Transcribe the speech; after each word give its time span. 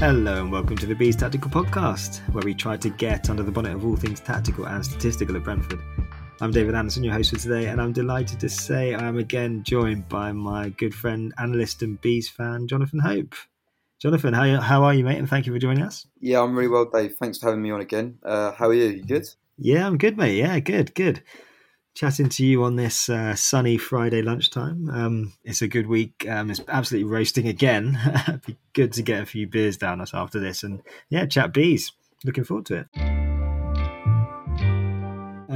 Hello 0.00 0.40
and 0.40 0.50
welcome 0.50 0.78
to 0.78 0.86
the 0.86 0.94
Bees 0.94 1.14
Tactical 1.14 1.50
Podcast, 1.50 2.20
where 2.32 2.42
we 2.42 2.54
try 2.54 2.74
to 2.74 2.88
get 2.88 3.28
under 3.28 3.42
the 3.42 3.52
bonnet 3.52 3.74
of 3.74 3.84
all 3.84 3.96
things 3.96 4.18
tactical 4.18 4.66
and 4.66 4.82
statistical 4.82 5.36
at 5.36 5.44
Brentford. 5.44 5.78
I'm 6.40 6.50
David 6.50 6.74
Anderson, 6.74 7.04
your 7.04 7.12
host 7.12 7.34
for 7.34 7.38
today, 7.38 7.66
and 7.66 7.82
I'm 7.82 7.92
delighted 7.92 8.40
to 8.40 8.48
say 8.48 8.94
I 8.94 9.06
am 9.06 9.18
again 9.18 9.62
joined 9.62 10.08
by 10.08 10.32
my 10.32 10.70
good 10.70 10.94
friend, 10.94 11.34
analyst, 11.38 11.82
and 11.82 12.00
Bees 12.00 12.30
fan, 12.30 12.66
Jonathan 12.66 12.98
Hope. 13.00 13.34
Jonathan, 14.00 14.32
how, 14.32 14.58
how 14.62 14.84
are 14.84 14.94
you, 14.94 15.04
mate? 15.04 15.18
And 15.18 15.28
thank 15.28 15.44
you 15.44 15.52
for 15.52 15.58
joining 15.58 15.82
us. 15.82 16.06
Yeah, 16.18 16.40
I'm 16.40 16.56
really 16.56 16.70
well, 16.70 16.86
Dave. 16.86 17.16
Thanks 17.16 17.36
for 17.36 17.48
having 17.48 17.60
me 17.60 17.70
on 17.70 17.82
again. 17.82 18.20
Uh, 18.24 18.52
how 18.52 18.68
are 18.68 18.74
you? 18.74 18.86
You 18.86 19.04
good? 19.04 19.28
Yeah, 19.58 19.86
I'm 19.86 19.98
good, 19.98 20.16
mate. 20.16 20.38
Yeah, 20.38 20.60
good, 20.60 20.94
good 20.94 21.22
chatting 21.94 22.28
to 22.30 22.46
you 22.46 22.64
on 22.64 22.76
this 22.76 23.08
uh, 23.08 23.34
sunny 23.34 23.76
Friday 23.76 24.22
lunchtime. 24.22 24.88
Um, 24.88 25.32
it's 25.44 25.60
a 25.60 25.68
good 25.68 25.86
week. 25.86 26.26
Um, 26.28 26.50
it's 26.50 26.62
absolutely 26.68 27.10
roasting 27.10 27.48
again. 27.48 27.98
Good 28.72 28.92
to 28.94 29.02
get 29.02 29.22
a 29.22 29.26
few 29.26 29.46
beers 29.46 29.76
down 29.76 30.00
us 30.00 30.14
after 30.14 30.38
this, 30.38 30.62
and 30.62 30.82
yeah, 31.08 31.26
chat 31.26 31.52
bees. 31.52 31.92
Looking 32.24 32.44
forward 32.44 32.66
to 32.66 32.86
it. 32.94 33.29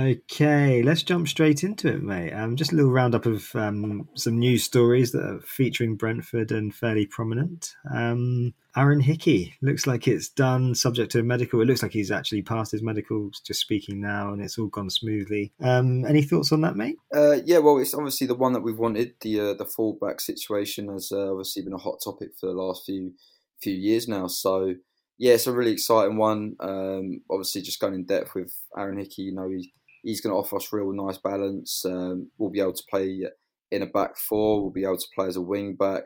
Okay, 0.05 0.83
let's 0.83 1.03
jump 1.03 1.27
straight 1.29 1.65
into 1.65 1.89
it, 1.89 2.03
mate. 2.03 2.31
Um, 2.33 2.57
just 2.57 2.73
a 2.73 2.77
little 2.77 2.91
roundup 2.91 3.25
of 3.25 3.49
um, 3.57 4.07
some 4.15 4.39
news 4.39 4.63
stories 4.63 5.13
that 5.13 5.25
are 5.25 5.41
featuring 5.41 5.97
Brentford 5.97 6.53
and 6.53 6.75
fairly 6.75 7.07
prominent. 7.07 7.75
Um, 7.91 8.53
Aaron 8.77 9.01
Hickey 9.01 9.55
looks 9.63 9.87
like 9.87 10.07
it's 10.07 10.29
done, 10.29 10.75
subject 10.75 11.13
to 11.13 11.23
medical. 11.23 11.63
It 11.63 11.65
looks 11.65 11.83
like 11.83 11.93
he's 11.93 12.11
actually 12.11 12.43
passed 12.43 12.73
his 12.73 12.83
medical, 12.83 13.31
just 13.47 13.61
speaking 13.61 13.99
now, 13.99 14.31
and 14.31 14.43
it's 14.43 14.59
all 14.59 14.67
gone 14.67 14.91
smoothly. 14.91 15.53
Um, 15.63 16.05
any 16.05 16.21
thoughts 16.21 16.53
on 16.53 16.61
that, 16.61 16.77
mate? 16.77 16.97
Uh, 17.15 17.39
yeah, 17.47 17.59
well, 17.59 17.79
it's 17.79 17.95
obviously 17.95 18.27
the 18.27 18.35
one 18.35 18.53
that 18.53 18.63
we've 18.63 18.79
wanted. 18.79 19.15
The 19.23 19.41
uh, 19.41 19.55
the 19.55 19.65
fullback 19.65 20.21
situation 20.21 20.89
has 20.89 21.13
uh, 21.13 21.31
obviously 21.31 21.63
been 21.63 21.73
a 21.73 21.79
hot 21.79 22.03
topic 22.05 22.33
for 22.39 22.47
the 22.47 22.53
last 22.53 22.85
few 22.85 23.15
few 23.63 23.75
years 23.75 24.07
now. 24.07 24.27
So 24.27 24.75
yeah, 25.17 25.35
it's 25.35 25.47
a 25.47 25.53
really 25.53 25.73
exciting 25.73 26.19
one. 26.19 26.57
Um, 26.61 27.23
obviously, 27.31 27.63
just 27.63 27.81
going 27.81 27.95
in 27.95 28.05
depth 28.05 28.35
with 28.35 28.55
Aaron 28.77 28.99
Hickey, 28.99 29.23
you 29.23 29.35
know, 29.35 29.49
he 29.49 29.73
he's 30.05 30.21
going 30.21 30.33
to 30.33 30.39
offer 30.39 30.57
us 30.57 30.73
real 30.73 30.93
nice 30.93 31.19
balance. 31.19 31.85
Um, 31.85 32.31
we'll 32.39 32.51
be 32.51 32.61
able 32.61 32.75
to 32.75 32.85
play 32.89 33.23
in 33.71 33.83
a 33.83 33.87
back 33.87 34.17
four. 34.17 34.61
We'll 34.61 34.71
be 34.71 34.85
able 34.85 34.99
to 34.99 35.07
play 35.15 35.27
as 35.27 35.37
a 35.37 35.41
wing 35.41 35.75
back. 35.75 36.05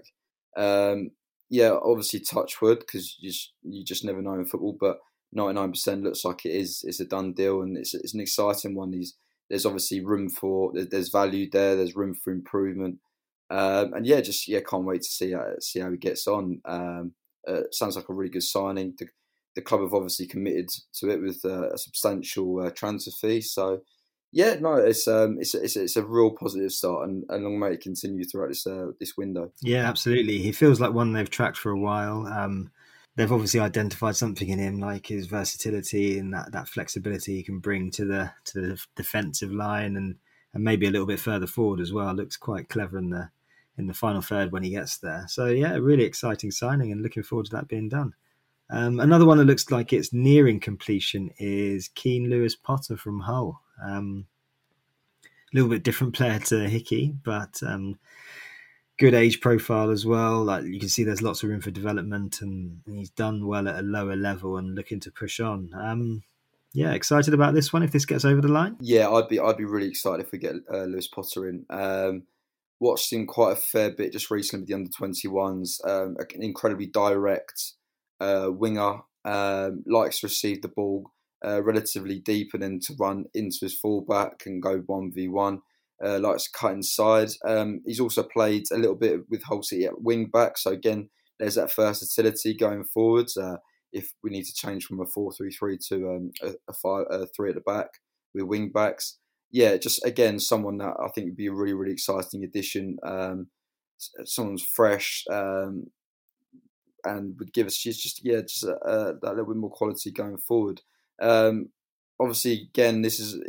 Um, 0.56 1.10
yeah, 1.50 1.76
obviously 1.82 2.20
touch 2.20 2.60
wood 2.62 2.80
because 2.80 3.16
you 3.18 3.30
just, 3.30 3.52
you 3.62 3.84
just 3.84 4.04
never 4.04 4.22
know 4.22 4.34
in 4.34 4.46
football. 4.46 4.76
But 4.78 4.98
99% 5.36 6.02
looks 6.02 6.24
like 6.24 6.46
it 6.46 6.52
is. 6.52 6.84
It's 6.86 7.00
a 7.00 7.04
done 7.04 7.32
deal, 7.32 7.62
and 7.62 7.76
it's, 7.76 7.94
it's 7.94 8.14
an 8.14 8.20
exciting 8.20 8.74
one. 8.74 8.98
There's 9.50 9.66
obviously 9.66 10.04
room 10.04 10.28
for 10.28 10.72
there's 10.74 11.10
value 11.10 11.48
there. 11.50 11.76
There's 11.76 11.96
room 11.96 12.14
for 12.14 12.32
improvement, 12.32 12.98
um, 13.50 13.94
and 13.94 14.06
yeah, 14.06 14.20
just 14.20 14.46
yeah, 14.46 14.60
can't 14.60 14.84
wait 14.84 15.02
to 15.02 15.08
see 15.08 15.34
see 15.60 15.80
how 15.80 15.90
he 15.90 15.96
gets 15.96 16.26
on. 16.26 16.60
Um, 16.64 17.12
uh, 17.46 17.62
sounds 17.72 17.96
like 17.96 18.08
a 18.08 18.14
really 18.14 18.30
good 18.30 18.42
signing. 18.42 18.94
The, 18.98 19.06
the 19.58 19.62
club 19.62 19.80
have 19.80 19.92
obviously 19.92 20.24
committed 20.24 20.68
to 20.92 21.10
it 21.10 21.20
with 21.20 21.40
uh, 21.44 21.70
a 21.70 21.78
substantial 21.78 22.60
uh, 22.60 22.70
transfer 22.70 23.10
fee. 23.10 23.40
So, 23.40 23.80
yeah, 24.30 24.54
no, 24.60 24.74
it's 24.74 25.08
um, 25.08 25.38
it's 25.40 25.52
it's, 25.52 25.74
it's 25.74 25.96
a 25.96 26.04
real 26.04 26.30
positive 26.30 26.70
start, 26.70 27.08
and, 27.08 27.24
and 27.28 27.42
long 27.42 27.58
may 27.58 27.72
it 27.72 27.80
continue 27.80 28.24
throughout 28.24 28.50
this 28.50 28.68
uh, 28.68 28.92
this 29.00 29.16
window. 29.16 29.50
Yeah, 29.60 29.88
absolutely. 29.88 30.38
He 30.38 30.52
feels 30.52 30.80
like 30.80 30.92
one 30.92 31.12
they've 31.12 31.28
tracked 31.28 31.56
for 31.56 31.72
a 31.72 31.78
while. 31.78 32.24
Um, 32.28 32.70
they've 33.16 33.32
obviously 33.32 33.58
identified 33.58 34.14
something 34.14 34.48
in 34.48 34.60
him, 34.60 34.78
like 34.78 35.08
his 35.08 35.26
versatility 35.26 36.20
and 36.20 36.32
that, 36.32 36.52
that 36.52 36.68
flexibility 36.68 37.34
he 37.34 37.42
can 37.42 37.58
bring 37.58 37.90
to 37.92 38.04
the 38.04 38.30
to 38.44 38.60
the 38.60 38.80
defensive 38.94 39.50
line, 39.50 39.96
and 39.96 40.14
and 40.54 40.62
maybe 40.62 40.86
a 40.86 40.90
little 40.92 41.06
bit 41.06 41.18
further 41.18 41.48
forward 41.48 41.80
as 41.80 41.92
well. 41.92 42.14
Looks 42.14 42.36
quite 42.36 42.68
clever 42.68 42.96
in 42.96 43.10
the 43.10 43.30
in 43.76 43.88
the 43.88 43.94
final 43.94 44.22
third 44.22 44.52
when 44.52 44.62
he 44.62 44.70
gets 44.70 44.98
there. 44.98 45.24
So 45.26 45.46
yeah, 45.46 45.72
really 45.72 46.04
exciting 46.04 46.52
signing, 46.52 46.92
and 46.92 47.02
looking 47.02 47.24
forward 47.24 47.46
to 47.46 47.56
that 47.56 47.66
being 47.66 47.88
done. 47.88 48.14
Um, 48.70 49.00
another 49.00 49.24
one 49.24 49.38
that 49.38 49.44
looks 49.44 49.70
like 49.70 49.92
it's 49.92 50.12
nearing 50.12 50.60
completion 50.60 51.30
is 51.38 51.88
Keane 51.88 52.28
Lewis 52.28 52.54
Potter 52.54 52.96
from 52.96 53.20
Hull. 53.20 53.60
Um, 53.82 54.26
a 55.24 55.56
little 55.56 55.70
bit 55.70 55.82
different 55.82 56.14
player 56.14 56.38
to 56.38 56.68
Hickey, 56.68 57.14
but 57.24 57.60
um, 57.66 57.98
good 58.98 59.14
age 59.14 59.40
profile 59.40 59.90
as 59.90 60.04
well. 60.04 60.44
Like 60.44 60.64
you 60.64 60.78
can 60.78 60.90
see, 60.90 61.04
there's 61.04 61.22
lots 61.22 61.42
of 61.42 61.48
room 61.48 61.62
for 61.62 61.70
development, 61.70 62.42
and, 62.42 62.80
he's 62.86 63.10
done 63.10 63.46
well 63.46 63.68
at 63.68 63.78
a 63.78 63.82
lower 63.82 64.16
level 64.16 64.58
and 64.58 64.74
looking 64.74 65.00
to 65.00 65.10
push 65.10 65.40
on. 65.40 65.70
Um, 65.74 66.22
yeah, 66.74 66.92
excited 66.92 67.32
about 67.32 67.54
this 67.54 67.72
one 67.72 67.82
if 67.82 67.92
this 67.92 68.04
gets 68.04 68.26
over 68.26 68.42
the 68.42 68.48
line. 68.48 68.76
Yeah, 68.80 69.08
I'd 69.08 69.28
be 69.28 69.38
I'd 69.40 69.56
be 69.56 69.64
really 69.64 69.88
excited 69.88 70.26
if 70.26 70.32
we 70.32 70.38
get 70.38 70.56
uh, 70.70 70.84
Lewis 70.84 71.08
Potter 71.08 71.48
in. 71.48 71.64
Um, 71.70 72.24
watched 72.80 73.12
him 73.12 73.26
quite 73.26 73.52
a 73.52 73.56
fair 73.56 73.90
bit 73.90 74.12
just 74.12 74.30
recently 74.30 74.60
with 74.60 74.68
the 74.68 74.74
under 74.74 74.90
21s. 74.90 75.86
Um, 75.88 76.16
incredibly 76.34 76.86
direct 76.86 77.72
uh, 78.20 78.48
winger, 78.50 79.00
um, 79.24 79.82
likes 79.86 80.20
to 80.20 80.26
receive 80.26 80.62
the 80.62 80.68
ball 80.68 81.12
uh, 81.44 81.62
relatively 81.62 82.18
deep 82.18 82.50
and 82.54 82.62
then 82.62 82.80
to 82.80 82.94
run 82.98 83.26
into 83.34 83.58
his 83.62 83.78
fullback 83.78 84.42
and 84.46 84.62
go 84.62 84.80
1v1. 84.80 85.60
Uh, 86.04 86.18
likes 86.20 86.44
to 86.44 86.50
cut 86.56 86.72
inside. 86.72 87.28
Um, 87.44 87.80
he's 87.84 87.98
also 87.98 88.22
played 88.22 88.64
a 88.72 88.78
little 88.78 88.94
bit 88.94 89.20
with 89.28 89.42
Hull 89.42 89.64
City 89.64 89.84
at 89.84 90.00
wing 90.00 90.26
back. 90.26 90.56
So 90.56 90.70
again, 90.70 91.10
there's 91.38 91.56
that 91.56 91.74
versatility 91.74 92.54
going 92.54 92.84
forwards. 92.84 93.36
Uh, 93.36 93.56
if 93.92 94.12
we 94.22 94.30
need 94.30 94.44
to 94.44 94.54
change 94.54 94.84
from 94.84 95.00
a 95.00 95.06
4-3-3 95.06 95.88
to 95.88 96.08
um, 96.10 96.30
a, 96.42 96.54
a, 96.68 96.72
five, 96.72 97.06
a 97.10 97.26
three 97.26 97.48
at 97.50 97.56
the 97.56 97.62
back 97.62 97.88
with 98.34 98.44
wing 98.44 98.70
backs, 98.72 99.18
yeah, 99.50 99.76
just 99.76 100.04
again 100.04 100.38
someone 100.38 100.78
that 100.78 100.94
I 101.02 101.08
think 101.08 101.26
would 101.26 101.36
be 101.36 101.46
a 101.46 101.52
really 101.52 101.72
really 101.72 101.92
exciting 101.92 102.44
addition. 102.44 102.98
Um, 103.02 103.48
someone's 104.24 104.62
fresh, 104.62 105.24
um, 105.30 105.86
and 107.04 107.38
would 107.38 107.52
give 107.52 107.66
us 107.66 107.76
just, 107.76 108.02
just 108.02 108.24
yeah, 108.24 108.40
just 108.40 108.64
a, 108.64 108.76
a, 108.84 109.14
that 109.22 109.30
little 109.30 109.46
bit 109.46 109.56
more 109.56 109.70
quality 109.70 110.10
going 110.10 110.38
forward. 110.38 110.80
Um, 111.20 111.70
obviously, 112.20 112.68
again, 112.70 113.02
this 113.02 113.20
is 113.20 113.40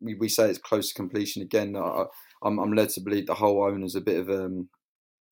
we, 0.00 0.14
we 0.14 0.28
say 0.28 0.48
it's 0.48 0.58
close 0.58 0.88
to 0.88 0.94
completion. 0.94 1.42
Again, 1.42 1.76
I, 1.76 2.04
I'm, 2.42 2.58
I'm 2.58 2.72
led 2.72 2.90
to 2.90 3.00
believe 3.00 3.26
the 3.26 3.34
whole 3.34 3.62
owner's 3.62 3.94
a 3.94 4.00
bit 4.00 4.20
of 4.20 4.28
um, 4.28 4.68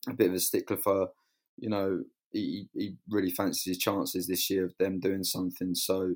a 0.08 0.14
bit 0.14 0.28
of 0.28 0.34
a 0.34 0.40
stickler 0.40 0.76
for, 0.76 1.08
you 1.56 1.69
know, 1.69 2.02
he, 2.31 2.69
he 2.75 2.96
really 3.08 3.31
fancies 3.31 3.64
his 3.64 3.78
chances 3.78 4.26
this 4.26 4.50
year 4.50 4.64
of 4.64 4.75
them 4.78 5.00
doing 5.00 5.25
something. 5.25 5.75
So 5.75 6.14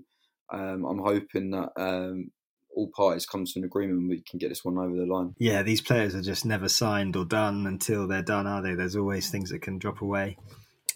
um, 0.53 0.85
I'm 0.85 0.99
hoping 0.99 1.51
that 1.53 1.71
um, 1.77 2.31
all 2.75 2.91
parties 2.95 3.27
come 3.27 3.45
to 3.45 3.53
an 3.57 3.65
agreement 3.65 4.01
and 4.01 4.09
we 4.09 4.23
can 4.29 4.39
get 4.39 4.49
this 4.49 4.65
one 4.65 4.79
over 4.79 4.95
the 4.95 5.07
line. 5.07 5.35
Yeah, 5.39 5.63
these 5.63 5.81
players 5.81 6.15
are 6.15 6.23
just 6.23 6.45
never 6.45 6.69
signed 6.69 7.17
or 7.17 7.25
done 7.25 7.67
until 7.67 8.07
they're 8.07 8.23
done, 8.23 8.47
are 8.47 8.63
they? 8.63 8.75
There's 8.75 8.97
always 8.97 9.31
things 9.31 9.51
that 9.51 9.63
can 9.63 9.79
drop 9.79 10.03
away. 10.03 10.37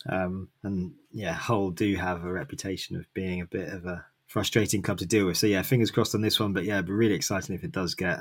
Um, 0.08 0.48
and 0.62 0.92
yeah, 1.12 1.32
Hull 1.32 1.70
do 1.70 1.94
have 1.96 2.24
a 2.24 2.32
reputation 2.32 2.96
of 2.96 3.12
being 3.14 3.40
a 3.40 3.46
bit 3.46 3.68
of 3.68 3.86
a 3.86 4.04
frustrating 4.26 4.82
club 4.82 4.98
to 4.98 5.06
deal 5.06 5.26
with. 5.26 5.36
So 5.36 5.46
yeah, 5.46 5.62
fingers 5.62 5.90
crossed 5.90 6.14
on 6.14 6.22
this 6.22 6.38
one. 6.38 6.52
But 6.52 6.64
yeah, 6.64 6.74
it'd 6.74 6.86
be 6.86 6.92
really 6.92 7.14
exciting 7.14 7.54
if 7.54 7.64
it 7.64 7.72
does 7.72 7.94
get 7.94 8.20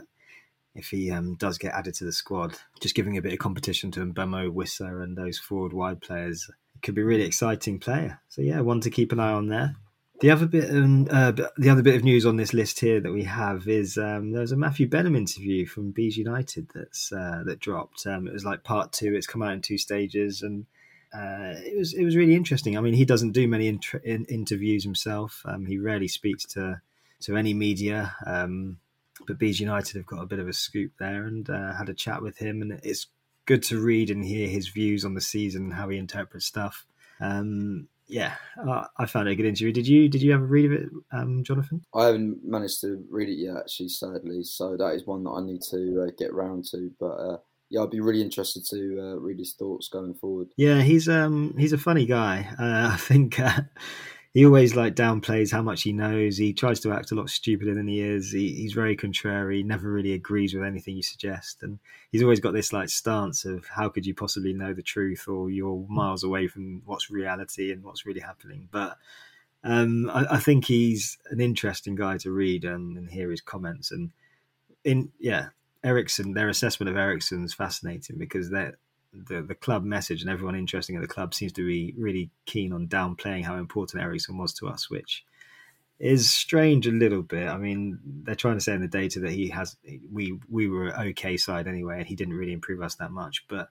if 0.75 0.89
he 0.89 1.11
um, 1.11 1.35
does 1.35 1.57
get 1.57 1.73
added 1.73 1.93
to 1.95 2.05
the 2.05 2.11
squad. 2.11 2.55
Just 2.81 2.95
giving 2.95 3.17
a 3.17 3.21
bit 3.21 3.33
of 3.33 3.39
competition 3.39 3.91
to 3.91 3.99
Mbeumo, 4.05 4.51
Wissa, 4.51 5.03
and 5.03 5.17
those 5.17 5.37
forward 5.37 5.73
wide 5.73 6.01
players. 6.01 6.49
It 6.75 6.81
could 6.81 6.95
be 6.95 7.01
a 7.01 7.05
really 7.05 7.25
exciting 7.25 7.79
player. 7.79 8.19
So 8.29 8.41
yeah, 8.41 8.61
one 8.61 8.81
to 8.81 8.89
keep 8.89 9.11
an 9.11 9.19
eye 9.19 9.33
on 9.33 9.47
there. 9.47 9.75
The 10.19 10.31
other 10.31 10.45
bit, 10.45 10.69
of, 10.69 11.09
uh, 11.09 11.49
the 11.57 11.69
other 11.69 11.81
bit 11.81 11.95
of 11.95 12.03
news 12.03 12.25
on 12.25 12.37
this 12.37 12.53
list 12.53 12.79
here 12.79 13.01
that 13.01 13.11
we 13.11 13.23
have 13.23 13.67
is 13.67 13.97
um, 13.97 14.31
there's 14.31 14.53
a 14.53 14.57
Matthew 14.57 14.87
Benham 14.87 15.17
interview 15.17 15.65
from 15.65 15.91
Bees 15.91 16.15
United 16.15 16.69
that's 16.73 17.11
uh, 17.11 17.43
that 17.45 17.59
dropped. 17.59 18.05
Um, 18.07 18.27
it 18.27 18.33
was 18.33 18.45
like 18.45 18.63
part 18.63 18.93
two. 18.93 19.15
It's 19.15 19.27
come 19.27 19.41
out 19.41 19.53
in 19.53 19.61
two 19.61 19.77
stages, 19.77 20.41
and 20.41 20.65
uh, 21.13 21.53
it 21.57 21.77
was 21.77 21.93
it 21.93 22.03
was 22.03 22.15
really 22.15 22.35
interesting. 22.35 22.77
I 22.77 22.81
mean, 22.81 22.93
he 22.93 23.05
doesn't 23.05 23.31
do 23.31 23.47
many 23.47 23.67
in- 23.67 24.25
interviews 24.25 24.83
himself. 24.83 25.43
Um, 25.45 25.65
he 25.65 25.77
rarely 25.77 26.07
speaks 26.07 26.45
to 26.47 26.81
to 27.21 27.37
any 27.37 27.53
media. 27.53 28.15
Um, 28.25 28.79
but 29.27 29.37
Bees 29.37 29.59
United 29.59 29.95
have 29.95 30.07
got 30.07 30.23
a 30.23 30.25
bit 30.25 30.39
of 30.39 30.47
a 30.47 30.53
scoop 30.53 30.91
there, 30.99 31.25
and 31.25 31.49
uh, 31.49 31.73
had 31.73 31.89
a 31.89 31.93
chat 31.93 32.21
with 32.21 32.37
him, 32.37 32.61
and 32.61 32.79
it's 32.83 33.07
good 33.45 33.63
to 33.63 33.79
read 33.79 34.09
and 34.09 34.25
hear 34.25 34.47
his 34.47 34.69
views 34.69 35.05
on 35.05 35.13
the 35.13 35.21
season, 35.21 35.63
and 35.63 35.73
how 35.73 35.89
he 35.89 35.97
interprets 35.97 36.45
stuff. 36.45 36.85
Um, 37.19 37.87
yeah, 38.07 38.35
I 38.97 39.05
found 39.05 39.27
it 39.27 39.31
a 39.31 39.35
good 39.35 39.45
interview. 39.45 39.71
Did 39.71 39.87
you? 39.87 40.09
Did 40.09 40.21
you 40.21 40.33
ever 40.33 40.45
read 40.45 40.65
of 40.65 40.71
it, 40.73 40.89
um, 41.11 41.43
Jonathan? 41.43 41.83
I 41.95 42.05
haven't 42.07 42.43
managed 42.43 42.81
to 42.81 43.03
read 43.09 43.29
it 43.29 43.37
yet, 43.37 43.57
actually, 43.57 43.89
sadly. 43.89 44.43
So 44.43 44.75
that 44.77 44.95
is 44.95 45.05
one 45.05 45.23
that 45.23 45.31
I 45.31 45.41
need 45.41 45.61
to 45.69 46.07
uh, 46.07 46.11
get 46.17 46.33
round 46.33 46.65
to. 46.71 46.91
But 46.99 47.05
uh, 47.05 47.37
yeah, 47.73 47.81
I'd 47.81 47.89
be 47.89 48.01
really 48.01 48.21
interested 48.21 48.63
to 48.69 48.99
uh, 49.01 49.19
read 49.19 49.39
his 49.39 49.53
thoughts 49.53 49.87
going 49.87 50.13
forward. 50.13 50.49
Yeah, 50.55 50.83
he's 50.83 51.09
um 51.09 51.55
he's 51.57 51.73
a 51.73 51.77
funny 51.77 52.05
guy. 52.05 52.47
Uh, 52.59 52.89
I 52.93 52.97
think 52.97 53.39
uh, 53.39 53.61
he 54.31 54.45
always 54.45 54.75
like 54.75 54.93
downplays 54.93 55.51
how 55.51 55.63
much 55.63 55.81
he 55.81 55.91
knows. 55.91 56.37
He 56.37 56.53
tries 56.53 56.79
to 56.81 56.93
act 56.93 57.11
a 57.11 57.15
lot 57.15 57.31
stupider 57.31 57.73
than 57.73 57.87
he 57.87 57.99
is. 57.99 58.31
He, 58.31 58.53
he's 58.53 58.73
very 58.73 58.95
contrary. 58.95 59.63
Never 59.63 59.91
really 59.91 60.13
agrees 60.13 60.53
with 60.53 60.63
anything 60.63 60.95
you 60.95 61.01
suggest, 61.01 61.63
and 61.63 61.79
he's 62.11 62.21
always 62.21 62.39
got 62.39 62.53
this 62.53 62.71
like 62.71 62.89
stance 62.89 63.43
of 63.43 63.65
how 63.65 63.89
could 63.89 64.05
you 64.05 64.13
possibly 64.13 64.53
know 64.53 64.75
the 64.75 64.83
truth, 64.83 65.27
or 65.27 65.49
you're 65.49 65.83
miles 65.89 66.23
away 66.23 66.47
from 66.47 66.83
what's 66.85 67.09
reality 67.09 67.71
and 67.71 67.83
what's 67.83 68.05
really 68.05 68.21
happening. 68.21 68.69
But 68.69 68.97
um, 69.63 70.11
I, 70.11 70.35
I, 70.35 70.39
think 70.39 70.65
he's 70.65 71.17
an 71.31 71.39
interesting 71.39 71.95
guy 71.95 72.17
to 72.19 72.29
read 72.29 72.65
and, 72.65 72.97
and 72.97 73.09
hear 73.09 73.31
his 73.31 73.41
comments. 73.41 73.91
And 73.91 74.11
in 74.83 75.11
yeah, 75.19 75.47
Eriksen, 75.83 76.33
their 76.33 76.49
assessment 76.49 76.89
of 76.89 76.97
Eriksen 76.97 77.43
is 77.43 77.53
fascinating 77.53 78.17
because 78.17 78.49
the 78.49 78.73
the 79.13 79.55
club 79.55 79.83
message 79.83 80.21
and 80.21 80.29
everyone 80.29 80.55
interesting 80.55 80.95
at 80.95 81.01
the 81.01 81.07
club 81.07 81.35
seems 81.35 81.51
to 81.53 81.65
be 81.65 81.93
really 81.97 82.31
keen 82.47 82.73
on 82.73 82.87
downplaying 82.87 83.43
how 83.43 83.57
important 83.57 84.01
Eriksen 84.01 84.37
was 84.37 84.53
to 84.53 84.67
us, 84.67 84.89
which 84.89 85.23
is 85.99 86.31
strange 86.33 86.87
a 86.87 86.91
little 86.91 87.21
bit. 87.21 87.47
I 87.47 87.57
mean, 87.57 87.99
they're 88.03 88.33
trying 88.33 88.57
to 88.57 88.61
say 88.61 88.73
in 88.73 88.81
the 88.81 88.87
data 88.87 89.19
that 89.19 89.31
he 89.31 89.49
has 89.49 89.77
we 90.11 90.39
we 90.49 90.67
were 90.67 90.87
an 90.87 91.09
okay 91.09 91.37
side 91.37 91.67
anyway, 91.67 91.99
and 91.99 92.07
he 92.07 92.15
didn't 92.15 92.35
really 92.35 92.53
improve 92.53 92.81
us 92.81 92.95
that 92.95 93.11
much, 93.11 93.45
but. 93.47 93.69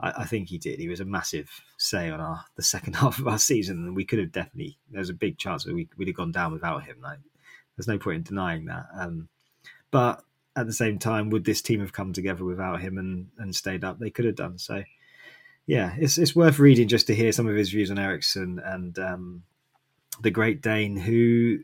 I, 0.00 0.22
I 0.22 0.24
think 0.24 0.48
he 0.48 0.58
did. 0.58 0.80
He 0.80 0.88
was 0.88 0.98
a 0.98 1.04
massive 1.04 1.48
say 1.76 2.10
on 2.10 2.18
our 2.20 2.44
the 2.56 2.62
second 2.62 2.96
half 2.96 3.20
of 3.20 3.28
our 3.28 3.38
season, 3.38 3.76
and 3.84 3.94
we 3.94 4.04
could 4.04 4.18
have 4.18 4.32
definitely. 4.32 4.78
There's 4.90 5.10
a 5.10 5.14
big 5.14 5.38
chance 5.38 5.62
that 5.62 5.74
we 5.74 5.88
would 5.96 6.08
have 6.08 6.16
gone 6.16 6.32
down 6.32 6.52
without 6.52 6.84
him. 6.84 6.96
Like, 7.00 7.18
there's 7.76 7.86
no 7.86 7.98
point 7.98 8.16
in 8.16 8.22
denying 8.22 8.64
that. 8.64 8.86
Um, 8.98 9.28
but 9.92 10.24
at 10.56 10.66
the 10.66 10.72
same 10.72 10.98
time, 10.98 11.30
would 11.30 11.44
this 11.44 11.62
team 11.62 11.80
have 11.80 11.92
come 11.92 12.12
together 12.12 12.44
without 12.44 12.80
him 12.80 12.98
and, 12.98 13.28
and 13.38 13.54
stayed 13.54 13.84
up? 13.84 13.98
They 13.98 14.10
could 14.10 14.24
have 14.24 14.36
done. 14.36 14.58
So, 14.58 14.82
yeah, 15.66 15.94
it's 15.98 16.18
it's 16.18 16.36
worth 16.36 16.58
reading 16.58 16.88
just 16.88 17.06
to 17.06 17.14
hear 17.14 17.32
some 17.32 17.48
of 17.48 17.56
his 17.56 17.70
views 17.70 17.90
on 17.90 17.98
Eriksen 17.98 18.60
and 18.64 18.98
um, 18.98 19.42
the 20.20 20.30
Great 20.30 20.60
Dane, 20.60 20.96
who 20.96 21.60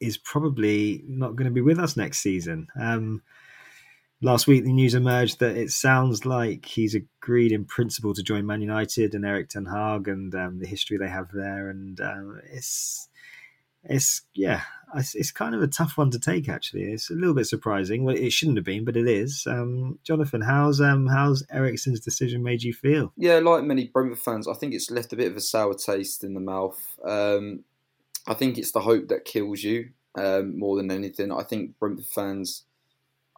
is 0.00 0.18
probably 0.18 1.02
not 1.06 1.36
going 1.36 1.46
to 1.46 1.54
be 1.54 1.60
with 1.60 1.78
us 1.78 1.96
next 1.96 2.18
season. 2.18 2.66
Um, 2.78 3.22
last 4.20 4.46
week, 4.46 4.64
the 4.64 4.72
news 4.72 4.94
emerged 4.94 5.38
that 5.40 5.56
it 5.56 5.70
sounds 5.70 6.26
like 6.26 6.66
he's 6.66 6.96
agreed 6.96 7.52
in 7.52 7.64
principle 7.64 8.12
to 8.14 8.22
join 8.22 8.44
Man 8.44 8.60
United 8.60 9.14
and 9.14 9.24
Erik 9.24 9.48
Ten 9.48 9.64
Hag 9.64 10.08
and 10.08 10.34
um, 10.34 10.58
the 10.58 10.66
history 10.66 10.98
they 10.98 11.08
have 11.08 11.30
there, 11.32 11.70
and 11.70 12.00
um, 12.00 12.40
it's 12.50 13.08
it's 13.84 14.22
yeah, 14.34 14.62
it's, 14.94 15.32
kind 15.32 15.54
of 15.54 15.62
a 15.62 15.66
tough 15.66 15.96
one 15.96 16.10
to 16.10 16.18
take. 16.18 16.48
Actually, 16.48 16.84
it's 16.92 17.10
a 17.10 17.14
little 17.14 17.34
bit 17.34 17.46
surprising. 17.46 18.04
Well, 18.04 18.16
it 18.16 18.32
shouldn't 18.32 18.58
have 18.58 18.64
been, 18.64 18.84
but 18.84 18.96
it 18.96 19.08
is. 19.08 19.46
Um, 19.46 19.98
Jonathan, 20.04 20.42
how's 20.42 20.80
um, 20.80 21.06
how's 21.06 21.44
Eriksen's 21.50 22.00
decision 22.00 22.42
made 22.42 22.62
you 22.62 22.72
feel? 22.72 23.12
Yeah, 23.16 23.38
like 23.38 23.64
many 23.64 23.88
Brentford 23.88 24.18
fans, 24.18 24.48
I 24.48 24.54
think 24.54 24.74
it's 24.74 24.90
left 24.90 25.12
a 25.12 25.16
bit 25.16 25.30
of 25.30 25.36
a 25.36 25.40
sour 25.40 25.74
taste 25.74 26.24
in 26.24 26.34
the 26.34 26.40
mouth. 26.40 26.78
Um, 27.04 27.64
I 28.26 28.34
think 28.34 28.58
it's 28.58 28.72
the 28.72 28.80
hope 28.80 29.08
that 29.08 29.24
kills 29.24 29.62
you 29.62 29.90
um, 30.16 30.58
more 30.58 30.76
than 30.76 30.90
anything. 30.90 31.32
I 31.32 31.42
think 31.42 31.78
Brentford 31.78 32.06
fans. 32.06 32.64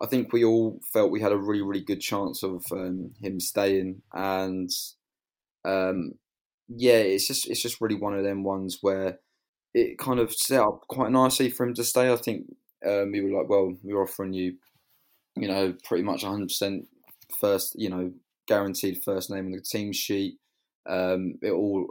I 0.00 0.06
think 0.06 0.32
we 0.32 0.44
all 0.44 0.80
felt 0.92 1.12
we 1.12 1.20
had 1.20 1.32
a 1.32 1.38
really, 1.38 1.62
really 1.62 1.80
good 1.80 2.00
chance 2.00 2.42
of 2.42 2.64
um, 2.72 3.12
him 3.22 3.38
staying, 3.38 4.02
and 4.12 4.68
um, 5.64 6.14
yeah, 6.68 6.98
it's 6.98 7.26
just 7.26 7.48
it's 7.48 7.62
just 7.62 7.80
really 7.80 7.94
one 7.94 8.14
of 8.14 8.24
them 8.24 8.42
ones 8.42 8.78
where 8.80 9.20
it 9.74 9.98
kind 9.98 10.20
of 10.20 10.32
set 10.32 10.60
up 10.60 10.86
quite 10.88 11.10
nicely 11.10 11.50
for 11.50 11.66
him 11.66 11.74
to 11.74 11.84
stay. 11.84 12.12
I 12.12 12.16
think 12.16 12.46
um, 12.86 13.12
we 13.12 13.20
were 13.20 13.36
like, 13.36 13.48
well, 13.48 13.76
we're 13.82 14.02
offering 14.02 14.32
you, 14.32 14.54
you 15.36 15.48
know, 15.48 15.74
pretty 15.84 16.04
much 16.04 16.22
100% 16.22 16.86
first, 17.40 17.74
you 17.78 17.90
know, 17.90 18.12
guaranteed 18.46 19.02
first 19.02 19.30
name 19.30 19.46
on 19.46 19.52
the 19.52 19.60
team 19.60 19.92
sheet. 19.92 20.38
Um, 20.86 21.38
it 21.42 21.50
all 21.50 21.88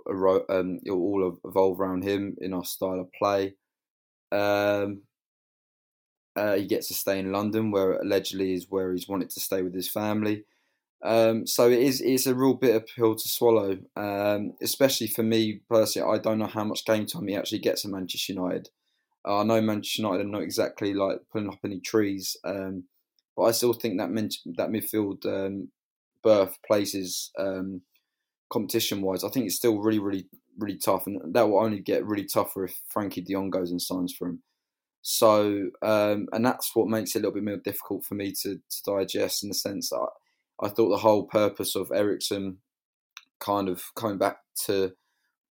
um, 0.50 0.80
it 0.84 0.92
all 0.92 1.38
evolve 1.44 1.80
around 1.80 2.04
him 2.04 2.38
in 2.40 2.54
our 2.54 2.64
style 2.64 3.00
of 3.00 3.12
play. 3.12 3.56
Um, 4.32 5.02
uh, 6.36 6.56
he 6.56 6.66
gets 6.66 6.88
to 6.88 6.94
stay 6.94 7.20
in 7.20 7.32
London, 7.32 7.72
where 7.72 8.00
allegedly 8.00 8.54
is 8.54 8.68
where 8.70 8.92
he's 8.92 9.08
wanted 9.08 9.32
to 9.32 9.40
stay 9.40 9.62
with 9.62 9.74
his 9.74 9.90
family. 9.90 10.46
Um, 11.04 11.46
so 11.46 11.70
it 11.70 11.80
is 11.80 12.00
it's 12.00 12.28
a 12.28 12.34
real 12.34 12.54
bitter 12.54 12.80
pill 12.80 13.16
to 13.16 13.30
swallow, 13.30 13.78
um, 13.98 14.54
especially 14.62 15.08
for 15.08 15.24
me 15.24 15.60
personally. 15.70 16.10
I 16.10 16.22
don't 16.22 16.40
know 16.40 16.48
how 16.48 16.64
much 16.64 16.86
game 16.86 17.06
time 17.06 17.28
he 17.28 17.36
actually 17.36 17.60
gets 17.60 17.84
at 17.84 17.92
Manchester 17.92 18.34
United. 18.34 18.70
Uh, 19.28 19.40
I 19.40 19.44
know 19.44 19.62
Manchester 19.62 20.02
United 20.02 20.26
are 20.26 20.30
not 20.30 20.44
exactly 20.44 20.94
like 20.94 21.20
pulling 21.32 21.50
up 21.50 21.60
any 21.66 21.82
trees, 21.82 22.38
um, 22.46 22.86
but 23.36 23.44
I 23.44 23.52
still 23.52 23.74
think 23.74 24.00
that 24.00 24.10
that 24.58 24.70
midfield 24.70 25.26
um, 25.26 25.70
berth 26.24 26.58
places 26.66 27.32
um, 27.38 27.82
competition 28.50 29.02
wise, 29.02 29.26
I 29.26 29.30
think 29.30 29.46
it's 29.46 29.56
still 29.56 29.80
really, 29.80 30.00
really, 30.00 30.28
really 30.58 30.78
tough, 30.78 31.06
and 31.06 31.34
that 31.34 31.50
will 31.50 31.60
only 31.60 31.80
get 31.80 32.06
really 32.06 32.26
tougher 32.26 32.64
if 32.64 32.80
Frenkie 32.96 33.26
De 33.26 33.34
Jong 33.34 33.50
goes 33.50 33.72
and 33.72 33.82
signs 33.82 34.16
for 34.18 34.30
him. 34.30 34.42
So, 35.02 35.70
um, 35.82 36.28
and 36.32 36.46
that's 36.46 36.72
what 36.74 36.88
makes 36.88 37.14
it 37.14 37.20
a 37.20 37.22
little 37.24 37.34
bit 37.34 37.44
more 37.44 37.58
difficult 37.58 38.06
for 38.06 38.16
me 38.16 38.32
to, 38.44 38.56
to 38.56 38.84
digest 38.86 39.44
in 39.44 39.50
the 39.50 39.56
sense 39.56 39.90
that 39.90 39.98
I 39.98 40.08
thought 40.70 40.90
the 40.90 40.98
whole 40.98 41.26
purpose 41.26 41.76
of 41.76 41.92
Eriksen 41.94 42.58
kind 43.40 43.70
of 43.70 43.84
coming 43.96 44.18
back 44.18 44.38
to 44.66 44.94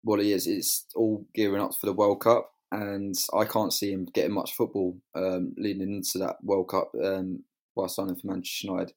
what 0.04 0.20
he 0.20 0.32
is, 0.32 0.48
it's 0.48 0.86
all 0.96 1.26
gearing 1.34 1.62
up 1.62 1.72
for 1.80 1.86
the 1.86 1.94
World 1.94 2.22
Cup. 2.22 2.52
And 2.72 3.16
I 3.34 3.46
can't 3.46 3.74
see 3.74 3.92
him 3.92 4.08
getting 4.14 4.34
much 4.34 4.54
football 4.54 4.98
um, 5.16 5.54
leading 5.58 5.82
into 5.82 6.18
that 6.20 6.38
World 6.44 6.70
Cup 6.70 6.92
um, 7.04 7.44
while 7.76 7.88
signing 7.88 8.16
for 8.16 8.28
Manchester 8.28 8.68
United. 8.68 8.94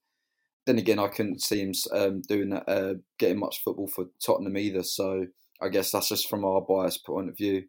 Then 0.65 0.79
again, 0.79 0.99
I 0.99 1.09
couldn't 1.09 1.43
see 1.43 1.61
him 1.61 1.73
um, 1.93 2.23
doing 2.23 2.50
that, 2.50 2.69
uh, 2.69 2.95
getting 3.19 3.38
much 3.38 3.62
football 3.62 3.87
for 3.87 4.07
Tottenham 4.25 4.57
either. 4.57 4.83
So 4.83 5.26
I 5.61 5.69
guess 5.69 5.91
that's 5.91 6.09
just 6.09 6.29
from 6.29 6.45
our 6.45 6.61
biased 6.61 7.05
point 7.05 7.29
of 7.29 7.37
view. 7.37 7.65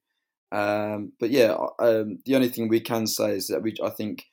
Um, 0.51 1.11
but 1.19 1.29
yeah, 1.29 1.55
um, 1.79 2.19
the 2.25 2.35
only 2.35 2.49
thing 2.49 2.69
we 2.69 2.79
can 2.79 3.05
say 3.05 3.31
is 3.31 3.47
that 3.47 3.61
we, 3.61 3.75
I 3.83 3.89
think, 3.89 4.25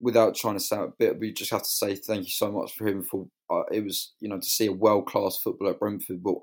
without 0.00 0.34
trying 0.34 0.54
to 0.54 0.64
sound 0.64 0.92
a 0.92 0.94
bit, 0.98 1.18
we 1.18 1.32
just 1.32 1.50
have 1.50 1.62
to 1.62 1.68
say 1.68 1.94
thank 1.94 2.24
you 2.24 2.30
so 2.30 2.50
much 2.50 2.74
for 2.74 2.86
him 2.86 3.02
for 3.02 3.26
uh, 3.50 3.62
it 3.70 3.84
was 3.84 4.14
you 4.20 4.28
know 4.28 4.38
to 4.38 4.46
see 4.46 4.66
a 4.66 4.72
world 4.72 5.06
class 5.06 5.38
footballer 5.42 5.72
at 5.72 5.80
Brentford, 5.80 6.22
but 6.22 6.36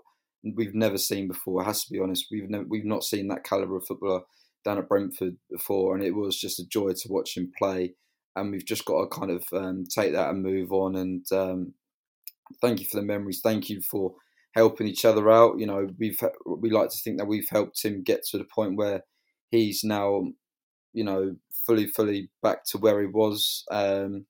we've 0.55 0.75
never 0.75 0.97
seen 0.97 1.27
before. 1.27 1.61
It 1.61 1.65
has 1.65 1.83
to 1.85 1.91
be 1.91 1.99
honest, 1.99 2.27
we've 2.31 2.49
never 2.49 2.65
we've 2.67 2.85
not 2.85 3.03
seen 3.03 3.27
that 3.29 3.43
caliber 3.43 3.77
of 3.77 3.85
footballer 3.85 4.21
down 4.63 4.77
at 4.77 4.89
Brentford 4.89 5.35
before, 5.51 5.95
and 5.95 6.03
it 6.03 6.11
was 6.11 6.39
just 6.39 6.59
a 6.59 6.67
joy 6.67 6.89
to 6.89 7.09
watch 7.09 7.37
him 7.37 7.51
play. 7.57 7.93
And 8.35 8.51
we've 8.51 8.65
just 8.65 8.85
got 8.85 9.01
to 9.01 9.07
kind 9.07 9.31
of 9.31 9.43
um, 9.53 9.83
take 9.85 10.13
that 10.13 10.29
and 10.31 10.41
move 10.41 10.71
on. 10.71 10.95
And 10.95 11.25
um, 11.31 11.73
thank 12.61 12.79
you 12.79 12.85
for 12.87 12.97
the 12.97 13.05
memories. 13.05 13.41
Thank 13.43 13.69
you 13.69 13.79
for 13.81 14.15
helping 14.55 14.87
each 14.87 15.05
other 15.05 15.29
out. 15.29 15.59
You 15.59 15.67
know, 15.67 15.87
we've 15.99 16.19
we 16.45 16.71
like 16.71 16.89
to 16.89 16.97
think 16.97 17.19
that 17.19 17.27
we've 17.27 17.49
helped 17.49 17.83
him 17.83 18.03
get 18.03 18.23
to 18.27 18.37
the 18.37 18.45
point 18.45 18.75
where 18.75 19.03
he's 19.51 19.83
now, 19.83 20.25
you 20.93 21.03
know, 21.03 21.35
fully, 21.65 21.87
fully 21.87 22.29
back 22.41 22.65
to 22.65 22.77
where 22.77 22.99
he 23.01 23.07
was, 23.07 23.63
um, 23.71 24.25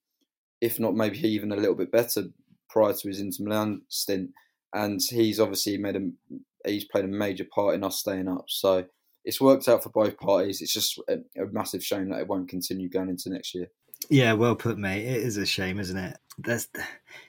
if 0.60 0.80
not 0.80 0.94
maybe 0.94 1.18
even 1.26 1.52
a 1.52 1.56
little 1.56 1.74
bit 1.74 1.92
better 1.92 2.24
prior 2.68 2.92
to 2.92 3.08
his 3.08 3.20
Inter 3.20 3.44
Milan 3.44 3.82
stint. 3.88 4.30
And 4.72 5.00
he's 5.08 5.38
obviously 5.38 5.78
made 5.78 5.96
a 5.96 6.10
he's 6.66 6.84
played 6.84 7.04
a 7.04 7.08
major 7.08 7.44
part 7.44 7.74
in 7.74 7.84
us 7.84 7.98
staying 7.98 8.28
up. 8.28 8.46
So 8.48 8.84
it's 9.24 9.40
worked 9.40 9.68
out 9.68 9.82
for 9.82 9.90
both 9.90 10.18
parties. 10.18 10.60
It's 10.60 10.72
just 10.72 11.00
a, 11.08 11.18
a 11.40 11.46
massive 11.52 11.84
shame 11.84 12.08
that 12.10 12.20
it 12.20 12.28
won't 12.28 12.48
continue 12.48 12.88
going 12.88 13.08
into 13.08 13.30
next 13.30 13.54
year. 13.54 13.68
Yeah, 14.10 14.34
well 14.34 14.54
put, 14.54 14.78
mate. 14.78 15.06
It 15.06 15.22
is 15.22 15.36
a 15.36 15.46
shame, 15.46 15.78
isn't 15.78 15.96
it? 15.96 16.18
There's, 16.38 16.68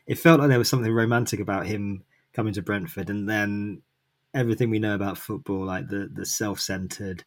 it 0.07 0.19
felt 0.19 0.39
like 0.39 0.49
there 0.49 0.57
was 0.57 0.69
something 0.69 0.91
romantic 0.91 1.39
about 1.39 1.67
him 1.67 2.03
coming 2.33 2.53
to 2.53 2.61
Brentford, 2.61 3.09
and 3.09 3.29
then 3.29 3.81
everything 4.33 4.69
we 4.69 4.79
know 4.79 4.95
about 4.95 5.17
football, 5.17 5.65
like 5.65 5.87
the 5.87 6.09
the 6.13 6.25
self 6.25 6.59
centered, 6.59 7.23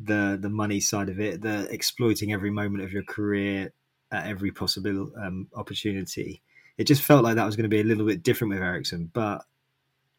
the 0.00 0.38
the 0.40 0.50
money 0.50 0.80
side 0.80 1.08
of 1.08 1.20
it, 1.20 1.42
the 1.42 1.68
exploiting 1.70 2.32
every 2.32 2.50
moment 2.50 2.84
of 2.84 2.92
your 2.92 3.04
career 3.04 3.72
at 4.10 4.26
every 4.26 4.50
possible 4.50 5.10
um, 5.16 5.48
opportunity. 5.54 6.42
It 6.78 6.84
just 6.84 7.02
felt 7.02 7.24
like 7.24 7.36
that 7.36 7.46
was 7.46 7.56
going 7.56 7.64
to 7.64 7.76
be 7.76 7.80
a 7.80 7.84
little 7.84 8.06
bit 8.06 8.22
different 8.22 8.52
with 8.52 8.62
Eriksen, 8.62 9.10
but 9.12 9.44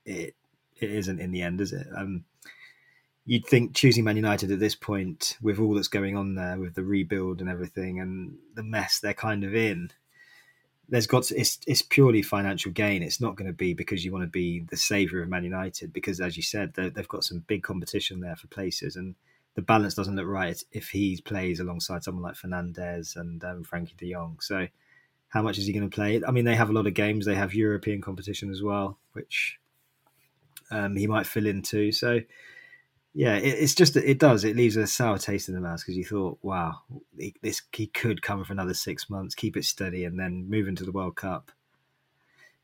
it 0.06 0.36
it 0.80 0.92
isn't 0.92 1.20
in 1.20 1.32
the 1.32 1.42
end, 1.42 1.62
is 1.62 1.74
it? 1.74 1.88
Um, 1.96 2.25
you'd 3.25 3.46
think 3.46 3.74
choosing 3.75 4.03
Man 4.03 4.15
United 4.15 4.51
at 4.51 4.60
this 4.60 4.75
point, 4.75 5.38
with 5.42 5.60
all 5.60 5.74
that's 5.74 5.88
going 5.88 6.18
on 6.18 6.36
there, 6.36 6.60
with 6.60 6.75
the 6.75 6.84
rebuild 6.84 7.42
and 7.42 7.50
everything, 7.50 8.00
and 8.00 8.38
the 8.56 8.63
mess 8.63 9.00
they're 9.00 9.13
kind 9.13 9.44
of 9.44 9.56
in, 9.56 9.89
there's 10.89 11.08
got 11.08 11.24
to, 11.24 11.39
it's 11.39 11.60
it's 11.65 11.82
purely 11.82 12.22
financial 12.22 12.72
gain. 12.72 13.01
It's 13.01 13.22
not 13.22 13.36
going 13.36 13.48
to 13.48 13.53
be 13.53 13.74
because 13.74 14.03
you 14.03 14.12
want 14.12 14.24
to 14.24 14.30
be 14.30 14.60
the 14.60 14.77
savior 14.77 15.22
of 15.22 15.30
Man 15.30 15.44
United, 15.44 15.94
because 15.94 16.20
as 16.20 16.38
you 16.38 16.44
said, 16.44 16.74
they've 16.74 17.08
got 17.08 17.24
some 17.24 17.44
big 17.48 17.63
competition 17.63 18.20
there 18.20 18.36
for 18.36 18.48
places, 18.48 18.96
and 18.96 19.15
the 19.55 19.62
balance 19.62 19.93
doesn't 19.93 20.15
look 20.15 20.27
right 20.27 20.62
if 20.72 20.89
he 20.89 21.22
plays 21.24 21.60
alongside 21.60 22.03
someone 22.03 22.24
like 22.24 22.36
Fernandes 22.36 23.15
and 23.15 23.43
um, 23.43 23.63
Frenkie 23.63 23.98
De 23.98 24.12
Jong. 24.12 24.38
So, 24.41 24.67
how 25.29 25.41
much 25.41 25.57
is 25.57 25.65
he 25.65 25.74
going 25.74 25.89
to 25.89 25.95
play? 25.95 26.22
I 26.27 26.31
mean, 26.31 26.45
they 26.45 26.55
have 26.55 26.69
a 26.69 26.74
lot 26.74 26.88
of 26.88 26.93
games. 26.93 27.25
They 27.25 27.36
have 27.36 27.53
European 27.53 28.01
competition 28.01 28.51
as 28.51 28.62
well, 28.62 28.98
which 29.13 29.60
um, 30.72 30.95
he 30.95 31.07
might 31.07 31.27
fill 31.27 31.45
into. 31.45 31.91
So 31.91 32.19
yeah, 33.13 33.36
it, 33.36 33.60
it's 33.60 33.75
just 33.75 33.95
it 33.95 34.19
does 34.19 34.43
it 34.43 34.55
leaves 34.55 34.75
a 34.75 34.88
sour 34.88 35.17
taste 35.17 35.48
in 35.48 35.55
the 35.55 35.62
mouth 35.62 35.79
because 35.79 35.95
you 35.95 36.03
thought, 36.03 36.39
wow, 36.41 36.81
he, 37.17 37.36
this 37.41 37.62
he 37.72 37.88
could 37.88 38.22
come 38.22 38.43
for 38.43 38.53
another 38.53 38.74
six 38.74 39.10
months, 39.10 39.36
keep 39.36 39.55
it 39.55 39.65
steady, 39.65 40.03
and 40.05 40.19
then 40.19 40.50
move 40.50 40.67
into 40.67 40.83
the 40.83 40.91
World 40.91 41.15
Cup, 41.15 41.51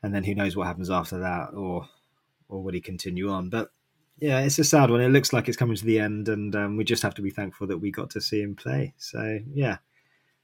and 0.02 0.14
then 0.14 0.24
who 0.24 0.34
knows 0.34 0.56
what 0.56 0.66
happens 0.66 0.90
after 0.90 1.18
that, 1.18 1.54
or 1.54 1.88
or 2.48 2.62
would 2.62 2.74
he 2.74 2.80
continue 2.80 3.30
on? 3.30 3.48
But 3.48 3.70
yeah, 4.20 4.40
it's 4.40 4.58
a 4.58 4.64
sad 4.64 4.90
one. 4.90 5.00
It 5.00 5.08
looks 5.08 5.32
like 5.32 5.48
it's 5.48 5.56
coming 5.56 5.76
to 5.76 5.84
the 5.84 5.98
end, 5.98 6.28
and 6.28 6.54
um, 6.54 6.76
we 6.76 6.84
just 6.84 7.02
have 7.02 7.14
to 7.14 7.22
be 7.22 7.30
thankful 7.30 7.66
that 7.68 7.78
we 7.78 7.90
got 7.90 8.10
to 8.10 8.20
see 8.20 8.42
him 8.42 8.54
play. 8.54 8.94
So 8.98 9.40
yeah, 9.52 9.78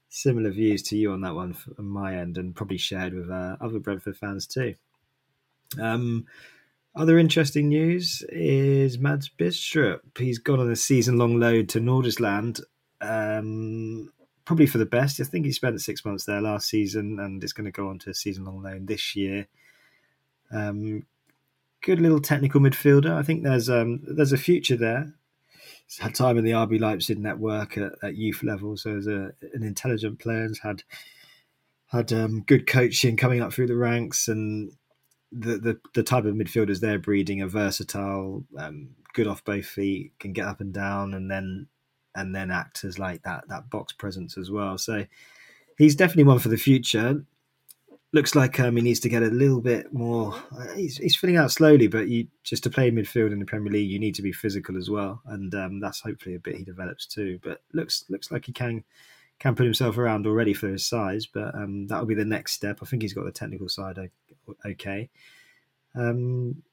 similar 0.09 0.51
views 0.51 0.81
to 0.83 0.97
you 0.97 1.11
on 1.11 1.21
that 1.21 1.35
one 1.35 1.53
from 1.53 1.87
my 1.87 2.17
end, 2.17 2.37
and 2.37 2.55
probably 2.55 2.77
shared 2.77 3.13
with 3.13 3.29
uh, 3.29 3.57
other 3.61 3.79
Brentford 3.79 4.17
fans 4.17 4.47
too. 4.47 4.75
Um, 5.79 6.25
other 6.95 7.19
interesting 7.19 7.69
news 7.69 8.23
is 8.29 8.97
Mads 8.97 9.29
Bidstrup. 9.29 9.99
He's 10.17 10.39
gone 10.39 10.59
on 10.59 10.71
a 10.71 10.75
season 10.75 11.17
long 11.17 11.39
load 11.39 11.69
to 11.69 11.79
Nordsjælland, 11.79 12.61
um, 13.01 14.11
probably 14.45 14.65
for 14.65 14.79
the 14.79 14.85
best. 14.87 15.19
I 15.19 15.23
think 15.23 15.45
he 15.45 15.51
spent 15.51 15.79
six 15.79 16.03
months 16.03 16.25
there 16.25 16.41
last 16.41 16.67
season 16.67 17.19
and 17.19 17.43
it's 17.43 17.53
going 17.53 17.65
to 17.65 17.71
go 17.71 17.89
on 17.89 17.99
to 17.99 18.09
a 18.09 18.15
season 18.15 18.45
long 18.45 18.63
loan 18.63 18.87
this 18.87 19.15
year. 19.15 19.47
Um, 20.51 21.05
good 21.81 21.99
little 21.99 22.21
technical 22.21 22.61
midfielder. 22.61 23.11
I 23.11 23.23
think 23.23 23.43
there's 23.43 23.69
um, 23.69 24.01
there's 24.03 24.33
a 24.33 24.37
future 24.37 24.77
there. 24.77 25.13
He's 25.87 25.99
had 25.99 26.15
time 26.15 26.37
in 26.37 26.43
the 26.43 26.51
RB 26.51 26.79
Leipzig 26.79 27.17
network 27.17 27.77
at, 27.77 27.93
at 28.03 28.15
youth 28.15 28.43
level, 28.43 28.75
so 28.75 28.95
he's 28.95 29.07
a, 29.07 29.31
an 29.53 29.63
intelligent 29.63 30.19
player. 30.19 30.47
He's 30.47 30.59
had 30.59 30.83
had 31.87 32.11
um, 32.11 32.41
good 32.41 32.67
coaching 32.67 33.15
coming 33.15 33.41
up 33.41 33.53
through 33.53 33.67
the 33.67 33.77
ranks 33.77 34.27
and 34.27 34.71
the, 35.31 35.57
the 35.57 35.79
the 35.93 36.03
type 36.03 36.25
of 36.25 36.35
midfielders 36.35 36.79
they're 36.79 36.99
breeding 36.99 37.41
are 37.41 37.47
versatile, 37.47 38.45
um, 38.57 38.89
good 39.13 39.27
off 39.27 39.43
both 39.43 39.65
feet, 39.65 40.13
can 40.19 40.33
get 40.33 40.45
up 40.45 40.61
and 40.61 40.73
down, 40.73 41.13
and 41.13 41.29
then 41.29 41.67
and 42.15 42.33
then 42.33 42.51
act 42.51 42.83
as 42.83 42.97
like 42.97 43.23
that 43.23 43.47
that 43.49 43.69
box 43.69 43.93
presence 43.93 44.37
as 44.37 44.49
well. 44.49 44.77
So 44.77 45.05
he's 45.77 45.95
definitely 45.95 46.23
one 46.23 46.39
for 46.39 46.49
the 46.49 46.57
future. 46.57 47.25
Looks 48.13 48.35
like 48.35 48.59
um, 48.59 48.77
he 48.77 48.81
needs 48.81 49.01
to 49.01 49.09
get 49.09 49.21
a 49.21 49.27
little 49.27 49.59
bit 49.59 49.93
more. 49.93 50.33
Uh, 50.57 50.73
he's, 50.75 50.97
he's 50.97 51.15
filling 51.15 51.35
out 51.35 51.51
slowly, 51.51 51.87
but 51.87 52.07
you 52.07 52.27
just 52.43 52.63
to 52.63 52.69
play 52.69 52.89
midfield 52.89 53.33
in 53.33 53.39
the 53.39 53.45
Premier 53.45 53.71
League, 53.71 53.89
you 53.89 53.99
need 53.99 54.15
to 54.15 54.21
be 54.21 54.31
physical 54.31 54.77
as 54.77 54.89
well, 54.89 55.21
and 55.25 55.53
um, 55.53 55.79
that's 55.81 55.99
hopefully 55.99 56.35
a 56.35 56.39
bit 56.39 56.55
he 56.55 56.63
develops 56.63 57.05
too. 57.05 57.37
But 57.43 57.61
looks 57.73 58.05
looks 58.09 58.31
like 58.31 58.45
he 58.45 58.53
can 58.53 58.85
can 59.39 59.55
put 59.55 59.65
himself 59.65 59.97
around 59.97 60.25
already 60.25 60.53
for 60.53 60.69
his 60.69 60.87
size, 60.87 61.25
but 61.25 61.53
um, 61.53 61.87
that 61.87 61.99
will 61.99 62.07
be 62.07 62.15
the 62.15 62.25
next 62.25 62.53
step. 62.53 62.79
I 62.81 62.85
think 62.85 63.01
he's 63.01 63.13
got 63.13 63.25
the 63.25 63.31
technical 63.31 63.69
side 63.69 63.99
okay. 64.65 65.09
Um, 65.95 66.63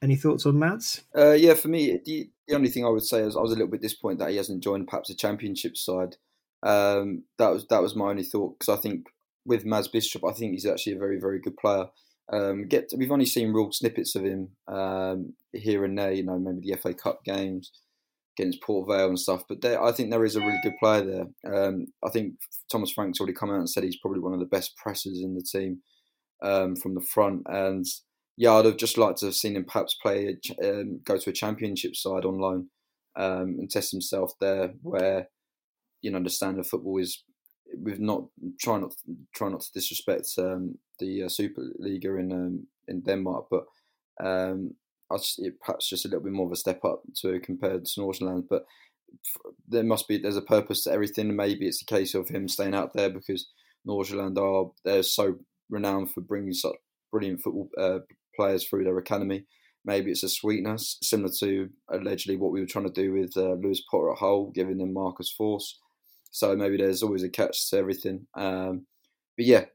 any 0.00 0.16
thoughts 0.16 0.46
on 0.46 0.58
Mads? 0.58 1.02
Uh, 1.16 1.32
yeah, 1.32 1.54
for 1.54 1.68
me, 1.68 2.00
the, 2.04 2.28
the, 2.48 2.54
only 2.54 2.70
thing 2.70 2.84
I 2.84 2.88
would 2.88 3.04
say 3.04 3.20
is 3.20 3.36
I 3.36 3.40
was 3.40 3.52
a 3.52 3.54
little 3.54 3.70
bit 3.70 3.82
disappointed 3.82 4.18
that 4.18 4.30
he 4.30 4.36
hasn't 4.36 4.62
joined 4.62 4.88
perhaps 4.88 5.10
a 5.10 5.14
championship 5.14 5.76
side. 5.76 6.16
Um, 6.62 7.24
that 7.38 7.48
was 7.48 7.66
that 7.68 7.82
was 7.82 7.96
my 7.96 8.10
only 8.10 8.22
thought 8.22 8.58
because 8.58 8.76
I 8.76 8.80
think 8.80 9.08
with 9.44 9.64
Mads 9.64 9.88
Bidstrup, 9.88 10.28
I 10.28 10.34
think 10.34 10.52
he's 10.52 10.66
actually 10.66 10.94
a 10.94 10.98
very 10.98 11.18
very 11.18 11.40
good 11.40 11.56
player. 11.56 11.86
Um, 12.32 12.66
get 12.68 12.92
we've 12.96 13.12
only 13.12 13.26
seen 13.26 13.52
real 13.52 13.72
snippets 13.72 14.14
of 14.14 14.24
him 14.24 14.50
um, 14.68 15.34
here 15.52 15.84
and 15.84 15.98
there. 15.98 16.12
You 16.12 16.24
know, 16.24 16.38
maybe 16.38 16.70
the 16.70 16.78
FA 16.78 16.94
Cup 16.94 17.24
games 17.24 17.72
against 18.38 18.62
Port 18.62 18.88
Vale 18.88 19.08
and 19.08 19.18
stuff. 19.18 19.42
But 19.48 19.60
there, 19.60 19.82
I 19.82 19.92
think 19.92 20.10
there 20.10 20.24
is 20.24 20.36
a 20.36 20.40
really 20.40 20.60
good 20.62 20.76
player 20.78 21.04
there. 21.04 21.54
Um, 21.54 21.86
I 22.04 22.10
think 22.10 22.34
Thomas 22.70 22.90
Frank's 22.90 23.20
already 23.20 23.34
come 23.34 23.50
out 23.50 23.58
and 23.58 23.68
said 23.68 23.84
he's 23.84 23.98
probably 23.98 24.20
one 24.20 24.32
of 24.32 24.40
the 24.40 24.46
best 24.46 24.76
pressers 24.76 25.20
in 25.22 25.34
the 25.34 25.42
team 25.42 25.82
um, 26.42 26.76
from 26.76 26.94
the 26.94 27.00
front. 27.00 27.42
And 27.46 27.84
yeah, 28.36 28.52
I'd 28.52 28.64
have 28.64 28.76
just 28.76 28.98
liked 28.98 29.18
to 29.18 29.26
have 29.26 29.34
seen 29.34 29.56
him 29.56 29.64
perhaps 29.64 29.96
play, 30.00 30.36
um, 30.64 31.00
go 31.04 31.18
to 31.18 31.30
a 31.30 31.34
championship 31.34 31.94
side 31.94 32.24
on 32.24 32.38
loan 32.38 32.68
um, 33.16 33.56
and 33.58 33.70
test 33.70 33.90
himself 33.90 34.32
there, 34.40 34.72
where 34.82 35.28
you 36.00 36.10
know 36.10 36.22
the 36.22 36.30
standard 36.30 36.60
of 36.60 36.66
football 36.66 36.98
is. 36.98 37.22
We've 37.80 38.00
not 38.00 38.24
try 38.60 38.78
not 38.78 38.94
try 39.34 39.48
not 39.48 39.60
to 39.62 39.72
disrespect 39.72 40.28
um, 40.38 40.78
the 40.98 41.24
uh, 41.24 41.26
Superliga 41.26 42.18
in 42.18 42.32
um, 42.32 42.66
in 42.88 43.00
Denmark, 43.02 43.46
but 43.50 43.64
um, 44.22 44.74
just, 45.18 45.38
it, 45.38 45.60
perhaps 45.60 45.88
just 45.88 46.04
a 46.04 46.08
little 46.08 46.24
bit 46.24 46.32
more 46.32 46.46
of 46.46 46.52
a 46.52 46.56
step 46.56 46.84
up 46.84 47.02
to 47.20 47.40
compared 47.40 47.84
to 47.84 48.00
Nordsjælland. 48.00 48.44
But 48.48 48.64
there 49.68 49.84
must 49.84 50.08
be 50.08 50.18
there's 50.18 50.36
a 50.36 50.42
purpose 50.42 50.84
to 50.84 50.92
everything. 50.92 51.34
Maybe 51.34 51.66
it's 51.66 51.82
a 51.82 51.86
case 51.86 52.14
of 52.14 52.28
him 52.28 52.48
staying 52.48 52.74
out 52.74 52.94
there 52.94 53.10
because 53.10 53.48
Nordsjælland 53.86 54.38
are 54.38 54.70
they're 54.84 55.02
so 55.02 55.36
renowned 55.70 56.12
for 56.12 56.20
bringing 56.20 56.52
such 56.52 56.76
brilliant 57.10 57.42
football 57.42 57.68
uh, 57.78 57.98
players 58.36 58.64
through 58.64 58.84
their 58.84 58.98
academy. 58.98 59.44
Maybe 59.84 60.10
it's 60.12 60.22
a 60.22 60.28
sweetness, 60.28 60.98
similar 61.02 61.32
to 61.40 61.68
allegedly 61.90 62.36
what 62.36 62.52
we 62.52 62.60
were 62.60 62.66
trying 62.66 62.92
to 62.92 63.02
do 63.02 63.12
with 63.12 63.36
uh, 63.36 63.54
Lewis 63.54 63.82
Potter 63.90 64.12
at 64.12 64.18
Hull, 64.18 64.52
giving 64.54 64.78
them 64.78 64.92
Marcus 64.92 65.34
Forss. 65.38 65.74
So 66.32 66.56
maybe 66.56 66.78
there's 66.78 67.02
always 67.02 67.22
a 67.22 67.28
catch 67.28 67.70
to 67.70 67.76
everything. 67.76 68.26
Um, 68.34 68.86
but 69.36 69.46
yeah, 69.46 69.66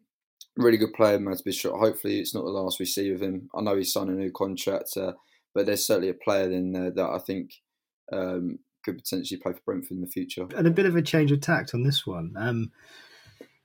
really 0.57 0.77
good 0.77 0.93
player, 0.93 1.19
Mads 1.19 1.43
Bidstrup. 1.43 1.79
Hopefully, 1.79 2.19
it's 2.19 2.35
not 2.35 2.43
the 2.43 2.49
last 2.49 2.79
we 2.79 2.85
see 2.85 3.11
of 3.11 3.21
him. 3.21 3.49
I 3.55 3.61
know 3.61 3.77
he's 3.77 3.93
signed 3.93 4.09
a 4.09 4.13
new 4.13 4.31
contract, 4.31 4.97
uh, 4.97 5.13
but 5.53 5.65
there's 5.65 5.85
certainly 5.85 6.09
a 6.09 6.15
player 6.15 6.51
in 6.51 6.73
there 6.73 6.91
that 6.91 7.09
I 7.09 7.19
think 7.19 7.51
um, 8.11 8.59
could 8.83 8.97
potentially 8.97 9.39
play 9.39 9.53
for 9.53 9.61
Brentford 9.65 9.97
in 9.97 10.01
the 10.01 10.07
future. 10.07 10.47
And 10.55 10.67
a 10.67 10.71
bit 10.71 10.85
of 10.85 10.95
a 10.95 11.01
change 11.01 11.31
of 11.31 11.41
tact 11.41 11.73
on 11.73 11.83
this 11.83 12.05
one. 12.05 12.33
Um, 12.37 12.71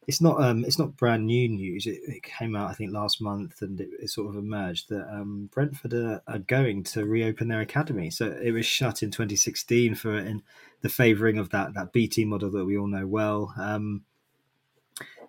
it's 0.09 0.21
not 0.21 0.43
um, 0.43 0.65
it's 0.65 0.79
not 0.79 0.97
brand 0.97 1.27
new 1.27 1.49
news. 1.49 1.87
It, 1.87 2.01
it, 2.07 2.23
came 2.23 2.57
out 2.57 2.71
I 2.71 2.75
think 2.75 2.93
last 2.93 3.21
month, 3.21 3.63
and 3.63 3.81
it, 3.81 3.91
it 4.01 4.11
sort 4.11 4.29
of 4.29 4.37
emerged 4.37 4.89
that 4.89 5.09
um, 5.09 5.49
Brentford 5.53 5.95
are, 5.95 6.23
are, 6.27 6.41
going 6.41 6.83
to 6.85 7.05
reopen 7.05 7.49
their 7.49 7.61
academy. 7.61 8.11
So 8.11 8.37
it 8.43 8.51
was 8.51 8.67
shut 8.67 9.03
in 9.03 9.11
2016 9.11 9.95
for 9.95 10.19
in 10.19 10.43
the 10.81 10.89
favouring 10.89 11.39
of 11.39 11.51
that 11.51 11.75
that 11.75 11.93
BT 11.93 12.25
model 12.25 12.51
that 12.51 12.65
we 12.65 12.77
all 12.77 12.89
know 12.89 13.07
well. 13.07 13.55
Um, 13.57 14.03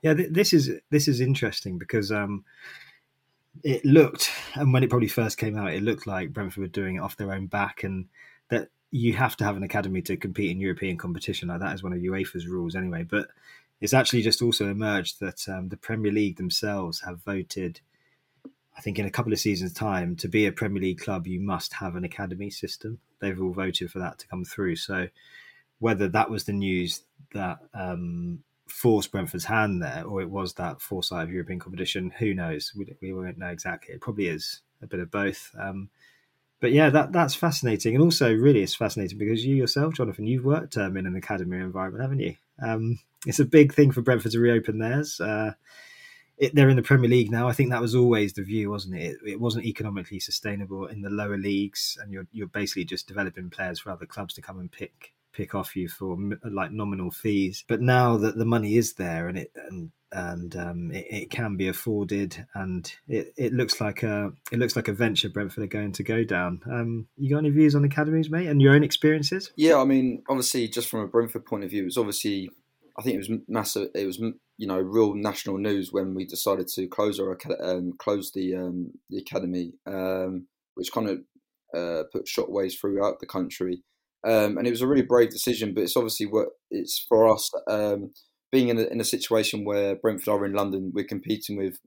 yeah, 0.02 0.16
th- 0.16 0.32
this 0.32 0.54
is 0.54 0.72
this 0.90 1.08
is 1.08 1.22
interesting 1.22 1.78
because 1.78 2.12
um, 2.12 2.44
it 3.64 3.86
looked, 3.86 4.32
and 4.56 4.74
when 4.74 4.84
it 4.84 4.90
probably 4.90 5.08
first 5.08 5.38
came 5.38 5.56
out, 5.56 5.74
it 5.74 5.84
looked 5.84 6.08
like 6.08 6.34
Brentford 6.34 6.62
were 6.62 6.68
doing 6.68 6.96
it 6.96 7.02
off 7.02 7.18
their 7.18 7.34
own 7.34 7.46
back, 7.46 7.84
and 7.84 8.08
that 8.50 8.70
you 8.90 9.14
have 9.14 9.38
to 9.38 9.44
have 9.44 9.56
an 9.56 9.64
academy 9.64 10.02
to 10.02 10.18
compete 10.18 10.52
in 10.52 10.60
European 10.60 10.98
competition. 10.98 11.50
Like 11.50 11.60
that 11.60 11.76
is 11.76 11.84
one 11.84 11.94
of 11.94 12.00
UEFA's 12.00 12.48
rules 12.48 12.76
anyway, 12.76 13.04
but 13.04 13.28
it's 13.82 13.94
actually 13.94 14.22
just 14.22 14.42
also 14.42 14.70
emerged 14.70 15.20
that 15.20 15.48
um, 15.50 15.70
the 15.70 15.78
Premier 15.78 16.12
League 16.12 16.38
themselves 16.38 17.02
have 17.02 17.24
voted, 17.24 17.82
I 18.78 18.82
think, 18.82 18.98
in 19.00 19.06
a 19.06 19.12
couple 19.12 19.34
of 19.34 19.40
seasons' 19.40 19.74
time, 19.74 20.16
to 20.18 20.28
be 20.28 20.46
a 20.46 20.52
Premier 20.52 20.82
League 20.82 21.00
club, 21.00 21.28
you 21.28 21.40
must 21.40 21.74
have 21.74 21.96
an 21.96 22.04
academy 22.04 22.50
system. 22.50 23.00
They've 23.20 23.42
all 23.42 23.52
voted 23.52 23.92
for 23.92 24.00
that 24.00 24.20
to 24.20 24.28
come 24.28 24.46
through. 24.46 24.78
So, 24.78 25.08
whether 25.80 26.08
that 26.08 26.30
was 26.30 26.46
the 26.46 26.54
news 26.54 27.02
that 27.34 27.60
um, 27.74 28.44
forced 28.68 29.12
Brentford's 29.12 29.46
hand 29.46 29.82
there, 29.82 30.04
or 30.06 30.22
it 30.22 30.30
was 30.30 30.54
that 30.54 30.82
foresight 30.82 31.24
of 31.24 31.32
European 31.32 31.60
competition, 31.60 32.12
who 32.18 32.34
knows? 32.34 32.74
We, 32.76 32.96
we 33.02 33.14
won't 33.14 33.38
know 33.38 33.48
exactly. 33.48 33.96
It 33.96 34.02
probably 34.02 34.28
is 34.28 34.62
a 34.82 34.88
bit 34.88 35.00
of 35.00 35.12
both. 35.12 35.54
Um, 35.60 35.90
but 36.60 36.72
yeah, 36.72 36.90
that 36.92 37.12
that's 37.12 37.36
fascinating, 37.36 37.94
and 37.94 38.02
also 38.02 38.34
really 38.34 38.64
it's 38.64 38.76
fascinating 38.76 39.18
because 39.18 39.46
you 39.46 39.54
yourself, 39.54 39.96
Jonathan, 39.96 40.26
you've 40.26 40.46
worked 40.46 40.78
um, 40.78 40.96
in 40.96 41.06
an 41.06 41.18
academy 41.18 41.58
environment, 41.58 42.02
haven't 42.02 42.22
you? 42.22 42.36
Um, 42.62 43.00
it's 43.26 43.40
a 43.40 43.46
big 43.46 43.74
thing 43.74 43.92
for 43.92 44.02
Brentford 44.02 44.32
to 44.34 44.40
reopen 44.40 44.80
theirs. 44.80 45.20
Uh, 45.20 45.54
it, 46.38 46.56
they're 46.56 46.70
in 46.70 46.76
the 46.76 46.82
Premier 46.82 47.10
League 47.10 47.32
now. 47.32 47.48
I 47.48 47.54
think 47.54 47.70
that 47.70 47.82
was 47.82 47.96
always 47.96 48.34
the 48.34 48.44
view, 48.44 48.70
wasn't 48.70 48.96
it? 48.96 49.18
it? 49.24 49.32
it? 49.32 49.40
wasn't 49.40 49.66
economically 49.66 50.20
sustainable 50.20 50.88
in 50.88 51.02
the 51.02 51.10
lower 51.10 51.38
leagues, 51.38 51.98
and 52.02 52.12
you're 52.12 52.28
you're 52.32 52.48
basically 52.48 52.86
just 52.86 53.08
developing 53.08 53.50
players 53.50 53.80
for 53.80 53.92
other 53.92 54.06
clubs 54.06 54.34
to 54.36 54.42
come 54.42 54.60
and 54.60 54.72
pick 54.72 55.14
pick 55.32 55.56
off 55.56 55.76
you 55.76 55.88
for 55.88 56.18
like 56.44 56.72
nominal 56.72 57.12
fees. 57.12 57.64
But 57.68 57.82
now 57.82 58.18
that 58.18 58.38
the 58.38 58.46
money 58.46 58.78
is 58.78 58.94
there, 58.94 59.28
and 59.28 59.38
it 59.38 59.52
and 59.70 59.92
and 60.12 60.56
um, 60.56 60.92
it, 60.92 61.08
it, 61.10 61.30
can 61.32 61.58
be 61.58 61.68
afforded, 61.68 62.46
and 62.54 62.92
it, 63.08 63.34
it 63.36 63.54
looks 63.54 63.82
like 63.82 64.04
a 64.04 64.32
it 64.52 64.60
looks 64.60 64.76
like 64.76 64.88
a 64.88 64.94
venture 64.94 65.30
Brentford 65.30 65.64
are 65.64 65.68
going 65.68 65.92
to 65.94 66.04
go 66.04 66.24
down. 66.24 66.62
Um, 66.70 67.08
you 67.18 67.32
got 67.32 67.40
any 67.40 67.50
views 67.50 67.76
on 67.76 67.84
academies, 67.84 68.30
mate, 68.30 68.48
and 68.48 68.62
your 68.62 68.76
own 68.76 68.84
experiences? 68.84 69.52
Yeah, 69.56 69.78
I 69.78 69.86
mean, 69.86 70.24
obviously, 70.30 70.68
just 70.68 70.88
from 70.88 71.02
a 71.02 71.08
Brentford 71.08 71.46
point 71.46 71.64
of 71.64 71.72
view, 71.72 71.86
it's 71.86 71.98
obviously, 71.98 72.52
I 72.98 73.02
think 73.02 73.16
it 73.16 73.30
was 73.30 73.40
massive. 73.48 73.90
It 73.96 74.06
was 74.06 74.20
you 74.20 74.68
know 74.68 74.80
real 74.80 75.16
national 75.16 75.58
news 75.58 75.92
when 75.92 76.14
we 76.14 76.26
decided 76.26 76.68
to 76.70 76.88
close 76.88 77.20
our 77.20 77.38
um, 77.62 77.94
close 77.98 78.32
the 78.32 78.56
um, 78.56 78.92
the 79.10 79.18
academy, 79.18 79.74
um, 79.88 80.48
which 80.76 80.92
kind 80.92 81.10
of 81.10 81.20
uh, 81.74 82.04
put 82.12 82.26
shockwaves 82.26 82.80
throughout 82.80 83.20
the 83.20 83.26
country. 83.26 83.84
Um, 84.26 84.58
and 84.58 84.66
it 84.66 84.72
was 84.72 84.82
a 84.82 84.88
really 84.88 85.02
brave 85.02 85.32
decision, 85.32 85.74
but 85.74 85.84
it's 85.84 85.98
obviously 85.98 86.28
what 86.28 86.50
it's 86.72 87.06
for 87.10 87.34
us 87.34 87.52
um, 87.68 88.12
being 88.54 88.70
in 88.70 88.78
a, 88.78 88.84
in 88.84 89.02
a 89.02 89.06
situation 89.06 89.66
where 89.66 89.96
Brentford 89.96 90.30
are 90.30 90.46
in 90.46 90.54
London, 90.54 90.92
we're 90.94 91.04
competing 91.04 91.58
with 91.58 91.80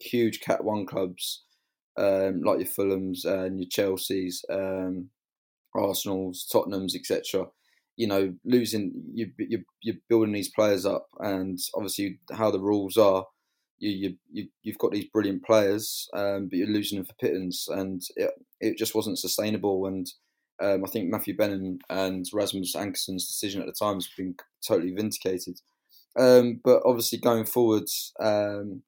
huge 0.00 0.40
Cat 0.40 0.64
One 0.64 0.84
clubs 0.84 1.44
um, 1.96 2.42
like 2.42 2.58
your 2.58 2.68
Fulhams 2.68 3.24
and 3.24 3.58
your 3.58 3.68
Chelseas, 3.68 4.44
Arsenal's, 5.74 6.46
Tottenham's, 6.50 6.94
etc. 6.94 7.46
You 7.98 8.06
know, 8.06 8.34
losing 8.44 8.92
you, 9.12 9.26
you 9.38 9.64
you're 9.82 9.96
building 10.08 10.32
these 10.32 10.50
players 10.50 10.86
up, 10.86 11.08
and 11.18 11.58
obviously 11.74 12.20
how 12.30 12.50
the 12.50 12.60
rules 12.60 12.96
are, 12.96 13.26
you 13.78 14.16
you 14.30 14.48
you've 14.62 14.78
got 14.78 14.92
these 14.92 15.08
brilliant 15.12 15.44
players, 15.44 16.08
um, 16.14 16.48
but 16.48 16.58
you're 16.58 16.68
losing 16.68 16.98
them 16.98 17.06
for 17.06 17.14
pittance, 17.14 17.68
and 17.68 18.02
it 18.16 18.30
it 18.60 18.78
just 18.78 18.94
wasn't 18.94 19.18
sustainable. 19.18 19.86
And 19.86 20.06
um, 20.60 20.84
I 20.84 20.88
think 20.88 21.10
Matthew 21.10 21.36
Benham 21.36 21.78
and 21.88 22.26
Rasmus 22.32 22.74
Ankerson's 22.74 23.26
decision 23.26 23.60
at 23.60 23.66
the 23.66 23.72
time 23.72 23.96
has 23.96 24.08
been 24.16 24.34
totally 24.66 24.92
vindicated. 24.92 25.60
Um, 26.18 26.60
but 26.64 26.82
obviously, 26.84 27.18
going 27.18 27.44
forwards, 27.44 28.12
um, 28.20 28.82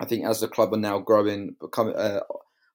I 0.00 0.04
think 0.04 0.26
as 0.26 0.40
the 0.40 0.48
club 0.48 0.74
are 0.74 0.78
now 0.78 0.98
growing, 0.98 1.56
becoming 1.60 1.94
uh, 1.94 2.20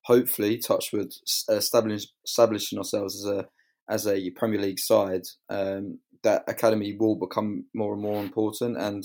hopefully, 0.06 0.58
Touchwood, 0.58 1.14
establish, 1.50 2.08
establishing 2.26 2.78
ourselves 2.78 3.16
as 3.16 3.26
a 3.26 3.48
as 3.90 4.08
a 4.08 4.30
Premier 4.32 4.60
League 4.60 4.80
side, 4.80 5.24
um, 5.50 6.00
that 6.24 6.44
academy 6.48 6.96
will 6.98 7.16
become 7.16 7.66
more 7.74 7.94
and 7.94 8.02
more 8.02 8.22
important, 8.22 8.78
and 8.78 9.04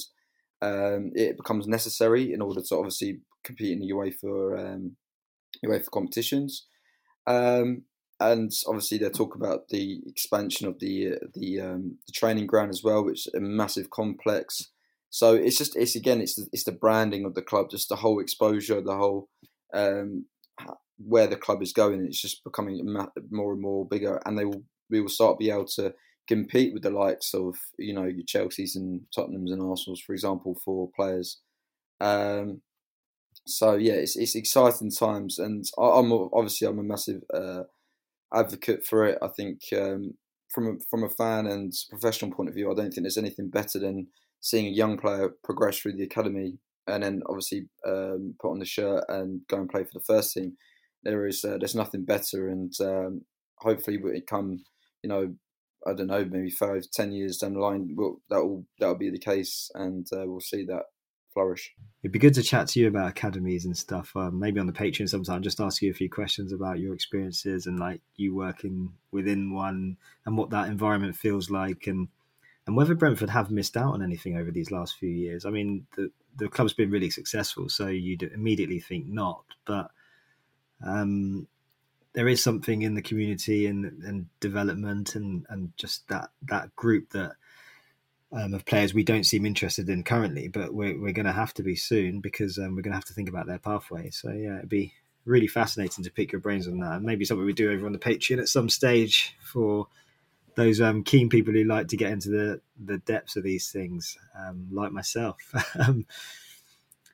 um, 0.63 1.13
it 1.15 1.37
becomes 1.37 1.67
necessary 1.67 2.33
in 2.33 2.41
order 2.41 2.61
to 2.63 2.77
obviously 2.77 3.21
compete 3.45 3.73
in 3.73 3.81
the 3.81 3.93
UEFA 3.93 4.75
um, 4.75 4.97
UEFA 5.65 5.91
competitions. 5.91 6.67
Um, 7.27 7.83
and 8.21 8.53
obviously 8.67 8.99
they 8.99 9.09
talk 9.09 9.35
about 9.35 9.69
the 9.69 10.01
expansion 10.07 10.69
of 10.69 10.79
the 10.79 11.15
the 11.35 11.61
um, 11.61 11.99
the 12.07 12.13
training 12.13 12.47
ground 12.47 12.71
as 12.71 12.83
well, 12.85 13.05
which 13.05 13.27
is 13.27 13.35
a 13.35 13.41
massive 13.41 13.91
complex. 13.91 14.69
So 15.09 15.35
it's 15.35 15.57
just 15.57 15.75
it's 15.75 15.97
again 15.97 16.21
it's 16.21 16.35
the, 16.35 16.47
it's 16.53 16.65
the 16.65 16.73
branding 16.73 17.25
of 17.25 17.35
the 17.35 17.43
club, 17.43 17.71
just 17.71 17.89
the 17.89 17.97
whole 17.97 18.21
exposure, 18.21 18.81
the 18.81 18.97
whole 18.97 19.29
um, 19.73 20.27
where 21.07 21.27
the 21.27 21.37
club 21.37 21.63
is 21.63 21.73
going. 21.73 22.05
It's 22.05 22.21
just 22.21 22.45
becoming 22.45 22.81
more 23.31 23.53
and 23.53 23.63
more 23.63 23.87
bigger, 23.87 24.21
and 24.25 24.39
they 24.39 24.45
will 24.45 24.63
we 24.91 25.01
will 25.01 25.09
start 25.09 25.39
to 25.39 25.45
be 25.45 25.51
able 25.51 25.67
to 25.67 25.95
compete 26.29 26.73
with 26.73 26.83
the 26.83 26.91
likes 26.91 27.35
of 27.35 27.57
you 27.79 27.95
know 27.95 28.05
your 28.05 28.25
Chelsea's 28.27 28.77
and 28.77 29.03
Tottenham's 29.15 29.53
and 29.53 29.63
Arsenal's, 29.63 30.01
for 30.01 30.13
example, 30.13 30.59
for 30.65 30.91
players. 30.95 31.41
Um, 32.01 32.63
so 33.47 33.75
yeah, 33.75 33.95
it's 33.95 34.17
it's 34.17 34.35
exciting 34.35 34.91
times, 34.91 35.39
and 35.39 35.65
I, 35.79 35.99
am 35.99 36.13
obviously 36.13 36.69
I'm 36.69 36.79
a 36.79 36.85
massive 36.85 37.23
uh, 37.33 37.63
advocate 38.35 38.85
for 38.87 39.07
it. 39.07 39.19
I 39.23 39.29
think 39.29 39.61
um, 39.77 40.15
from 40.53 40.67
a, 40.67 40.73
from 40.91 41.05
a 41.05 41.11
fan 41.11 41.47
and 41.47 41.73
professional 41.89 42.33
point 42.33 42.49
of 42.49 42.55
view, 42.55 42.71
I 42.71 42.75
don't 42.75 42.91
think 42.91 43.03
there's 43.03 43.19
anything 43.19 43.51
better 43.51 43.79
than 43.79 44.09
seeing 44.41 44.67
a 44.67 44.71
young 44.71 44.97
player 44.97 45.31
progress 45.45 45.79
through 45.79 45.93
the 45.93 46.03
academy 46.03 46.59
and 46.87 47.03
then 47.03 47.23
obviously 47.27 47.67
um, 47.87 48.35
put 48.41 48.51
on 48.51 48.59
the 48.59 48.65
shirt 48.65 49.05
and 49.09 49.41
go 49.49 49.59
and 49.59 49.69
play 49.69 49.85
for 49.85 49.91
the 49.95 50.05
first 50.05 50.33
team. 50.33 50.57
There 51.03 51.27
is 51.27 51.45
uh, 51.45 51.57
there's 51.59 51.75
nothing 51.75 52.05
better, 52.05 52.49
and 52.49 52.73
um, 52.81 53.23
hopefully 53.57 53.99
it 54.05 54.27
come 54.27 54.65
you 55.03 55.09
know 55.09 55.35
I 55.87 55.95
don't 55.95 56.09
know 56.09 56.25
maybe 56.25 56.51
five 56.51 56.85
ten 56.93 57.13
years 57.13 57.39
down 57.39 57.55
the 57.55 57.61
line 57.61 57.95
that 58.29 58.45
will 58.45 58.67
that 58.79 58.87
will 58.87 58.95
be 58.97 59.11
the 59.11 59.19
case, 59.19 59.71
and 59.75 60.07
uh, 60.13 60.25
we'll 60.27 60.41
see 60.41 60.65
that 60.67 60.85
flourish. 61.33 61.73
It'd 62.03 62.13
be 62.13 62.19
good 62.19 62.35
to 62.35 62.43
chat 62.43 62.69
to 62.69 62.81
you 62.81 62.89
about 62.89 63.11
academies 63.11 63.65
and 63.65 63.77
stuff. 63.77 64.15
Um, 64.17 64.39
maybe 64.39 64.61
on 64.61 64.67
the 64.67 64.73
Patreon 64.73 65.09
sometime, 65.09 65.43
just 65.43 65.61
ask 65.61 65.81
you 65.81 65.91
a 65.91 65.95
few 65.95 66.11
questions 66.11 66.53
about 66.53 66.81
your 66.81 66.95
experiences 66.95 67.67
and 67.67 67.79
like 67.79 68.01
you 68.17 68.35
working 68.35 68.93
within 69.13 69.53
one 69.53 69.97
and 70.27 70.37
what 70.37 70.51
that 70.51 70.69
environment 70.69 71.17
feels 71.17 71.51
like, 71.51 71.87
and 71.87 72.09
and 72.67 72.77
whether 72.77 72.95
Brentford 72.95 73.31
have 73.31 73.51
missed 73.51 73.77
out 73.77 73.95
on 73.95 74.03
anything 74.03 74.37
over 74.37 74.51
these 74.51 74.71
last 74.71 74.97
few 74.97 75.09
years. 75.09 75.47
I 75.47 75.51
mean, 75.51 75.87
the 75.97 76.11
the 76.37 76.49
club's 76.49 76.75
been 76.75 76.91
really 76.91 77.11
successful, 77.11 77.69
so 77.69 77.87
you'd 77.89 78.23
immediately 78.23 78.81
think 78.81 79.07
not, 79.07 79.45
but. 79.67 79.91
Um, 80.85 81.47
there 82.13 82.29
is 82.29 82.43
something 82.43 82.83
in 82.83 82.95
the 82.95 83.03
community 83.03 83.67
and, 83.67 84.03
and 84.03 84.27
development 84.41 85.15
and, 85.15 85.47
and 85.49 85.73
just 85.77 86.09
that 86.09 86.31
that 86.43 86.75
group 86.75 87.11
that 87.11 87.33
um, 88.33 88.55
of 88.55 88.65
players 88.65 88.95
we 88.95 89.03
don't 89.03 89.25
seem 89.25 89.45
interested 89.45 89.89
in 89.89 90.05
currently, 90.05 90.49
but 90.49 90.73
we're, 90.73 91.01
we're 91.01 91.13
going 91.13 91.27
to 91.27 91.33
have 91.33 91.53
to 91.55 91.63
be 91.63 91.77
soon 91.77 92.21
because 92.21 92.59
um, 92.59 92.77
we're 92.77 92.83
going 92.83 92.93
to 92.93 92.97
have 92.97 93.05
to 93.07 93.15
think 93.15 93.29
about 93.29 93.47
their 93.47 93.59
pathway. 93.59 94.11
So, 94.11 94.31
yeah, 94.31 94.59
it'd 94.59 94.69
be 94.69 94.93
really 95.25 95.49
fascinating 95.49 96.05
to 96.05 96.11
pick 96.11 96.33
your 96.33 96.41
brains 96.41 96.69
on 96.69 96.79
that. 96.79 97.03
Maybe 97.03 97.25
something 97.25 97.45
we 97.45 97.53
do 97.53 97.73
over 97.73 97.87
on 97.87 97.93
the 97.93 97.99
Patreon 97.99 98.39
at 98.39 98.49
some 98.49 98.69
stage 98.69 99.37
for 99.41 99.89
those 100.55 100.81
um, 100.81 101.03
keen 101.03 101.29
people 101.29 101.53
who 101.53 101.65
like 101.65 101.89
to 101.89 101.97
get 101.97 102.13
into 102.13 102.29
the, 102.29 102.61
the 102.85 102.99
depths 102.99 103.37
of 103.37 103.43
these 103.43 103.71
things, 103.71 104.17
um, 104.39 104.69
like 104.71 104.93
myself. 104.93 105.37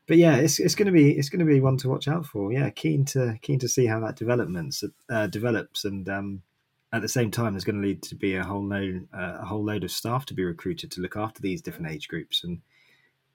But 0.06 0.18
yeah, 0.18 0.36
it's, 0.36 0.60
it's 0.60 0.76
going 0.76 0.86
to 0.86 0.92
be 0.92 1.18
it's 1.18 1.28
going 1.28 1.44
to 1.44 1.52
be 1.52 1.60
one 1.60 1.76
to 1.78 1.88
watch 1.88 2.06
out 2.06 2.26
for. 2.26 2.52
Yeah, 2.52 2.70
keen 2.70 3.04
to 3.06 3.38
keen 3.42 3.58
to 3.58 3.68
see 3.68 3.86
how 3.86 4.00
that 4.00 4.16
developments 4.16 4.84
uh, 5.10 5.26
develops 5.26 5.84
and 5.84 6.08
um, 6.08 6.42
at 6.92 7.02
the 7.02 7.08
same 7.08 7.30
time, 7.30 7.52
there's 7.52 7.64
going 7.64 7.80
to 7.80 7.86
need 7.86 8.02
to 8.04 8.14
be 8.14 8.36
a 8.36 8.44
whole 8.44 8.64
load, 8.64 9.08
uh, 9.12 9.38
a 9.40 9.44
whole 9.44 9.64
load 9.64 9.84
of 9.84 9.90
staff 9.90 10.24
to 10.26 10.34
be 10.34 10.44
recruited 10.44 10.90
to 10.92 11.00
look 11.00 11.16
after 11.16 11.42
these 11.42 11.62
different 11.62 11.90
age 11.90 12.08
groups 12.08 12.44
and 12.44 12.60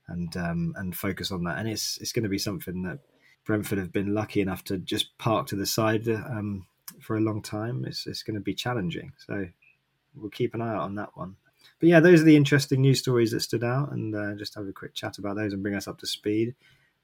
and 0.07 0.35
um, 0.35 0.73
and 0.77 0.95
focus 0.95 1.31
on 1.31 1.43
that. 1.43 1.59
And 1.59 1.69
it's 1.69 1.97
it's 1.99 2.11
going 2.11 2.23
to 2.23 2.29
be 2.29 2.37
something 2.37 2.83
that 2.83 2.99
Brentford 3.45 3.77
have 3.77 3.91
been 3.91 4.13
lucky 4.13 4.41
enough 4.41 4.63
to 4.65 4.77
just 4.77 5.17
park 5.17 5.47
to 5.47 5.55
the 5.55 5.65
side 5.65 6.07
um, 6.07 6.65
for 6.99 7.17
a 7.17 7.21
long 7.21 7.41
time. 7.41 7.85
It's 7.85 8.07
it's 8.07 8.23
going 8.23 8.35
to 8.35 8.41
be 8.41 8.53
challenging. 8.53 9.13
So 9.27 9.47
we'll 10.15 10.31
keep 10.31 10.53
an 10.53 10.61
eye 10.61 10.73
out 10.73 10.83
on 10.83 10.95
that 10.95 11.15
one. 11.15 11.35
But 11.81 11.89
yeah, 11.89 11.99
those 11.99 12.21
are 12.21 12.25
the 12.25 12.37
interesting 12.37 12.79
news 12.79 12.99
stories 12.99 13.31
that 13.31 13.41
stood 13.41 13.65
out, 13.65 13.91
and 13.91 14.15
uh, 14.15 14.35
just 14.35 14.55
have 14.55 14.67
a 14.67 14.71
quick 14.71 14.93
chat 14.93 15.17
about 15.17 15.35
those 15.35 15.51
and 15.51 15.61
bring 15.61 15.75
us 15.75 15.89
up 15.89 15.97
to 15.97 16.07
speed. 16.07 16.55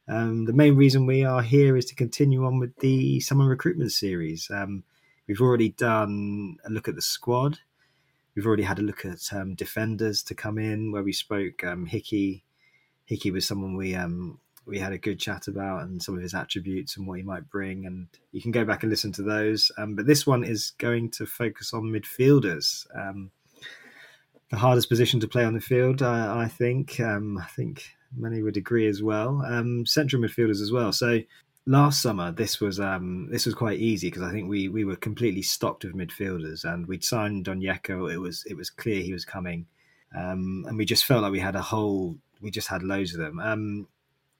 Um, 0.08 0.46
the 0.46 0.54
main 0.54 0.78
reason 0.78 1.06
we 1.06 1.26
are 1.26 1.42
here 1.42 1.76
is 1.76 1.84
to 1.88 1.96
continue 1.96 2.46
on 2.46 2.60
with 2.60 2.78
the 2.78 3.20
summer 3.20 3.50
recruitment 3.50 3.92
series. 3.92 4.50
Um, 4.50 4.86
We've 5.28 5.42
already 5.42 5.70
done 5.70 6.58
a 6.66 6.70
look 6.70 6.88
at 6.88 6.96
the 6.96 7.02
squad. 7.02 7.60
We've 8.34 8.46
already 8.46 8.64
had 8.64 8.80
a 8.80 8.84
look 8.84 9.04
at 9.04 9.20
um, 9.34 9.56
defenders 9.56 10.24
to 10.24 10.36
come 10.36 10.58
in, 10.58 10.92
where 10.92 11.04
we 11.04 11.12
spoke. 11.12 11.64
Um, 11.66 11.86
Hickey, 11.86 12.46
Hickey 13.06 13.32
was 13.32 13.46
someone 13.46 13.76
we 13.76 13.94
um, 13.94 14.40
we 14.66 14.80
had 14.80 14.94
a 14.94 14.98
good 14.98 15.20
chat 15.20 15.48
about, 15.48 15.84
and 15.84 16.02
some 16.02 16.16
of 16.16 16.22
his 16.22 16.34
attributes 16.34 16.96
and 16.96 17.06
what 17.06 17.18
he 17.18 17.24
might 17.24 17.50
bring. 17.50 17.86
And 17.86 18.08
you 18.32 18.42
can 18.42 18.52
go 18.52 18.64
back 18.64 18.84
and 18.84 18.90
listen 18.90 19.12
to 19.14 19.22
those. 19.24 19.70
Um, 19.78 19.96
but 19.96 20.08
this 20.08 20.26
one 20.26 20.46
is 20.46 20.72
going 20.78 21.12
to 21.12 21.26
focus 21.26 21.74
on 21.74 21.84
midfielders. 21.84 22.86
Um, 24.52 24.58
the 24.58 24.58
hardest 24.58 24.90
position 24.90 25.20
to 25.20 25.28
play 25.28 25.44
on 25.44 25.54
the 25.54 25.62
field, 25.62 26.02
I, 26.02 26.44
I 26.44 26.48
think. 26.48 27.00
Um, 27.00 27.38
I 27.38 27.46
think 27.46 27.84
many 28.16 28.42
would 28.42 28.58
agree 28.58 28.88
as 28.88 29.04
well. 29.04 29.42
central 29.86 30.22
midfielders 30.22 30.62
as 30.62 30.72
well. 30.72 30.92
So 30.92 31.22
last 31.68 32.02
summer 32.02 32.32
this 32.32 32.62
was 32.62 32.80
um, 32.80 33.28
this 33.30 33.46
was 33.46 33.54
quite 33.54 33.80
easy 33.80 34.08
because 34.08 34.24
I 34.24 34.32
think 34.32 34.50
we 34.50 34.70
we 34.70 34.86
were 34.86 34.96
completely 34.96 35.42
stocked 35.42 35.84
with 35.84 35.96
midfielders 35.96 36.64
and 36.64 36.88
we'd 36.88 37.04
signed 37.04 37.46
Onyeka. 37.46 38.12
It 38.14 38.18
was 38.18 38.44
it 38.46 38.56
was 38.56 38.70
clear 38.70 39.02
he 39.02 39.14
was 39.14 39.26
coming, 39.26 39.68
um, 40.16 40.66
and 40.68 40.78
we 40.78 40.86
just 40.86 41.06
felt 41.06 41.24
like 41.24 41.32
we 41.32 41.40
had 41.40 41.56
a 41.56 41.62
whole 41.62 42.18
we 42.42 42.50
just 42.52 42.70
had 42.70 42.84
loads 42.84 43.14
of 43.14 43.20
them. 43.20 43.40
Um, 43.40 43.88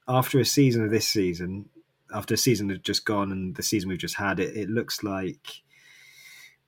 after 0.08 0.40
a 0.40 0.46
season 0.46 0.84
of 0.84 0.90
this 0.90 1.08
season, 1.08 1.68
after 2.14 2.34
a 2.34 2.38
season 2.38 2.70
had 2.70 2.84
just 2.84 3.06
gone 3.06 3.32
and 3.32 3.56
the 3.56 3.64
season 3.64 3.90
we've 3.90 3.98
just 3.98 4.16
had, 4.16 4.40
it, 4.40 4.56
it 4.56 4.70
looks 4.70 5.04
like 5.04 5.64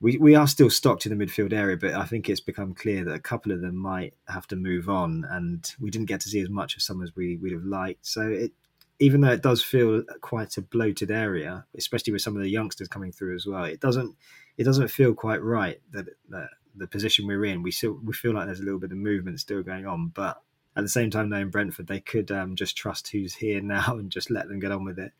we, 0.01 0.17
we 0.17 0.35
are 0.35 0.47
still 0.47 0.69
stocked 0.69 1.05
in 1.05 1.17
the 1.17 1.25
midfield 1.25 1.51
area, 1.51 1.75
but 1.75 1.93
I 1.93 2.05
think 2.05 2.29
it's 2.29 2.39
become 2.39 2.73
clear 2.73 3.03
that 3.03 3.13
a 3.13 3.19
couple 3.19 3.51
of 3.51 3.62
them 3.62 3.75
might 3.75 4.13
have 4.27 4.47
to 4.47 4.55
move 4.55 4.89
on, 4.89 5.25
and 5.29 5.69
we 5.79 5.89
didn't 5.89 6.07
get 6.07 6.21
to 6.21 6.29
see 6.29 6.39
as 6.41 6.49
much 6.49 6.75
of 6.75 6.81
some 6.81 7.03
as 7.03 7.15
we 7.15 7.38
would 7.38 7.51
have 7.51 7.65
liked. 7.65 8.05
So 8.05 8.21
it 8.21 8.51
even 8.99 9.21
though 9.21 9.31
it 9.31 9.41
does 9.41 9.63
feel 9.63 10.03
quite 10.21 10.57
a 10.57 10.62
bloated 10.62 11.09
area, 11.09 11.65
especially 11.77 12.12
with 12.12 12.21
some 12.21 12.35
of 12.35 12.41
the 12.41 12.49
youngsters 12.49 12.89
coming 12.89 13.13
through 13.13 13.35
as 13.35 13.45
well, 13.45 13.63
it 13.63 13.79
doesn't 13.79 14.15
it 14.57 14.65
doesn't 14.65 14.89
feel 14.89 15.13
quite 15.13 15.41
right 15.41 15.81
that, 15.91 16.05
that 16.29 16.49
the 16.75 16.88
position 16.88 17.25
we're 17.25 17.45
in. 17.45 17.63
We 17.63 17.71
still 17.71 17.99
we 18.03 18.13
feel 18.13 18.33
like 18.33 18.45
there's 18.45 18.59
a 18.59 18.63
little 18.63 18.79
bit 18.79 18.91
of 18.91 18.97
movement 18.97 19.39
still 19.39 19.63
going 19.63 19.85
on, 19.85 20.09
but 20.09 20.41
at 20.75 20.83
the 20.83 20.89
same 20.89 21.09
time, 21.09 21.29
knowing 21.29 21.49
Brentford, 21.49 21.88
they 21.88 21.99
could 21.99 22.29
um, 22.31 22.55
just 22.55 22.77
trust 22.77 23.09
who's 23.09 23.35
here 23.35 23.62
now 23.63 23.97
and 23.97 24.12
just 24.12 24.29
let 24.29 24.47
them 24.47 24.59
get 24.59 24.71
on 24.71 24.83
with 24.83 24.99
it. 24.99 25.13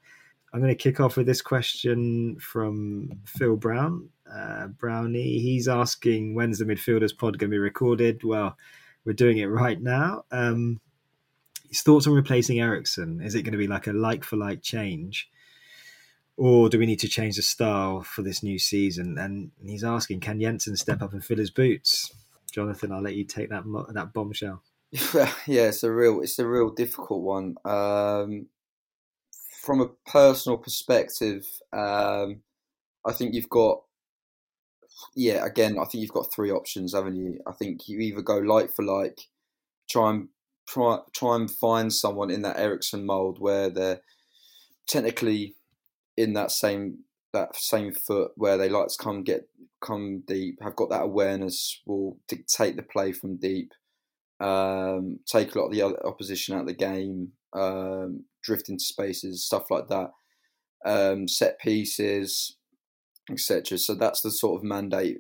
I'm 0.52 0.60
going 0.60 0.76
to 0.76 0.76
kick 0.76 1.00
off 1.00 1.18
with 1.18 1.28
this 1.28 1.42
question 1.42 2.38
from 2.40 3.12
Phil 3.26 3.56
Brown. 3.56 4.10
Uh, 4.32 4.68
Brownie, 4.68 5.40
he's 5.40 5.68
asking 5.68 6.34
when's 6.34 6.60
the 6.60 6.66
midfielders 6.66 7.16
pod 7.16 7.38
going 7.38 7.52
to 7.52 7.56
be 7.56 7.60
recorded? 7.60 8.24
Well, 8.24 8.58
we're 9.06 9.14
doing 9.14 9.38
it 9.38 9.46
right 9.46 9.82
now. 9.82 10.24
Um, 10.32 10.80
his 11.68 11.82
thoughts 11.82 12.08
on 12.08 12.14
replacing 12.14 12.60
Eriksen. 12.60 13.22
Is 13.22 13.36
it 13.36 13.44
going 13.44 13.52
to 13.52 13.58
be 13.58 13.68
like 13.68 13.88
a 13.88 13.94
like 13.94 14.24
for 14.24 14.38
like 14.38 14.62
change? 14.62 15.30
Or 16.36 16.70
do 16.70 16.80
we 16.80 16.86
need 16.86 17.00
to 17.00 17.10
change 17.10 17.36
the 17.36 17.42
style 17.42 18.02
for 18.02 18.22
this 18.22 18.42
new 18.42 18.58
season? 18.58 19.18
And 19.18 19.52
he's 19.64 19.84
asking, 19.84 20.22
can 20.22 20.40
Jensen 20.40 20.78
step 20.78 21.02
up 21.02 21.14
and 21.14 21.24
fill 21.24 21.38
his 21.38 21.52
boots? 21.52 22.14
Jonathan, 22.52 22.92
I'll 22.92 23.02
let 23.02 23.16
you 23.16 23.26
take 23.26 23.50
that 23.50 23.64
that 23.94 24.14
bombshell. 24.14 24.64
yeah, 25.46 25.68
it's 25.68 25.84
a 25.84 25.92
real 25.92 26.22
it's 26.22 26.40
a 26.40 26.48
real 26.48 26.72
difficult 26.72 27.22
one. 27.22 27.56
Um, 27.66 28.48
from 29.64 29.82
a 29.82 29.90
personal 30.10 30.58
perspective, 30.58 31.46
um, 31.74 32.42
I 33.06 33.14
think 33.14 33.34
you've 33.34 33.50
got 33.50 33.82
yeah, 35.16 35.46
again, 35.46 35.78
I 35.80 35.86
think 35.86 36.02
you've 36.02 36.12
got 36.12 36.32
three 36.34 36.52
options, 36.52 36.94
haven't 36.94 37.16
you? 37.16 37.40
I 37.48 37.54
think 37.54 37.88
you 37.88 38.00
either 38.00 38.22
go 38.22 38.38
like 38.38 38.72
for 38.76 38.84
like, 38.84 39.20
try 39.90 40.12
and 40.12 40.30
try 40.68 41.00
try 41.14 41.36
and 41.36 41.50
find 41.50 41.92
someone 41.92 42.30
in 42.30 42.42
that 42.44 42.60
Eriksen 42.60 43.06
mold 43.06 43.38
where 43.40 43.70
they're 43.70 44.02
technically 44.88 45.56
in 46.18 46.34
that 46.34 46.52
same 46.52 47.00
that 47.34 47.56
same 47.56 47.94
foot 47.94 48.32
where 48.36 48.58
they 48.58 48.70
like 48.70 48.88
to 48.88 49.04
come 49.04 49.24
get 49.24 49.48
come 49.82 50.24
deep, 50.28 50.60
have 50.62 50.76
got 50.76 50.90
that 50.90 51.04
awareness, 51.04 51.82
will 51.86 52.18
dictate 52.28 52.76
the 52.76 52.84
play 52.84 53.12
from 53.12 53.38
deep, 53.38 53.72
um, 54.40 55.20
take 55.26 55.56
a 55.56 55.60
lot 55.60 55.68
of 55.68 55.72
the 55.72 55.82
other 55.82 56.06
opposition 56.06 56.56
out 56.56 56.62
of 56.62 56.68
the 56.68 56.74
game, 56.74 57.32
um, 57.54 58.26
drift 58.44 58.70
into 58.70 58.84
spaces, 58.84 59.46
stuff 59.46 59.70
like 59.70 59.88
that, 59.88 60.12
um, 60.86 61.28
set 61.28 61.60
pieces, 61.60 62.56
etc. 63.32 63.78
So 63.78 63.96
that's 63.96 64.22
the 64.22 64.32
sort 64.32 64.60
of 64.60 64.64
mandate 64.64 65.18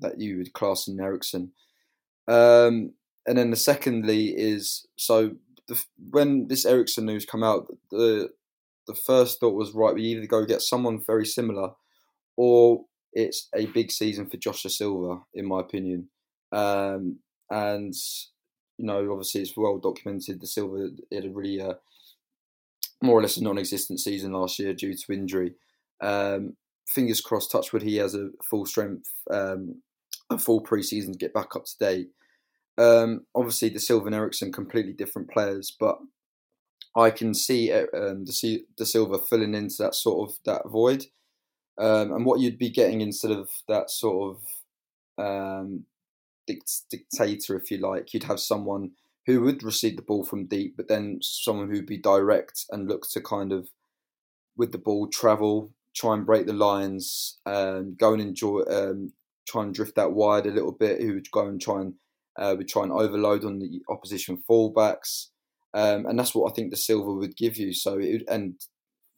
that 0.00 0.18
you 0.18 0.38
would 0.38 0.52
class 0.52 0.86
in 0.88 1.00
Eriksen. 1.00 1.52
Um, 2.26 2.92
and 3.26 3.36
then 3.36 3.50
the 3.50 3.56
secondly 3.56 4.28
is 4.36 4.86
so 4.96 5.32
the, 5.68 5.82
when 6.10 6.48
this 6.48 6.64
Eriksen 6.64 7.06
news 7.06 7.24
come 7.24 7.44
out, 7.44 7.66
the 7.90 8.30
the 8.86 8.94
first 8.94 9.38
thought 9.38 9.54
was 9.54 9.72
right. 9.72 9.94
We 9.94 10.02
either 10.02 10.26
go 10.26 10.46
get 10.46 10.62
someone 10.62 11.02
very 11.06 11.26
similar, 11.26 11.72
or 12.36 12.84
it's 13.12 13.48
a 13.54 13.66
big 13.66 13.90
season 13.92 14.28
for 14.28 14.38
Joshua 14.38 14.70
Dasilva, 14.70 15.22
in 15.34 15.46
my 15.46 15.60
opinion. 15.60 16.08
Um, 16.52 17.18
and 17.50 17.94
you 18.78 18.86
know, 18.86 19.10
obviously, 19.12 19.42
it's 19.42 19.56
well 19.56 19.78
documented. 19.78 20.40
Dasilva 20.40 20.98
had 21.12 21.26
a 21.26 21.30
really 21.30 21.60
uh, 21.60 21.74
more 23.02 23.18
or 23.18 23.22
less 23.22 23.36
a 23.36 23.44
non-existent 23.44 24.00
season 24.00 24.32
last 24.32 24.58
year 24.58 24.74
due 24.74 24.94
to 24.94 25.12
injury. 25.12 25.54
Um, 26.00 26.56
fingers 26.88 27.20
crossed, 27.20 27.50
touchwood, 27.50 27.82
he 27.82 27.96
has 27.96 28.14
a 28.14 28.30
full 28.48 28.66
strength, 28.66 29.10
um, 29.30 29.82
a 30.30 30.38
full 30.38 30.62
preseason 30.62 31.12
to 31.12 31.18
get 31.18 31.34
back 31.34 31.54
up 31.54 31.64
to 31.64 31.78
date. 31.78 32.08
Um, 32.76 33.26
obviously, 33.34 33.70
Dasilva 33.70 34.06
and 34.06 34.14
Eriksen 34.14 34.52
completely 34.52 34.92
different 34.92 35.30
players, 35.30 35.74
but 35.78 35.98
I 36.96 37.10
can 37.10 37.34
see 37.34 37.72
uh, 37.72 37.86
um, 37.94 38.24
the 38.24 38.64
Dasilva 38.78 39.28
filling 39.28 39.54
into 39.54 39.76
that 39.80 39.94
sort 39.94 40.30
of 40.30 40.36
that 40.44 40.68
void, 40.68 41.06
um, 41.78 42.12
and 42.12 42.24
what 42.24 42.40
you'd 42.40 42.58
be 42.58 42.70
getting 42.70 43.00
instead 43.00 43.32
of 43.32 43.50
that 43.68 43.90
sort 43.90 44.36
of 45.18 45.24
um, 45.24 45.84
dictator, 46.46 47.56
if 47.56 47.70
you 47.70 47.78
like, 47.78 48.14
you'd 48.14 48.24
have 48.24 48.40
someone 48.40 48.92
who 49.28 49.42
would 49.42 49.62
receive 49.62 49.94
the 49.94 50.02
ball 50.02 50.24
from 50.24 50.46
deep, 50.46 50.74
but 50.74 50.88
then 50.88 51.18
someone 51.20 51.68
who'd 51.68 51.84
be 51.84 51.98
direct 51.98 52.64
and 52.70 52.88
look 52.88 53.06
to 53.10 53.20
kind 53.20 53.52
of 53.52 53.68
with 54.56 54.72
the 54.72 54.78
ball 54.78 55.06
travel, 55.06 55.70
try 55.94 56.14
and 56.14 56.24
break 56.24 56.46
the 56.46 56.52
lines, 56.54 57.38
um, 57.44 57.94
go 58.00 58.14
and 58.14 58.22
enjoy, 58.22 58.60
um, 58.70 59.12
try 59.46 59.62
and 59.62 59.74
drift 59.74 59.96
that 59.96 60.12
wide 60.12 60.46
a 60.46 60.50
little 60.50 60.72
bit. 60.72 61.02
Who 61.02 61.12
would 61.12 61.30
go 61.30 61.46
and 61.46 61.60
try 61.60 61.82
and 61.82 61.94
uh, 62.38 62.54
would 62.56 62.68
try 62.68 62.84
and 62.84 62.92
overload 62.92 63.44
on 63.44 63.58
the 63.58 63.82
opposition 63.90 64.42
fullbacks. 64.48 65.26
Um, 65.74 66.06
and 66.06 66.18
that's 66.18 66.34
what 66.34 66.50
I 66.50 66.54
think 66.54 66.72
Dasilva 66.72 67.18
would 67.18 67.36
give 67.36 67.58
you. 67.58 67.74
So 67.74 67.98
it, 67.98 68.22
and 68.28 68.54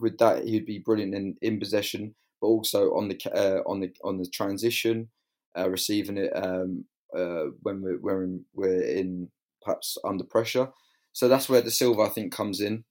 with 0.01 0.19
that, 0.19 0.45
he'd 0.45 0.67
be 0.67 0.81
brilliant 0.81 1.15
in, 1.15 1.37
in 1.41 1.61
possession, 1.61 2.17
but 2.41 2.49
also 2.49 2.97
on 2.97 3.07
the 3.07 3.17
uh, 3.33 3.63
on 3.65 3.79
the 3.79 3.93
on 4.03 4.19
the 4.19 4.27
transition, 4.27 5.11
uh, 5.57 5.71
receiving 5.71 6.17
it 6.17 6.33
um, 6.35 6.87
uh, 7.17 7.45
when 7.63 7.81
we're 7.81 8.01
when 8.01 8.45
we're 8.53 8.83
in 8.83 9.31
perhaps 9.63 9.97
under 10.05 10.25
pressure. 10.25 10.69
So 11.13 11.29
that's 11.29 11.49
where 11.49 11.63
Dasilva 11.63 12.09
I 12.09 12.13
think 12.13 12.33
comes 12.33 12.61
in. 12.61 12.85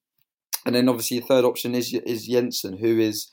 And 0.66 0.74
then 0.74 0.88
obviously 0.88 1.20
the 1.20 1.26
third 1.26 1.44
option 1.44 1.74
is 1.74 1.92
is 1.94 2.26
Jensen, 2.26 2.78
who 2.78 2.98
is 2.98 3.30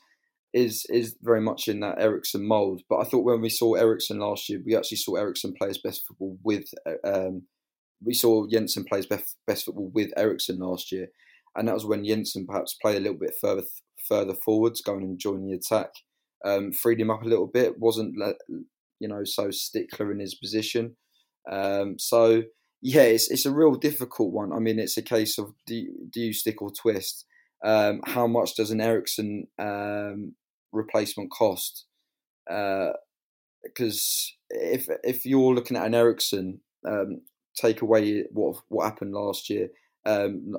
is 0.54 0.86
is 0.88 1.16
very 1.22 1.40
much 1.40 1.68
in 1.68 1.80
that 1.80 2.00
Eriksen 2.00 2.46
mould. 2.46 2.82
But 2.88 2.98
I 2.98 3.04
thought 3.04 3.24
when 3.24 3.40
we 3.40 3.50
saw 3.50 3.74
Eriksen 3.74 4.18
last 4.18 4.48
year, 4.48 4.60
we 4.64 4.76
actually 4.76 4.98
saw 4.98 5.16
Eriksen 5.16 5.54
play 5.58 5.68
his 5.68 5.78
best 5.78 6.06
football 6.06 6.38
with 6.42 6.64
um, 7.04 7.42
we 8.02 8.14
saw 8.14 8.46
Jensen 8.46 8.84
play 8.84 8.98
his 8.98 9.06
best, 9.06 9.36
best 9.46 9.64
football 9.64 9.90
with 9.92 10.10
Eriksen 10.16 10.58
last 10.58 10.90
year, 10.92 11.08
and 11.56 11.68
that 11.68 11.74
was 11.74 11.84
when 11.84 12.04
Jensen 12.04 12.46
perhaps 12.46 12.76
played 12.80 12.96
a 12.96 13.00
little 13.00 13.18
bit 13.18 13.34
further 13.40 13.64
further 14.08 14.34
forwards, 14.34 14.80
going 14.80 15.02
and 15.02 15.18
joining 15.18 15.48
the 15.48 15.56
attack, 15.56 15.90
um, 16.44 16.72
freed 16.72 17.00
him 17.00 17.10
up 17.10 17.22
a 17.22 17.28
little 17.28 17.46
bit, 17.46 17.78
wasn't 17.78 18.14
you 19.00 19.08
know 19.08 19.24
so 19.24 19.50
stickler 19.50 20.10
in 20.12 20.20
his 20.20 20.34
position. 20.34 20.96
Um, 21.50 21.98
so 21.98 22.42
yeah, 22.80 23.02
it's 23.02 23.30
it's 23.30 23.46
a 23.46 23.52
real 23.52 23.74
difficult 23.74 24.32
one. 24.32 24.52
I 24.52 24.58
mean, 24.58 24.78
it's 24.78 24.96
a 24.96 25.02
case 25.02 25.38
of 25.38 25.52
do 25.66 25.86
do 26.10 26.20
you 26.20 26.32
stick 26.32 26.62
or 26.62 26.70
twist? 26.70 27.24
Um, 27.64 28.00
how 28.06 28.26
much 28.26 28.54
does 28.54 28.70
an 28.70 28.80
Eriksen 28.80 29.48
um, 29.58 30.34
replacement 30.72 31.30
cost? 31.32 31.86
Because 32.46 34.32
uh, 34.52 34.58
if 34.72 34.88
if 35.02 35.26
you're 35.26 35.54
looking 35.54 35.76
at 35.76 35.86
an 35.86 35.94
Eriksen, 35.94 36.60
um, 36.86 37.22
take 37.60 37.82
away 37.82 38.24
what 38.30 38.56
what 38.68 38.84
happened 38.84 39.12
last 39.12 39.50
year, 39.50 39.68
um, 40.06 40.54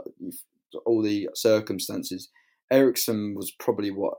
all 0.85 1.01
the 1.01 1.29
circumstances. 1.35 2.29
Eriksen 2.71 3.33
was 3.35 3.51
probably 3.59 3.91
what 3.91 4.15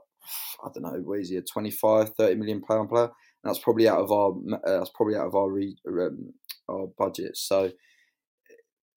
I 0.63 0.69
don't 0.73 0.83
know, 0.83 1.01
what 1.03 1.19
is 1.19 1.29
he 1.29 1.37
a 1.37 1.41
25, 1.41 2.15
30 2.15 2.35
million 2.35 2.61
pound 2.61 2.89
player? 2.89 3.05
And 3.43 3.49
that's 3.49 3.63
probably 3.63 3.87
out 3.87 3.99
of 3.99 4.11
our 4.11 4.31
uh, 4.31 4.79
that's 4.79 4.91
probably 4.95 5.15
out 5.15 5.27
of 5.27 5.35
our 5.35 5.49
re, 5.49 5.75
um, 5.87 6.33
our 6.67 6.87
budget. 6.97 7.37
So 7.37 7.71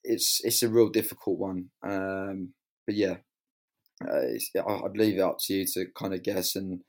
it's 0.05 0.41
it's 0.45 0.63
a 0.63 0.69
real 0.69 0.89
difficult 0.89 1.39
one. 1.39 1.71
Um, 1.83 2.51
but 2.87 2.95
yeah, 2.95 3.17
uh, 4.03 4.65
I'd 4.67 4.97
leave 4.97 5.19
it 5.19 5.23
up 5.23 5.39
to 5.41 5.55
you 5.55 5.67
to 5.75 5.87
kind 5.95 6.15
of 6.15 6.23
guess 6.23 6.57
and 6.57 6.81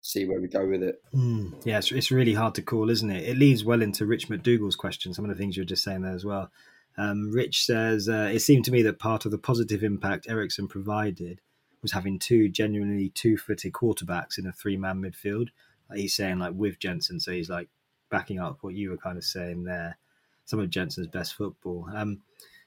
see 0.00 0.24
where 0.24 0.40
we 0.40 0.48
go 0.48 0.66
with 0.66 0.82
it. 0.82 1.02
Mm, 1.14 1.54
yeah, 1.64 1.78
it's, 1.78 1.90
it's 1.92 2.10
really 2.10 2.34
hard 2.34 2.54
to 2.54 2.62
call, 2.62 2.90
isn't 2.90 3.10
it? 3.10 3.28
It 3.28 3.36
leads 3.36 3.64
well 3.64 3.82
into 3.82 4.06
Rich 4.06 4.28
McDougall's 4.28 4.76
question, 4.76 5.12
some 5.12 5.24
of 5.24 5.30
the 5.30 5.36
things 5.36 5.56
you 5.56 5.62
were 5.62 5.68
just 5.68 5.84
saying 5.84 6.02
there 6.02 6.14
as 6.14 6.24
well. 6.24 6.50
Um, 6.96 7.30
Rich 7.30 7.64
says, 7.64 8.08
uh, 8.08 8.30
It 8.32 8.40
seemed 8.40 8.64
to 8.66 8.72
me 8.72 8.82
that 8.82 8.98
part 8.98 9.24
of 9.24 9.30
the 9.30 9.38
positive 9.38 9.82
impact 9.82 10.28
Eriksen 10.28 10.68
provided 10.68 11.40
was 11.82 11.92
having 11.92 12.18
two 12.18 12.48
genuinely 12.48 13.10
two 13.10 13.36
footed 13.36 13.72
quarterbacks 13.72 14.38
in 14.38 14.46
a 14.46 14.52
three 14.52 14.76
man 14.76 15.00
midfield. 15.00 15.48
Like 15.88 16.00
he's 16.00 16.14
saying, 16.14 16.38
like 16.38 16.54
with 16.54 16.78
Jensen, 16.78 17.20
so 17.20 17.32
he's 17.32 17.48
like 17.48 17.68
backing 18.10 18.40
up 18.40 18.58
what 18.62 18.74
you 18.74 18.90
were 18.90 18.96
kind 18.96 19.16
of 19.16 19.24
saying 19.24 19.64
there. 19.64 19.96
Some 20.44 20.58
of 20.58 20.70
Jensen's 20.70 21.06
best 21.06 21.34
football. 21.34 21.88
Um, 21.94 22.22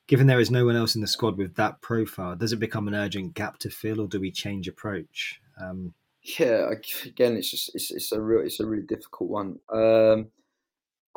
given 0.07 0.27
there 0.27 0.39
is 0.39 0.51
no 0.51 0.65
one 0.65 0.75
else 0.75 0.95
in 0.95 1.01
the 1.01 1.07
squad 1.07 1.37
with 1.37 1.55
that 1.55 1.81
profile, 1.81 2.35
does 2.35 2.53
it 2.53 2.59
become 2.59 2.87
an 2.87 2.95
urgent 2.95 3.33
gap 3.33 3.57
to 3.59 3.69
fill, 3.69 4.01
or 4.01 4.07
do 4.07 4.19
we 4.19 4.31
change 4.31 4.67
approach? 4.67 5.39
Um, 5.59 5.93
yeah, 6.23 6.69
again, 7.05 7.35
it's 7.35 7.49
just 7.49 7.71
it's, 7.73 7.91
it's 7.91 8.11
a 8.11 8.21
real 8.21 8.45
it's 8.45 8.59
a 8.59 8.65
really 8.65 8.85
difficult 8.85 9.29
one. 9.29 9.59
Um, 9.71 10.27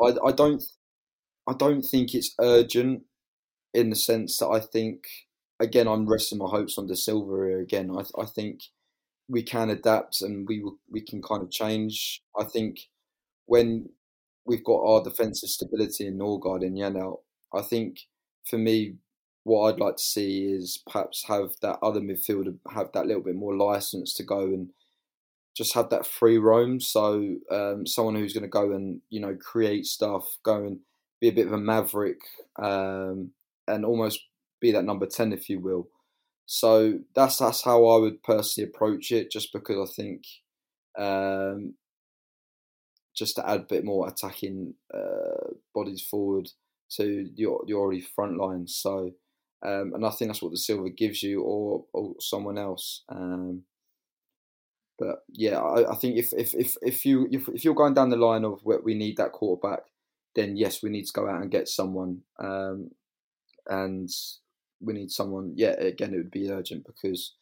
I 0.01 0.15
I 0.27 0.33
don't 0.33 0.63
I 1.47 1.53
don't 1.55 1.83
think 1.83 2.15
it's 2.15 2.35
urgent 2.41 3.03
in 3.73 3.91
the 3.91 3.97
sense 3.97 4.39
that 4.39 4.49
I 4.49 4.61
think 4.61 5.05
again 5.61 5.89
I'm 5.89 6.07
resting 6.09 6.39
my 6.39 6.49
hopes 6.49 6.79
on 6.79 6.89
Dasilva 6.89 7.49
here 7.49 7.61
again. 7.61 7.91
I 7.91 8.03
I 8.21 8.27
think 8.27 8.61
we 9.29 9.43
can 9.43 9.71
adapt 9.71 10.23
and 10.23 10.47
we 10.49 10.65
we 10.91 11.01
can 11.01 11.23
kind 11.23 11.43
of 11.43 11.51
change. 11.51 12.23
I 12.39 12.45
think 12.45 12.89
when 13.47 13.91
we've 14.47 14.65
got 14.65 14.83
our 14.85 15.03
defensive 15.03 15.49
stability 15.49 16.07
in 16.07 16.19
Nørgaard 16.19 16.63
and 16.63 16.77
Janelt, 16.77 17.21
I 17.53 17.63
think 17.63 18.01
for 18.45 18.59
me 18.59 18.95
what 19.45 19.69
I'd 19.69 19.81
like 19.81 19.97
to 19.97 20.03
see 20.03 20.47
is 20.47 20.83
perhaps 20.91 21.25
have 21.29 21.51
that 21.61 21.79
other 21.83 22.01
midfielder 22.01 22.57
have 22.73 22.91
that 22.93 23.07
little 23.07 23.23
bit 23.23 23.37
more 23.37 23.55
license 23.55 24.15
to 24.15 24.23
go 24.23 24.41
and 24.41 24.71
just 25.55 25.75
have 25.75 25.91
that 25.91 26.07
free 26.07 26.39
roam. 26.39 26.81
So 26.81 27.37
um, 27.51 27.87
someone 27.87 28.17
who's 28.17 28.33
going 28.33 28.43
to 28.43 28.49
go 28.49 28.73
and 28.73 29.01
you 29.11 29.21
know 29.21 29.37
create 29.37 29.87
stuff, 29.87 30.39
go 30.43 30.65
and 30.65 30.81
be 31.21 31.29
a 31.29 31.33
bit 31.33 31.47
of 31.47 31.53
a 31.53 31.59
maverick, 31.59 32.21
um, 32.61 33.31
and 33.69 33.85
almost 33.85 34.21
be 34.61 34.73
that 34.73 34.85
number 34.85 35.07
ten, 35.07 35.33
if 35.33 35.49
you 35.49 35.61
will. 35.61 35.89
So 36.47 37.01
that's 37.15 37.37
that's 37.37 37.65
how 37.65 37.87
I 37.87 37.99
would 37.99 38.23
personally 38.23 38.69
approach 38.69 39.13
it, 39.13 39.31
just 39.31 39.53
because 39.53 39.91
I 39.91 39.93
think 39.95 40.25
um, 40.99 41.75
just 43.15 43.37
to 43.37 43.49
add 43.49 43.61
a 43.61 43.65
bit 43.65 43.85
more 43.85 44.09
attacking 44.09 44.75
uh, 44.93 45.53
bodies 45.75 46.03
forward 46.03 46.49
to 46.97 47.29
your 47.35 47.65
your 47.67 47.81
already 47.81 48.01
front 48.01 48.37
line. 48.39 48.67
So. 48.67 49.13
Um, 49.67 49.93
and 49.95 50.05
I 50.05 50.11
think 50.11 50.29
that's 50.29 50.43
what 50.43 50.53
Dasilva 50.53 50.95
gives 50.95 51.23
you, 51.23 51.41
or, 51.41 51.87
or 51.95 52.17
someone 52.21 52.59
else. 52.59 53.03
Um, 53.09 53.63
but 54.99 55.25
yeah, 55.33 55.59
I, 55.59 55.93
I 55.93 55.97
think 55.97 56.17
if, 56.17 56.35
if 56.37 56.53
if 56.55 56.77
if 56.83 57.07
you 57.07 57.29
if, 57.31 57.49
if 57.49 57.65
you're 57.65 57.75
going 57.75 57.95
down 57.95 58.11
the 58.11 58.17
line 58.17 58.45
of 58.45 58.61
where 58.63 58.81
we 58.81 58.95
need 58.95 59.17
that 59.17 59.33
quarterback, 59.33 59.81
then 60.35 60.57
yes, 60.57 60.83
we 60.83 60.91
need 60.91 61.07
to 61.07 61.13
go 61.13 61.29
out 61.29 61.41
and 61.41 61.51
get 61.51 61.69
someone. 61.69 62.21
Um, 62.39 62.91
and 63.67 64.11
we 64.81 64.93
need 64.93 65.11
someone. 65.11 65.53
Yeah, 65.57 65.73
again, 65.81 66.13
it 66.13 66.19
would 66.19 66.31
be 66.31 66.51
urgent 66.51 66.85
because 66.87 67.35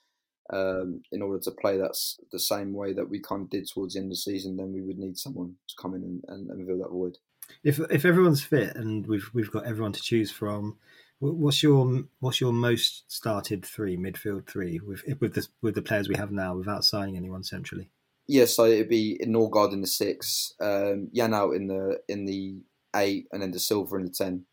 um, 0.52 1.02
in 1.10 1.22
order 1.22 1.40
to 1.40 1.50
play 1.50 1.76
that's 1.76 2.20
the 2.30 2.38
same 2.38 2.72
way 2.72 2.92
that 2.92 3.08
we 3.08 3.20
kind 3.20 3.42
of 3.42 3.50
did 3.50 3.68
towards 3.68 3.94
the 3.94 4.00
end 4.00 4.06
of 4.06 4.10
the 4.10 4.16
season, 4.16 4.56
then 4.56 4.72
we 4.72 4.82
would 4.82 4.98
need 4.98 5.18
someone 5.18 5.54
to 5.68 5.74
come 5.80 5.94
in 5.94 6.02
and, 6.02 6.22
and, 6.28 6.50
and 6.50 6.66
fill 6.66 6.78
that 6.78 6.90
void. 6.90 7.18
If 7.64 7.78
if 7.90 8.04
everyone's 8.04 8.42
fit 8.42 8.76
and 8.76 9.06
we've 9.06 9.30
we've 9.32 9.50
got 9.50 9.66
everyone 9.66 9.92
to 9.92 10.02
choose 10.02 10.30
from, 10.30 10.78
what's 11.18 11.62
your 11.62 12.04
what's 12.20 12.40
your 12.40 12.52
most 12.52 13.10
started 13.10 13.64
three 13.64 13.96
midfield 13.96 14.46
three 14.46 14.80
with 14.80 15.02
with 15.20 15.34
the 15.34 15.46
with 15.60 15.74
the 15.74 15.82
players 15.82 16.08
we 16.08 16.16
have 16.16 16.32
now 16.32 16.56
without 16.56 16.84
signing 16.84 17.16
anyone 17.16 17.44
centrally? 17.44 17.90
Yeah, 18.26 18.44
so 18.44 18.66
it'd 18.66 18.88
be 18.88 19.20
Nørgaard 19.24 19.72
in 19.72 19.80
the 19.80 19.86
six, 19.86 20.54
um, 20.60 21.10
Janelt 21.14 21.56
in 21.56 21.66
the 21.66 22.00
in 22.08 22.24
the 22.24 22.56
eight, 22.94 23.26
and 23.32 23.42
then 23.42 23.52
Dasilva 23.52 23.94
in 23.94 24.04
the 24.04 24.10
ten. 24.10 24.44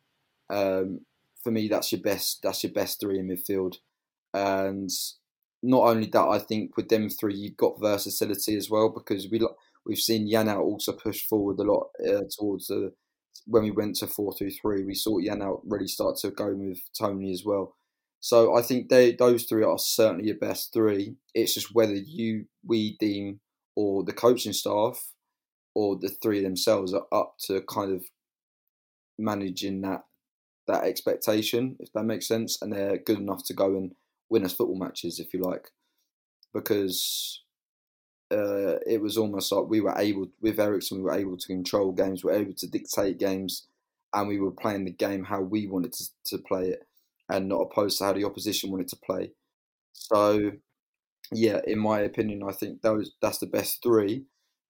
Um, 0.50 1.02
for 1.44 1.52
me, 1.52 1.68
that's 1.68 1.92
your 1.92 2.02
best. 2.02 2.42
That's 2.44 2.64
your 2.64 2.74
best 2.74 3.00
three 3.00 3.20
in 3.20 3.28
midfield, 3.28 3.78
and 4.34 4.90
not 5.62 5.84
only 5.84 6.08
that, 6.08 6.28
I 6.28 6.40
think 6.40 6.78
with 6.78 6.90
them 6.90 7.10
three, 7.10 7.36
you've 7.36 7.58
got 7.58 7.80
versatility 7.80 8.56
as 8.56 8.70
well 8.70 8.90
because 8.90 9.30
we 9.30 9.40
we've 9.86 9.98
seen 9.98 10.32
Janelt 10.32 10.62
also 10.62 10.94
push 10.94 11.26
forward 11.28 11.60
a 11.60 11.64
lot 11.64 11.90
uh, 12.06 12.24
towards 12.38 12.68
the 12.68 12.94
when 13.46 13.64
we 13.64 13.72
went 13.72 13.96
to 13.98 14.08
four 14.08 14.34
through 14.34 14.52
three. 14.52 14.84
We 14.84 14.96
saw 14.96 15.20
Janelt 15.20 15.62
really 15.66 15.88
start 15.88 16.18
to 16.18 16.32
go 16.32 16.54
with 16.54 16.80
Toney 16.98 17.32
as 17.32 17.44
well. 17.46 17.76
So 18.20 18.56
I 18.56 18.62
think 18.62 18.90
they 18.90 19.14
those 19.14 19.44
three 19.44 19.64
are 19.64 19.78
certainly 19.78 20.28
your 20.28 20.38
best 20.38 20.74
three. 20.74 21.16
It's 21.34 21.54
just 21.54 21.74
whether 21.74 21.96
you 21.96 22.46
we 22.66 22.98
deem 23.00 23.40
or 23.76 24.04
the 24.04 24.14
coaching 24.14 24.54
staff 24.54 25.14
or 25.74 25.98
the 25.98 26.10
three 26.10 26.42
themselves 26.42 26.94
are 26.94 27.08
up 27.14 27.36
to 27.46 27.62
kind 27.62 27.94
of 27.94 28.06
managing 29.18 29.82
that 29.82 30.04
that 30.68 30.84
expectation, 30.84 31.76
if 31.80 31.92
that 31.94 32.04
makes 32.04 32.28
sense, 32.28 32.62
and 32.62 32.72
they're 32.72 32.98
good 32.98 33.18
enough 33.18 33.44
to 33.46 33.54
go 33.54 33.76
and 33.76 33.94
win 34.30 34.46
us 34.46 34.54
football 34.54 34.78
matches, 34.78 35.20
if 35.20 35.34
you 35.34 35.42
like, 35.42 35.70
because 36.54 37.42
uh, 38.32 38.78
it 38.86 39.02
was 39.02 39.18
almost 39.18 39.52
like 39.52 39.68
we 39.68 39.82
were 39.82 39.98
able 39.98 40.28
with 40.42 40.60
Eriksen, 40.60 40.98
we 40.98 41.04
were 41.04 41.18
able 41.18 41.38
to 41.38 41.48
control 41.48 41.92
games, 41.92 42.24
we 42.24 42.32
were 42.32 42.38
able 42.38 42.54
to 42.54 42.68
dictate 42.68 43.18
games, 43.18 43.68
and 44.14 44.28
we 44.28 44.40
were 44.40 44.52
playing 44.52 44.86
the 44.86 44.92
game 44.92 45.24
how 45.24 45.42
we 45.42 45.68
wanted 45.68 45.94
to, 45.94 46.06
to 46.26 46.38
play 46.38 46.70
it, 46.70 46.88
and 47.30 47.48
not 47.48 47.62
opposed 47.62 47.98
to 47.98 48.06
how 48.06 48.14
the 48.14 48.26
opposition 48.26 48.72
wanted 48.72 48.88
to 48.90 48.96
play. 48.98 49.32
So, 49.94 50.52
yeah, 51.32 51.62
in 51.66 51.80
my 51.80 52.00
opinion, 52.02 52.44
I 52.48 52.52
think 52.52 52.82
those 52.82 53.12
that's 53.22 53.40
the 53.40 53.48
best 53.48 53.82
three. 53.84 54.26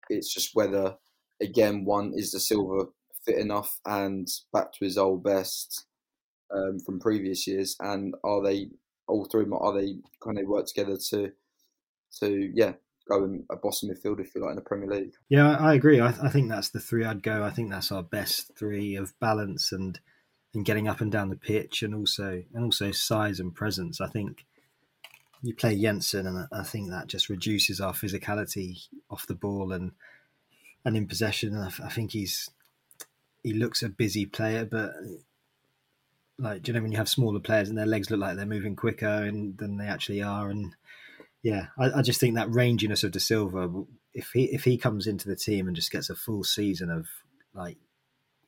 It's 0.10 0.34
just 0.34 0.56
whether, 0.56 0.96
again, 1.42 1.86
one 1.86 2.14
is 2.16 2.34
Dasilva 2.34 2.90
fit 3.26 3.38
enough 3.38 3.80
and 3.86 4.28
back 4.54 4.74
to 4.74 4.86
his 4.86 4.98
old 4.98 5.24
best 5.24 5.86
um, 6.52 6.80
from 6.80 7.00
previous 7.00 7.46
years, 7.46 7.76
and 7.80 8.16
are 8.24 8.42
they 8.42 8.70
all 9.08 9.26
three? 9.26 9.46
Are 9.52 9.74
they 9.74 9.98
kind 10.24 10.40
of 10.40 10.48
work 10.48 10.66
together 10.66 10.98
to 11.10 11.32
to 12.20 12.52
yeah 12.54 12.74
go 13.10 13.40
a 13.50 13.56
boss 13.56 13.84
midfield 13.84 14.20
if 14.20 14.34
you 14.34 14.42
like 14.42 14.52
in 14.52 14.56
the 14.56 14.62
Premier 14.62 14.90
League? 14.90 15.14
Yeah, 15.28 15.58
I 15.58 15.74
agree. 15.74 16.00
I, 16.00 16.10
I 16.10 16.30
think 16.30 16.50
that's 16.50 16.70
the 16.70 16.80
three 16.80 17.04
I'd 17.04 17.24
go. 17.24 17.44
I 17.44 17.50
think 17.50 17.70
that's 17.70 17.92
our 17.92 18.04
best 18.04 18.56
three 18.56 18.96
of 18.96 19.20
balance 19.20 19.72
and 19.72 20.00
and 20.54 20.66
getting 20.66 20.88
up 20.88 21.00
and 21.00 21.12
down 21.12 21.30
the 21.30 21.36
pitch, 21.36 21.84
and 21.84 21.94
also 21.94 22.44
and 22.54 22.64
also 22.64 22.92
size 22.92 23.40
and 23.40 23.54
presence. 23.54 24.02
I 24.02 24.08
think 24.08 24.46
you 25.42 25.54
play 25.54 25.80
Jensen, 25.80 26.28
and 26.28 26.48
I 26.52 26.64
think 26.64 26.90
that 26.90 27.08
just 27.08 27.30
reduces 27.30 27.80
our 27.80 27.94
physicality 27.94 28.88
off 29.10 29.28
the 29.28 29.36
ball 29.36 29.72
and 29.72 29.92
and 30.86 30.96
in 30.96 31.08
possession. 31.08 31.56
I, 31.56 31.68
I 31.84 31.90
think 31.90 32.12
he's 32.12 32.50
he 33.44 33.54
looks 33.54 33.84
a 33.84 33.90
busy 33.90 34.26
player, 34.26 34.66
but 34.66 34.94
like 36.38 36.64
do 36.64 36.72
you 36.72 36.74
know 36.74 36.82
when 36.82 36.92
you 36.92 36.98
have 36.98 37.10
smaller 37.10 37.40
players 37.40 37.70
and 37.70 37.78
their 37.78 37.86
legs 37.86 38.10
look 38.10 38.20
like 38.20 38.38
they're 38.38 38.46
moving 38.46 38.76
quicker 38.76 39.06
and, 39.06 39.58
than 39.58 39.78
they 39.78 39.88
actually 39.88 40.22
are, 40.22 40.50
and 40.50 40.76
yeah, 41.44 41.68
I, 41.78 42.00
I, 42.00 42.02
just 42.02 42.20
think 42.20 42.36
that 42.36 42.50
ranginess 42.50 43.04
of 43.04 43.12
Dasilva, 43.12 43.88
if 44.14 44.32
he 44.34 44.46
if 44.46 44.66
he 44.66 44.78
comes 44.78 45.08
into 45.08 45.28
the 45.28 45.36
team 45.36 45.68
and 45.68 45.76
just 45.76 45.92
gets 45.92 46.10
a 46.10 46.16
full 46.16 46.44
season 46.44 46.90
of 46.90 47.08
like 47.54 47.78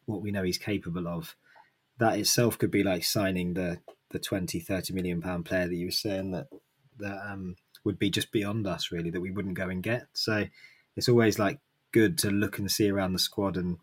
what 0.06 0.21
we 0.21 0.32
know 0.32 0.43
he's 0.43 0.58
capable 0.58 1.08
of, 1.08 1.36
that 1.99 2.17
itself 2.19 2.58
could 2.58 2.71
be 2.71 2.84
like 2.84 3.04
signing 3.04 3.54
the 3.54 3.80
the 4.10 4.19
20, 4.19 4.60
30 4.60 4.93
million 4.93 5.21
pound 5.21 5.45
player 5.45 5.67
that 5.67 5.75
you 5.75 5.88
were 5.88 5.91
saying 5.91 6.32
that 6.32 6.47
that 6.99 7.17
um, 7.25 7.56
would 7.86 7.97
be 7.97 8.10
just 8.10 8.32
beyond 8.32 8.67
us 8.67 8.91
really 8.91 9.10
that 9.10 9.21
we 9.21 9.32
wouldn't 9.32 9.56
go 9.56 9.69
and 9.69 9.82
get. 9.82 10.08
So 10.13 10.45
it's 10.95 11.10
always 11.10 11.39
like 11.39 11.60
good 11.93 12.17
to 12.19 12.30
look 12.30 12.60
and 12.60 12.69
see 12.69 12.89
around 12.89 13.13
the 13.13 13.19
squad 13.19 13.58
and 13.58 13.77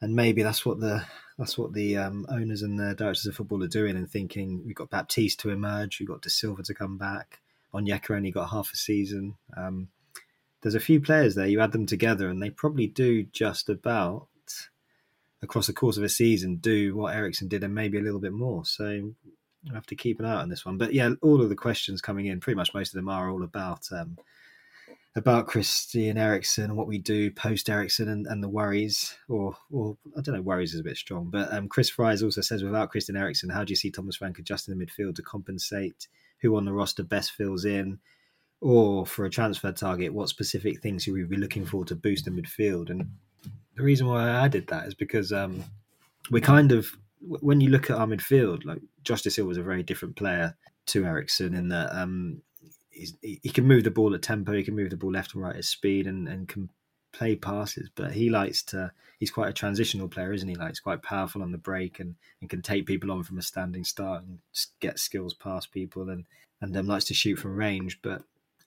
and 0.00 0.14
maybe 0.14 0.42
that's 0.42 0.64
what 0.64 0.80
the 0.80 1.04
that's 1.38 1.56
what 1.56 1.72
the 1.72 1.96
um, 1.96 2.26
owners 2.28 2.62
and 2.62 2.78
the 2.78 2.94
directors 2.94 3.26
of 3.26 3.36
football 3.36 3.62
are 3.62 3.68
doing 3.68 3.96
and 3.96 4.10
thinking 4.10 4.62
we've 4.66 4.74
got 4.74 4.90
Baptiste 4.90 5.38
to 5.40 5.50
emerge, 5.50 6.00
we've 6.00 6.08
got 6.08 6.22
Dasilva 6.22 6.64
to 6.64 6.74
come 6.74 6.98
back. 6.98 7.40
Onyeka 7.74 8.14
only 8.16 8.30
got 8.30 8.50
half 8.50 8.72
a 8.72 8.76
season. 8.76 9.36
Um, 9.56 9.88
there's 10.62 10.74
a 10.74 10.80
few 10.80 11.00
players 11.00 11.34
there. 11.34 11.46
You 11.46 11.60
add 11.60 11.72
them 11.72 11.86
together, 11.86 12.28
and 12.28 12.42
they 12.42 12.50
probably 12.50 12.86
do 12.86 13.24
just 13.24 13.68
about 13.68 14.28
across 15.42 15.68
the 15.68 15.72
course 15.72 15.96
of 15.96 16.02
a 16.02 16.08
season 16.08 16.56
do 16.56 16.96
what 16.96 17.14
Eriksen 17.14 17.48
did, 17.48 17.62
and 17.62 17.74
maybe 17.74 17.98
a 17.98 18.02
little 18.02 18.20
bit 18.20 18.32
more. 18.32 18.64
So 18.64 19.12
I 19.70 19.74
have 19.74 19.86
to 19.86 19.96
keep 19.96 20.18
an 20.18 20.26
eye 20.26 20.40
on 20.40 20.48
this 20.48 20.64
one. 20.64 20.78
But 20.78 20.92
yeah, 20.92 21.10
all 21.22 21.40
of 21.40 21.48
the 21.48 21.56
questions 21.56 22.00
coming 22.00 22.26
in, 22.26 22.40
pretty 22.40 22.56
much 22.56 22.74
most 22.74 22.88
of 22.88 22.94
them 22.94 23.08
are 23.08 23.30
all 23.30 23.44
about 23.44 23.88
um, 23.92 24.18
about 25.14 25.46
Christian 25.46 26.16
Eriksen 26.16 26.76
what 26.76 26.86
we 26.86 26.98
do 26.98 27.30
post 27.30 27.68
Eriksen 27.68 28.08
and, 28.08 28.26
and 28.26 28.42
the 28.42 28.48
worries, 28.48 29.16
or 29.28 29.56
or 29.70 29.96
I 30.16 30.22
don't 30.22 30.34
know, 30.34 30.42
worries 30.42 30.74
is 30.74 30.80
a 30.80 30.84
bit 30.84 30.96
strong. 30.96 31.28
But 31.30 31.52
um, 31.52 31.68
Chris 31.68 31.90
Fries 31.90 32.22
also 32.22 32.40
says, 32.40 32.62
without 32.64 32.90
Christian 32.90 33.16
Eriksen, 33.16 33.50
how 33.50 33.64
do 33.64 33.72
you 33.72 33.76
see 33.76 33.90
Thomas 33.90 34.16
Frank 34.16 34.38
adjusting 34.38 34.76
the 34.76 34.84
midfield 34.84 35.16
to 35.16 35.22
compensate? 35.22 36.08
Who 36.40 36.56
on 36.56 36.64
the 36.64 36.72
roster 36.72 37.02
best 37.02 37.32
fills 37.32 37.64
in, 37.64 37.98
or 38.60 39.06
for 39.06 39.24
a 39.24 39.30
transfer 39.30 39.72
target, 39.72 40.12
what 40.12 40.28
specific 40.28 40.80
things 40.80 41.06
you 41.06 41.12
would 41.12 41.30
be 41.30 41.36
looking 41.36 41.64
for 41.64 41.84
to 41.84 41.94
boost 41.94 42.24
the 42.24 42.30
midfield. 42.30 42.90
And 42.90 43.10
the 43.76 43.82
reason 43.82 44.06
why 44.06 44.24
I 44.24 44.44
added 44.44 44.66
that 44.68 44.86
is 44.86 44.94
because 44.94 45.32
um, 45.32 45.64
we're 46.30 46.40
kind 46.40 46.72
of 46.72 46.88
when 47.20 47.60
you 47.60 47.70
look 47.70 47.90
at 47.90 47.96
our 47.96 48.06
midfield, 48.06 48.64
like 48.64 48.80
Josh 49.02 49.22
Dasilva 49.22 49.46
was 49.46 49.58
a 49.58 49.62
very 49.62 49.82
different 49.82 50.16
player 50.16 50.56
to 50.86 51.04
Eriksen 51.04 51.54
in 51.54 51.68
that 51.68 51.94
um, 51.94 52.42
he 52.90 53.50
can 53.52 53.66
move 53.66 53.84
the 53.84 53.90
ball 53.90 54.14
at 54.14 54.22
tempo, 54.22 54.52
he 54.52 54.64
can 54.64 54.76
move 54.76 54.90
the 54.90 54.96
ball 54.96 55.12
left 55.12 55.34
and 55.34 55.42
right 55.42 55.56
at 55.56 55.64
speed, 55.64 56.06
and, 56.06 56.28
and 56.28 56.48
can 56.48 56.68
play 57.12 57.36
passes, 57.36 57.90
but 57.94 58.12
he 58.12 58.30
likes 58.30 58.62
to. 58.64 58.92
He's 59.18 59.30
quite 59.30 59.48
a 59.48 59.52
transitional 59.52 60.08
player, 60.08 60.32
isn't 60.32 60.48
he? 60.48 60.54
Like 60.54 60.68
he's 60.68 60.80
quite 60.80 61.02
powerful 61.02 61.42
on 61.42 61.50
the 61.50 61.58
break 61.58 61.98
and, 61.98 62.14
and 62.40 62.48
can 62.48 62.62
take 62.62 62.86
people 62.86 63.10
on 63.10 63.24
from 63.24 63.38
a 63.38 63.42
standing 63.42 63.84
start 63.84 64.22
and 64.22 64.38
get 64.80 64.98
skills 64.98 65.34
past 65.34 65.72
people 65.72 66.08
and 66.10 66.24
and 66.60 66.76
um, 66.76 66.86
likes 66.86 67.04
to 67.06 67.14
shoot 67.14 67.38
from 67.38 67.56
range. 67.56 68.00
But 68.02 68.22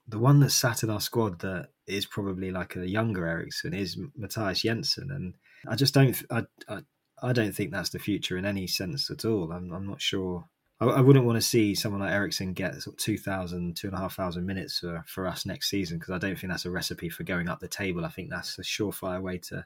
the 0.07 0.19
one 0.19 0.39
that's 0.39 0.55
sat 0.55 0.83
in 0.83 0.89
our 0.89 1.01
squad 1.01 1.39
that 1.39 1.69
is 1.87 2.05
probably 2.05 2.51
like 2.51 2.75
a 2.75 2.87
younger 2.87 3.27
Eriksen 3.27 3.73
is 3.73 3.97
Matthias 4.15 4.61
Jensen, 4.61 5.11
and 5.11 5.35
I 5.67 5.75
just 5.75 5.93
don't. 5.93 6.21
I, 6.29 6.43
I 6.67 6.79
I 7.23 7.33
don't 7.33 7.55
think 7.55 7.71
that's 7.71 7.91
the 7.91 7.99
future 7.99 8.37
in 8.37 8.45
any 8.45 8.67
sense 8.67 9.09
at 9.09 9.25
all. 9.25 9.51
I'm 9.51 9.71
I'm 9.71 9.87
not 9.87 10.01
sure 10.01 10.45
I, 10.81 11.01
wouldn't 11.01 11.25
want 11.25 11.37
to 11.37 11.47
see 11.47 11.75
someone 11.75 12.01
like 12.01 12.11
Eriksen 12.11 12.53
get 12.53 12.81
sort 12.81 12.95
of 12.95 12.97
2,000, 12.97 13.75
2,500 13.75 14.45
minutes 14.45 14.79
for, 14.79 15.03
for 15.07 15.27
us 15.27 15.45
next 15.45 15.69
season 15.69 15.99
because 15.99 16.11
I 16.11 16.17
don't 16.17 16.37
think 16.37 16.51
that's 16.51 16.65
a 16.65 16.71
recipe 16.71 17.07
for 17.07 17.23
going 17.23 17.47
up 17.47 17.59
the 17.59 17.67
table. 17.67 18.03
I 18.03 18.09
think 18.09 18.31
that's 18.31 18.57
a 18.57 18.63
surefire 18.63 19.21
way 19.21 19.37
to 19.49 19.65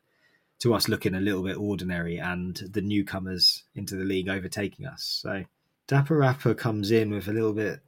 to 0.59 0.73
us 0.73 0.87
looking 0.87 1.15
a 1.15 1.19
little 1.19 1.43
bit 1.43 1.57
ordinary 1.57 2.17
and 2.17 2.55
the 2.71 2.81
newcomers 2.81 3.63
into 3.75 3.95
the 3.95 4.05
league 4.05 4.29
overtaking 4.29 4.85
us. 4.85 5.03
So 5.21 5.43
Dapper 5.87 6.15
Rapper 6.15 6.53
comes 6.53 6.91
in 6.91 7.11
with 7.11 7.27
a 7.27 7.33
little 7.33 7.51
bit 7.51 7.81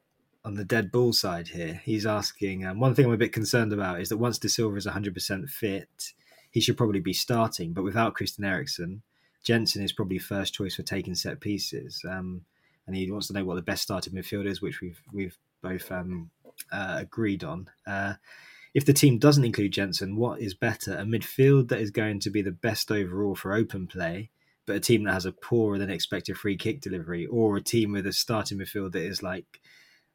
on 0.44 0.56
the 0.56 0.66
dead 0.66 0.92
ball 0.92 1.14
side 1.14 1.48
here. 1.48 1.82
He's 1.86 2.06
asking, 2.06 2.66
um, 2.66 2.80
one 2.80 2.94
thing 2.94 3.06
I'm 3.06 3.14
a 3.14 3.18
bit 3.18 3.32
concerned 3.32 3.72
about 3.72 4.02
is 4.02 4.10
that 4.10 4.18
once 4.18 4.38
Dasilva 4.38 4.78
is 4.78 4.86
100% 4.86 5.50
fit, 5.50 6.14
he 6.52 6.60
should 6.60 6.78
probably 6.78 7.00
be 7.00 7.14
starting, 7.14 7.72
but 7.72 7.84
without 7.84 8.16
Christian 8.16 8.44
Eriksen, 8.44 9.02
Jensen 9.44 9.82
is 9.82 9.94
probably 9.94 10.20
first 10.20 10.54
choice 10.54 10.76
for 10.76 10.84
taking 10.84 11.16
set 11.16 11.40
pieces. 11.40 12.04
Um, 12.06 12.42
and 12.88 12.96
he 12.96 13.12
wants 13.12 13.28
to 13.28 13.34
know 13.34 13.46
what 13.46 13.56
the 13.56 13.62
best 13.62 13.84
starting 13.84 14.14
midfield 14.14 14.48
is, 14.48 14.62
which 14.62 14.82
we've 14.82 15.02
we've 15.14 15.38
both 15.62 15.92
um, 15.92 16.32
uh, 16.72 16.98
agreed 17.00 17.44
on. 17.44 17.70
Uh, 17.86 18.14
if 18.74 18.86
the 18.86 18.94
team 18.94 19.18
doesn't 19.18 19.46
include 19.46 19.74
Jensen, 19.74 20.16
what 20.16 20.40
is 20.40 20.54
better? 20.54 20.94
A 20.94 21.04
midfield 21.04 21.70
that 21.70 21.80
is 21.80 21.92
going 21.92 22.20
to 22.22 22.30
be 22.30 22.42
the 22.42 22.52
best 22.52 22.92
overall 22.92 23.36
for 23.36 23.54
open 23.54 23.88
play, 23.88 24.30
but 24.66 24.76
a 24.76 24.80
team 24.80 25.04
that 25.04 25.14
has 25.14 25.26
a 25.26 25.32
poorer 25.32 25.78
than 25.78 25.90
expected 25.90 26.38
free 26.38 26.58
kick 26.58 26.82
delivery, 26.82 27.26
or 27.26 27.58
a 27.58 27.62
team 27.62 27.92
with 27.92 28.08
a 28.08 28.14
starting 28.14 28.60
midfield 28.60 28.92
that 28.94 29.04
is 29.04 29.24
like 29.24 29.62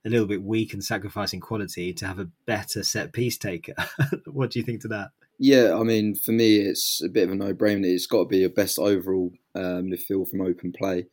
a 0.05 0.09
little 0.09 0.27
bit 0.27 0.43
weak 0.43 0.73
and 0.73 0.83
sacrificing 0.83 1.41
quality 1.41 1.93
to 1.93 2.07
have 2.07 2.19
a 2.19 2.29
better 2.47 2.83
set 2.83 3.13
piece 3.13 3.39
taker. 3.39 3.75
what 4.27 4.51
do 4.51 4.59
you 4.59 4.65
think 4.65 4.81
to 4.83 4.89
that? 4.89 5.11
Yeah, 5.39 5.77
I 5.77 5.83
mean, 5.83 6.15
for 6.15 6.33
me, 6.33 6.59
it's 6.59 7.03
a 7.03 7.09
bit 7.09 7.25
of 7.25 7.33
a 7.33 7.35
no-brainer. 7.35 7.85
It's 7.85 8.07
got 8.07 8.25
to 8.25 8.29
be 8.29 8.45
a 8.45 8.49
best 8.49 8.79
overall 8.79 9.33
uh, 9.55 9.81
midfield 9.83 10.29
from 10.29 10.41
open 10.41 10.73
play. 10.73 11.07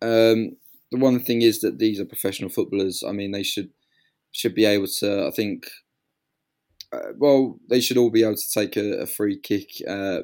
Um, 0.00 0.56
the 0.94 1.00
one 1.00 1.18
thing 1.18 1.42
is 1.42 1.60
that 1.60 1.78
these 1.78 1.98
are 1.98 2.04
professional 2.04 2.48
footballers. 2.48 3.02
I 3.06 3.10
mean, 3.10 3.32
they 3.32 3.42
should 3.42 3.70
should 4.30 4.54
be 4.54 4.64
able 4.64 4.86
to. 5.00 5.26
I 5.26 5.30
think. 5.30 5.66
Uh, 6.92 7.12
well, 7.18 7.58
they 7.68 7.80
should 7.80 7.96
all 7.96 8.10
be 8.10 8.22
able 8.22 8.36
to 8.36 8.50
take 8.60 8.76
a, 8.76 9.00
a 9.00 9.06
free 9.06 9.38
kick 9.40 9.68
uh, 9.88 10.20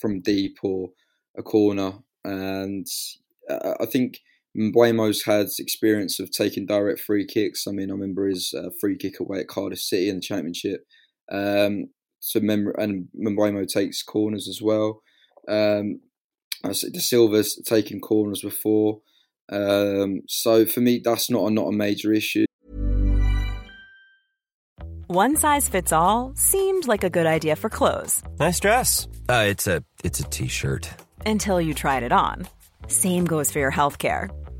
from 0.00 0.20
deep 0.20 0.58
or 0.62 0.90
a 1.36 1.42
corner, 1.42 1.94
and 2.24 2.86
uh, 3.50 3.74
I 3.80 3.86
think 3.86 4.20
Mbeumo's 4.56 5.24
had 5.24 5.48
experience 5.58 6.20
of 6.20 6.30
taking 6.30 6.66
direct 6.66 7.00
free 7.00 7.26
kicks. 7.26 7.66
I 7.66 7.72
mean, 7.72 7.90
I 7.90 7.94
remember 7.94 8.28
his 8.28 8.54
uh, 8.56 8.70
free 8.80 8.96
kick 8.96 9.18
away 9.18 9.40
at 9.40 9.48
Cardiff 9.48 9.80
City 9.80 10.08
in 10.08 10.16
the 10.16 10.22
Championship. 10.22 10.86
Um, 11.32 11.88
so 12.20 12.38
mem- 12.38 12.72
and 12.78 13.08
Mbeumo 13.18 13.66
takes 13.66 14.04
corners 14.04 14.48
as 14.48 14.62
well. 14.62 15.02
Um, 15.48 16.00
Dasilva's 16.64 17.60
taken 17.66 18.00
corners 18.00 18.42
before. 18.42 19.00
Um, 19.50 20.22
so 20.28 20.64
for 20.66 20.80
me, 20.80 21.00
that's 21.04 21.30
not 21.30 21.46
a, 21.46 21.50
not 21.50 21.68
a 21.68 21.72
major 21.72 22.12
issue. 22.12 22.46
One 25.06 25.36
size 25.36 25.68
fits 25.68 25.92
all 25.92 26.32
seemed 26.34 26.88
like 26.88 27.04
a 27.04 27.10
good 27.10 27.26
idea 27.26 27.56
for 27.56 27.68
clothes. 27.68 28.22
Nice 28.40 28.58
dress. 28.58 29.06
Uh, 29.28 29.44
it's 29.48 29.66
a 29.66 29.84
it's 30.02 30.20
a 30.20 30.24
t-shirt. 30.24 30.88
Until 31.26 31.60
you 31.60 31.74
tried 31.74 32.02
it 32.02 32.12
on. 32.12 32.48
Same 32.88 33.24
goes 33.24 33.50
for 33.50 33.58
your 33.58 33.70
health 33.70 33.98
care. 33.98 34.30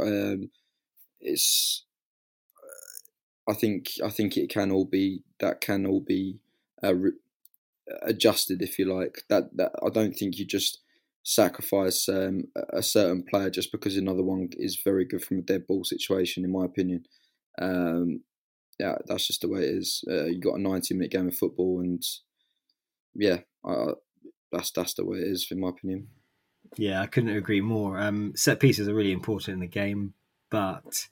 Um, 0.00 0.50
it's. 1.20 1.84
I 3.48 3.54
think 3.54 3.92
I 4.04 4.10
think 4.10 4.36
it 4.36 4.50
can 4.50 4.70
all 4.70 4.84
be 4.84 5.22
that 5.40 5.60
can 5.60 5.86
all 5.86 6.00
be 6.00 6.38
uh, 6.84 6.94
re- 6.94 7.12
adjusted 8.02 8.62
if 8.62 8.78
you 8.78 8.86
like. 8.86 9.22
That 9.28 9.56
that 9.56 9.72
I 9.84 9.88
don't 9.90 10.14
think 10.14 10.38
you 10.38 10.44
just 10.44 10.80
sacrifice 11.22 12.08
um, 12.08 12.44
a 12.72 12.82
certain 12.82 13.22
player 13.22 13.50
just 13.50 13.72
because 13.72 13.96
another 13.96 14.22
one 14.22 14.50
is 14.52 14.80
very 14.82 15.04
good 15.04 15.24
from 15.24 15.38
a 15.38 15.42
dead 15.42 15.66
ball 15.66 15.84
situation. 15.84 16.44
In 16.44 16.52
my 16.52 16.64
opinion, 16.64 17.06
um, 17.60 18.22
yeah, 18.78 18.96
that's 19.06 19.26
just 19.26 19.40
the 19.42 19.48
way 19.48 19.60
it 19.60 19.76
is. 19.76 20.04
Uh, 20.10 20.24
you 20.24 20.40
got 20.40 20.58
a 20.58 20.62
ninety 20.62 20.94
minute 20.94 21.12
game 21.12 21.28
of 21.28 21.36
football, 21.36 21.80
and 21.80 22.02
yeah, 23.14 23.38
uh, 23.64 23.92
that's 24.52 24.70
that's 24.70 24.94
the 24.94 25.04
way 25.04 25.18
it 25.18 25.28
is, 25.28 25.48
in 25.50 25.60
my 25.60 25.70
opinion. 25.70 26.08
Yeah, 26.76 27.00
I 27.00 27.06
couldn't 27.06 27.36
agree 27.36 27.60
more. 27.60 27.98
Um, 27.98 28.32
set 28.36 28.60
pieces 28.60 28.88
are 28.88 28.94
really 28.94 29.12
important 29.12 29.54
in 29.54 29.60
the 29.60 29.66
game, 29.66 30.14
but 30.50 31.08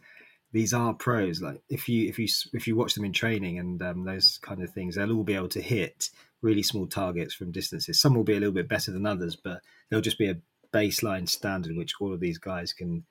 these 0.53 0.73
are 0.73 0.95
pros. 0.95 1.41
Like 1.41 1.63
if 1.69 1.89
you 1.89 2.09
if 2.09 2.19
you 2.19 2.29
if 2.53 2.67
you 2.67 2.77
watch 2.77 2.95
them 2.95 3.05
in 3.05 3.13
training 3.13 3.59
and 3.59 3.83
um, 3.83 4.05
those 4.05 4.39
kind 4.39 4.63
of 4.63 4.71
things, 4.71 4.95
they'll 4.95 5.13
all 5.13 5.25
be 5.25 5.35
able 5.35 5.49
to 5.49 5.61
hit 5.61 6.11
really 6.43 6.63
small 6.63 6.87
targets 6.87 7.35
from 7.35 7.53
distances. 7.53 8.01
Some 8.01 8.15
will 8.15 8.25
be 8.25 8.37
a 8.37 8.41
little 8.41 8.55
bit 8.55 8.69
better 8.69 8.93
than 8.93 9.07
others, 9.07 9.37
but 9.37 9.61
there'll 9.89 10.03
just 10.03 10.19
be 10.19 10.31
a 10.31 10.39
baseline 10.73 11.29
standard 11.29 11.77
which 11.77 11.95
all 12.01 12.13
of 12.13 12.21
these 12.21 12.39
guys 12.39 12.73
can 12.73 13.05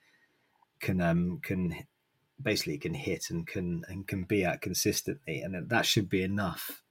can 0.80 1.00
um, 1.00 1.40
can 1.42 1.86
basically 2.40 2.78
can 2.78 2.94
hit 2.94 3.30
and 3.30 3.46
can 3.46 3.84
and 3.88 4.06
can 4.06 4.24
be 4.24 4.44
at 4.44 4.60
consistently, 4.60 5.40
and 5.40 5.68
that 5.68 5.86
should 5.86 6.08
be 6.08 6.22
enough 6.22 6.82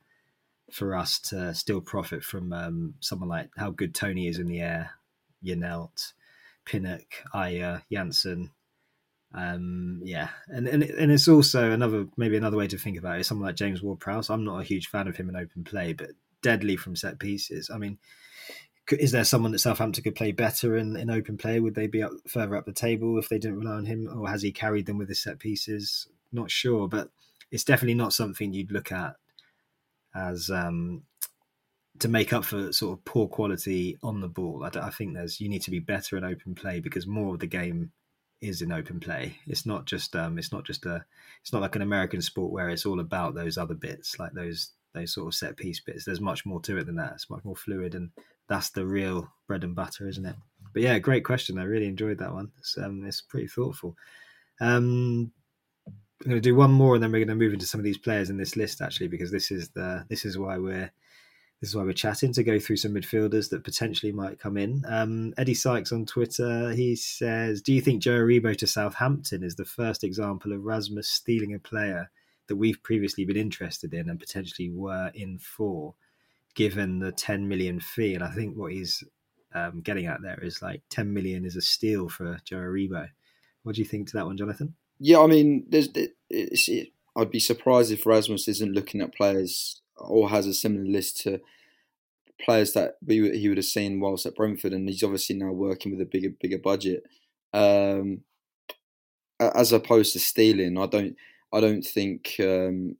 for 0.72 0.96
us 0.96 1.20
to 1.20 1.54
still 1.54 1.82
profit 1.82 2.24
from 2.24 2.52
um, 2.52 2.96
someone 3.00 3.30
like 3.30 3.50
how 3.56 3.70
good 3.70 3.94
Toney 3.94 4.28
is 4.28 4.40
in 4.40 4.48
the 4.48 4.62
air, 4.62 4.92
Janelt, 5.44 6.14
Pinnock, 6.66 7.24
Ajer, 7.34 7.84
Jansson. 7.92 8.50
Um, 9.34 10.02
yeah, 10.04 10.30
and, 10.48 10.68
and 10.68 10.84
and 10.84 11.12
it's 11.12 11.28
also 11.28 11.72
another 11.72 12.08
maybe 12.16 12.38
another 12.38 12.58
way 12.58 12.68
to 12.68 12.78
think 12.78 12.98
about 12.98 13.18
it. 13.18 13.22
Is 13.22 13.28
someone 13.28 13.48
like 13.48 13.58
James 13.58 13.82
Ward-Prowse. 13.82 14.30
I'm 14.30 14.46
not 14.46 14.62
a 14.62 14.64
huge 14.64 14.88
fan 14.88 15.08
of 15.08 15.18
him 15.18 15.30
in 15.30 15.36
open 15.36 15.64
play, 15.64 15.94
but 15.94 16.12
deadly 16.42 16.78
from 16.78 16.96
set 16.96 17.20
pieces. 17.20 17.70
I 17.70 17.78
mean, 17.78 17.98
is 18.92 19.12
there 19.12 19.24
someone 19.24 19.52
that 19.52 19.60
Southampton 19.60 20.04
could 20.04 20.16
play 20.16 20.32
better 20.32 20.78
in, 20.78 20.96
in 20.96 21.10
open 21.10 21.38
play? 21.38 21.60
Would 21.60 21.76
they 21.76 21.88
be 21.88 22.04
up 22.04 22.12
further 22.28 22.56
up 22.56 22.66
the 22.66 22.72
table 22.72 23.18
if 23.18 23.30
they 23.30 23.40
didn't 23.40 23.60
rely 23.60 23.76
on 23.76 23.86
him, 23.86 24.08
or 24.16 24.30
has 24.30 24.42
he 24.42 24.52
carried 24.52 24.86
them 24.86 24.98
with 24.98 25.10
his 25.10 25.22
set 25.22 25.40
pieces? 25.40 26.08
Not 26.32 26.52
sure, 26.52 26.88
but 26.88 27.10
it's 27.52 27.64
definitely 27.64 27.96
not 27.96 28.14
something 28.14 28.54
you'd 28.54 28.72
look 28.72 28.92
at 28.92 29.16
as 30.16 30.50
um, 30.50 31.04
to 32.00 32.08
make 32.08 32.34
up 32.34 32.46
for 32.46 32.72
sort 32.72 32.98
of 32.98 33.06
poor 33.06 33.28
quality 33.28 33.98
on 34.04 34.22
the 34.22 34.28
ball. 34.28 34.64
I, 34.64 34.80
I, 34.80 34.90
think 34.90 35.14
there's 35.14 35.40
you 35.40 35.50
need 35.50 35.62
to 35.64 35.72
be 35.72 35.80
better 35.80 36.18
in 36.18 36.24
open 36.24 36.56
play 36.56 36.80
because 36.80 37.08
more 37.08 37.34
of 37.34 37.40
the 37.40 37.48
game 37.48 37.92
is 38.42 38.62
in 38.62 38.72
open 38.72 39.00
play. 39.00 39.38
It's 39.48 39.66
not 39.66 39.86
just 39.86 40.16
um, 40.16 40.38
it's 40.38 40.52
not 40.52 40.66
just 40.66 40.86
a 40.86 41.06
it's 41.42 41.54
not 41.54 41.62
like 41.62 41.76
an 41.76 41.82
American 41.82 42.22
sport 42.22 42.52
where 42.52 42.70
it's 42.70 42.86
all 42.86 43.00
about 43.00 43.36
those 43.36 43.58
other 43.58 43.76
bits 43.76 44.20
like 44.20 44.34
those 44.34 44.72
those 44.94 45.14
sort 45.14 45.28
of 45.28 45.36
set 45.36 45.58
piece 45.58 45.80
bits. 45.80 46.06
There's 46.06 46.22
much 46.22 46.46
more 46.46 46.62
to 46.62 46.78
it 46.78 46.86
than 46.86 46.96
that. 46.96 47.14
It's 47.14 47.30
much 47.30 47.44
more 47.44 47.56
fluid, 47.56 47.96
and 47.96 48.10
that's 48.48 48.70
the 48.70 48.86
real 48.86 49.32
bread 49.48 49.64
and 49.64 49.76
butter, 49.76 50.08
isn't 50.08 50.26
it? 50.26 50.36
But 50.74 50.82
yeah, 50.82 50.98
great 51.00 51.24
question. 51.24 51.60
I 51.60 51.64
really 51.64 51.88
enjoyed 51.88 52.18
that 52.20 52.34
one. 52.34 52.52
It's 52.60 52.78
um, 52.78 53.06
it's 53.06 53.22
pretty 53.22 53.48
thoughtful. 53.48 53.96
Um, 54.60 55.32
I'm 55.88 56.30
going 56.30 56.38
to 56.38 56.42
do 56.42 56.56
one 56.56 56.72
more, 56.72 56.96
and 56.96 57.04
then 57.04 57.12
we're 57.12 57.20
going 57.20 57.28
to 57.28 57.36
move 57.36 57.54
into 57.54 57.68
some 57.68 57.80
of 57.80 57.84
these 57.84 57.98
players 57.98 58.30
in 58.30 58.38
this 58.38 58.56
list 58.56 58.82
actually, 58.82 59.08
because 59.08 59.32
this 59.32 59.52
is 59.52 59.70
the 59.70 60.06
this 60.10 60.26
is 60.26 60.38
why 60.38 60.58
we're 60.58 60.92
this 61.62 61.70
is 61.70 61.76
why 61.76 61.84
we're 61.84 61.94
chatting 61.94 62.34
to 62.34 62.44
go 62.44 62.60
through 62.60 62.76
some 62.78 62.94
midfielders 62.94 63.50
that 63.50 63.64
potentially 63.64 64.12
might 64.12 64.40
come 64.40 64.58
in. 64.58 64.84
Um, 64.88 65.34
Eddie 65.38 65.54
Sykes 65.54 65.92
on 65.92 66.06
Twitter, 66.06 66.72
he 66.72 66.96
says, 66.96 67.62
"Do 67.62 67.74
you 67.74 67.82
think 67.82 68.02
Joe 68.02 68.20
Aribo 68.20 68.56
to 68.58 68.68
Southampton 68.68 69.44
is 69.44 69.56
the 69.56 69.66
first 69.66 70.04
example 70.04 70.52
of 70.52 70.64
Rasmus 70.64 71.10
stealing 71.10 71.54
a 71.54 71.60
player 71.60 72.12
that 72.48 72.58
we've 72.58 72.84
previously 72.84 73.26
been 73.26 73.38
interested 73.38 73.94
in 73.94 74.10
and 74.10 74.20
potentially 74.20 74.70
were 74.70 75.12
in 75.16 75.40
for, 75.40 75.96
given 76.54 77.00
the 77.00 77.12
10 77.12 77.48
million 77.48 77.80
fee?" 77.80 78.14
And 78.16 78.24
I 78.24 78.32
think 78.32 78.58
what 78.58 78.74
he's 78.74 79.04
um, 79.54 79.82
getting 79.82 80.06
at 80.06 80.22
there 80.22 80.40
is 80.44 80.62
like 80.62 80.82
10 80.90 81.14
million 81.14 81.46
is 81.46 81.56
a 81.56 81.62
steal 81.62 82.10
for 82.10 82.38
Joe 82.44 82.58
Aribo. 82.58 83.10
What 83.64 83.76
do 83.76 83.82
you 83.82 83.88
think 83.88 84.10
to 84.10 84.18
that 84.18 84.26
one, 84.26 84.38
Jonathan? 84.38 84.76
Yeah, 85.00 85.22
I 85.22 85.28
mean, 85.28 85.68
it, 85.72 86.90
I'd 87.16 87.32
be 87.32 87.40
surprised 87.40 87.92
if 87.92 88.06
Rasmus 88.06 88.48
isn't 88.48 88.74
looking 88.74 89.02
at 89.02 89.16
players 89.16 89.82
or 89.98 90.30
has 90.30 90.48
a 90.48 90.54
similar 90.54 90.86
list 90.86 91.22
to 91.22 91.42
players 92.42 92.74
that 92.74 92.96
we, 93.06 93.38
he 93.38 93.48
would 93.48 93.58
have 93.58 93.66
seen 93.66 94.00
whilst 94.00 94.26
at 94.26 94.36
Brentford, 94.36 94.74
and 94.74 94.90
he's 94.90 95.04
obviously 95.04 95.36
now 95.36 95.52
working 95.52 95.92
with 95.92 96.02
a 96.02 96.10
bigger 96.10 96.30
bigger 96.40 96.60
budget. 96.60 97.04
Um, 97.54 98.22
as 99.40 99.72
opposed 99.72 100.14
to 100.14 100.20
stealing, 100.20 100.78
I 100.78 100.86
don't 100.86 101.16
I 101.54 101.60
don't 101.62 101.84
think 101.84 102.36
um, 102.40 102.98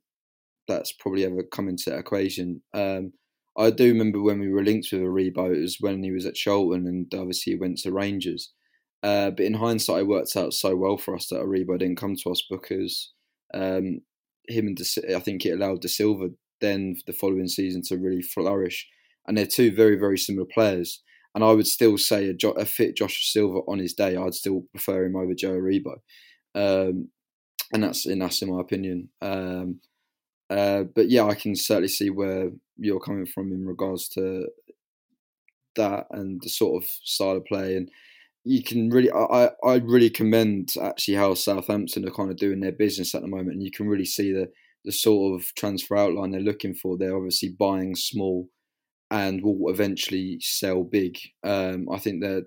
that's 0.68 0.92
probably 0.92 1.24
ever 1.24 1.42
come 1.42 1.68
into 1.68 1.90
that 1.90 1.98
equation. 1.98 2.62
Um, 2.74 3.12
I 3.58 3.70
do 3.70 3.88
remember 3.88 4.20
when 4.20 4.38
we 4.38 4.50
were 4.50 4.62
linked 4.62 4.88
with 4.92 5.00
Aribo, 5.00 5.54
it 5.54 5.60
was 5.60 5.78
when 5.80 6.02
he 6.02 6.10
was 6.10 6.26
at 6.26 6.34
Charlton 6.34 6.86
and 6.86 7.12
obviously 7.14 7.54
he 7.54 7.58
went 7.58 7.78
to 7.78 7.92
Rangers. 7.92 8.52
Uh, 9.02 9.30
but 9.30 9.46
in 9.46 9.54
hindsight, 9.54 10.00
it 10.00 10.06
worked 10.06 10.36
out 10.36 10.52
so 10.52 10.76
well 10.76 10.98
for 10.98 11.14
us 11.14 11.28
that 11.28 11.40
Aribo 11.40 11.78
didn't 11.78 11.96
come 11.96 12.16
to 12.16 12.30
us 12.30 12.42
because 12.50 13.12
um, 13.54 14.00
him 14.48 14.66
and 14.66 14.76
De, 14.76 15.16
I 15.16 15.20
think 15.20 15.46
it 15.46 15.52
allowed 15.52 15.82
Dasilva 15.82 16.34
then 16.60 16.96
the 17.06 17.12
following 17.12 17.48
season 17.48 17.82
to 17.82 17.96
really 17.96 18.22
flourish. 18.22 18.88
And 19.26 19.36
they're 19.36 19.46
two 19.46 19.74
very, 19.74 19.96
very 19.96 20.18
similar 20.18 20.46
players. 20.46 21.02
And 21.34 21.44
I 21.44 21.52
would 21.52 21.66
still 21.66 21.98
say 21.98 22.30
a, 22.30 22.48
a 22.50 22.64
fit 22.64 22.96
Josh 22.96 23.30
Dasilva 23.36 23.62
on 23.68 23.78
his 23.78 23.92
day, 23.92 24.16
I'd 24.16 24.34
still 24.34 24.64
prefer 24.70 25.04
him 25.04 25.16
over 25.16 25.34
Joe 25.34 25.52
Aribo. 25.52 25.96
Um, 26.54 27.08
and 27.72 27.82
that's, 27.82 28.06
and 28.06 28.22
that's 28.22 28.40
in 28.40 28.50
my 28.50 28.60
opinion. 28.60 29.10
Um, 29.20 29.80
uh, 30.48 30.84
but 30.94 31.10
yeah, 31.10 31.24
I 31.24 31.34
can 31.34 31.56
certainly 31.56 31.88
see 31.88 32.08
where 32.08 32.50
you're 32.78 33.00
coming 33.00 33.26
from 33.26 33.52
in 33.52 33.66
regards 33.66 34.08
to 34.10 34.46
that 35.74 36.06
and 36.10 36.40
the 36.42 36.48
sort 36.48 36.82
of 36.82 36.88
style 36.88 37.36
of 37.36 37.44
play. 37.44 37.76
And 37.76 37.90
you 38.44 38.62
can 38.62 38.88
really, 38.90 39.10
I, 39.10 39.50
I 39.64 39.74
really 39.76 40.08
commend 40.08 40.74
actually 40.80 41.14
how 41.14 41.34
Southampton 41.34 42.06
are 42.08 42.12
kind 42.12 42.30
of 42.30 42.36
doing 42.36 42.60
their 42.60 42.72
business 42.72 43.14
at 43.14 43.22
the 43.22 43.28
moment. 43.28 43.52
And 43.52 43.62
you 43.62 43.72
can 43.72 43.88
really 43.88 44.04
see 44.04 44.32
the, 44.32 44.48
the 44.86 44.92
sort 44.92 45.38
of 45.38 45.54
transfer 45.56 45.96
outline 45.96 46.30
they're 46.30 46.40
looking 46.40 46.74
for. 46.74 46.96
They're 46.96 47.16
obviously 47.16 47.50
buying 47.58 47.94
small 47.94 48.48
and 49.10 49.42
will 49.42 49.68
eventually 49.68 50.38
sell 50.40 50.84
big. 50.84 51.18
Um, 51.44 51.88
I 51.92 51.98
think 51.98 52.22
the, 52.22 52.46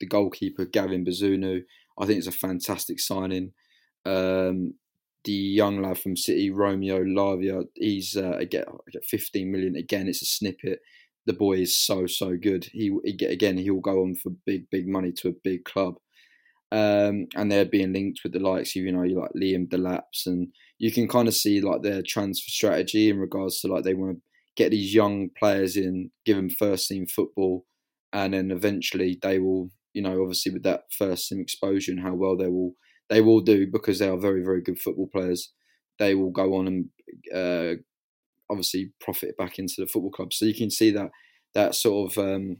the, 0.00 0.06
goalkeeper 0.06 0.64
Gavin 0.64 1.04
Bazunu, 1.04 1.62
I 1.98 2.06
think 2.06 2.18
it's 2.18 2.26
a 2.28 2.32
fantastic 2.32 3.00
signing. 3.00 3.52
Um, 4.06 4.74
the 5.24 5.32
young 5.32 5.82
lad 5.82 5.98
from 5.98 6.16
City, 6.16 6.50
Romeo 6.50 7.02
Lavia, 7.04 7.64
he's 7.74 8.16
uh, 8.16 8.40
get 8.50 8.66
get 8.92 9.04
15 9.04 9.50
million 9.50 9.76
again. 9.76 10.08
It's 10.08 10.22
a 10.22 10.26
snippet. 10.26 10.80
The 11.26 11.32
boy 11.32 11.58
is 11.58 11.78
so 11.78 12.06
so 12.06 12.36
good. 12.36 12.64
He, 12.72 12.92
again. 13.06 13.56
He 13.56 13.70
will 13.70 13.80
go 13.80 14.02
on 14.02 14.16
for 14.16 14.30
big 14.44 14.68
big 14.70 14.88
money 14.88 15.12
to 15.18 15.28
a 15.28 15.40
big 15.44 15.64
club, 15.64 15.94
um, 16.72 17.28
and 17.36 17.50
they're 17.50 17.64
being 17.64 17.92
linked 17.92 18.20
with 18.24 18.32
the 18.32 18.40
likes 18.40 18.74
of 18.74 18.82
you 18.82 18.90
know 18.90 19.02
like 19.02 19.30
Liam 19.40 19.68
Delaps, 19.68 20.26
and 20.26 20.48
you 20.82 20.90
can 20.90 21.06
kind 21.06 21.28
of 21.28 21.34
see 21.34 21.60
like 21.60 21.82
their 21.82 22.02
transfer 22.02 22.50
strategy 22.50 23.08
in 23.08 23.20
regards 23.20 23.60
to 23.60 23.68
like 23.68 23.84
they 23.84 23.94
want 23.94 24.16
to 24.16 24.22
get 24.56 24.72
these 24.72 24.92
young 24.92 25.30
players 25.38 25.76
in, 25.76 26.10
give 26.26 26.36
them 26.36 26.50
first 26.50 26.88
team 26.88 27.06
football, 27.06 27.64
and 28.12 28.34
then 28.34 28.50
eventually 28.50 29.16
they 29.22 29.38
will 29.38 29.70
you 29.94 30.02
know 30.02 30.20
obviously 30.20 30.52
with 30.52 30.64
that 30.64 30.82
first 30.98 31.28
team 31.28 31.40
exposure 31.40 31.92
and 31.92 32.00
how 32.00 32.14
well 32.14 32.36
they 32.36 32.48
will 32.48 32.74
they 33.08 33.20
will 33.20 33.42
do 33.42 33.66
because 33.70 34.00
they 34.00 34.08
are 34.08 34.16
very, 34.16 34.42
very 34.42 34.60
good 34.60 34.80
football 34.80 35.06
players. 35.06 35.52
They 36.00 36.16
will 36.16 36.30
go 36.30 36.56
on 36.56 36.66
and 36.66 36.88
uh, 37.32 37.80
obviously 38.50 38.92
profit 39.00 39.36
back 39.36 39.60
into 39.60 39.74
the 39.78 39.86
football 39.86 40.10
club. 40.10 40.32
So 40.32 40.46
you 40.46 40.54
can 40.54 40.70
see 40.70 40.90
that 40.90 41.10
that 41.54 41.76
sort 41.76 42.10
of 42.10 42.18
um, 42.18 42.56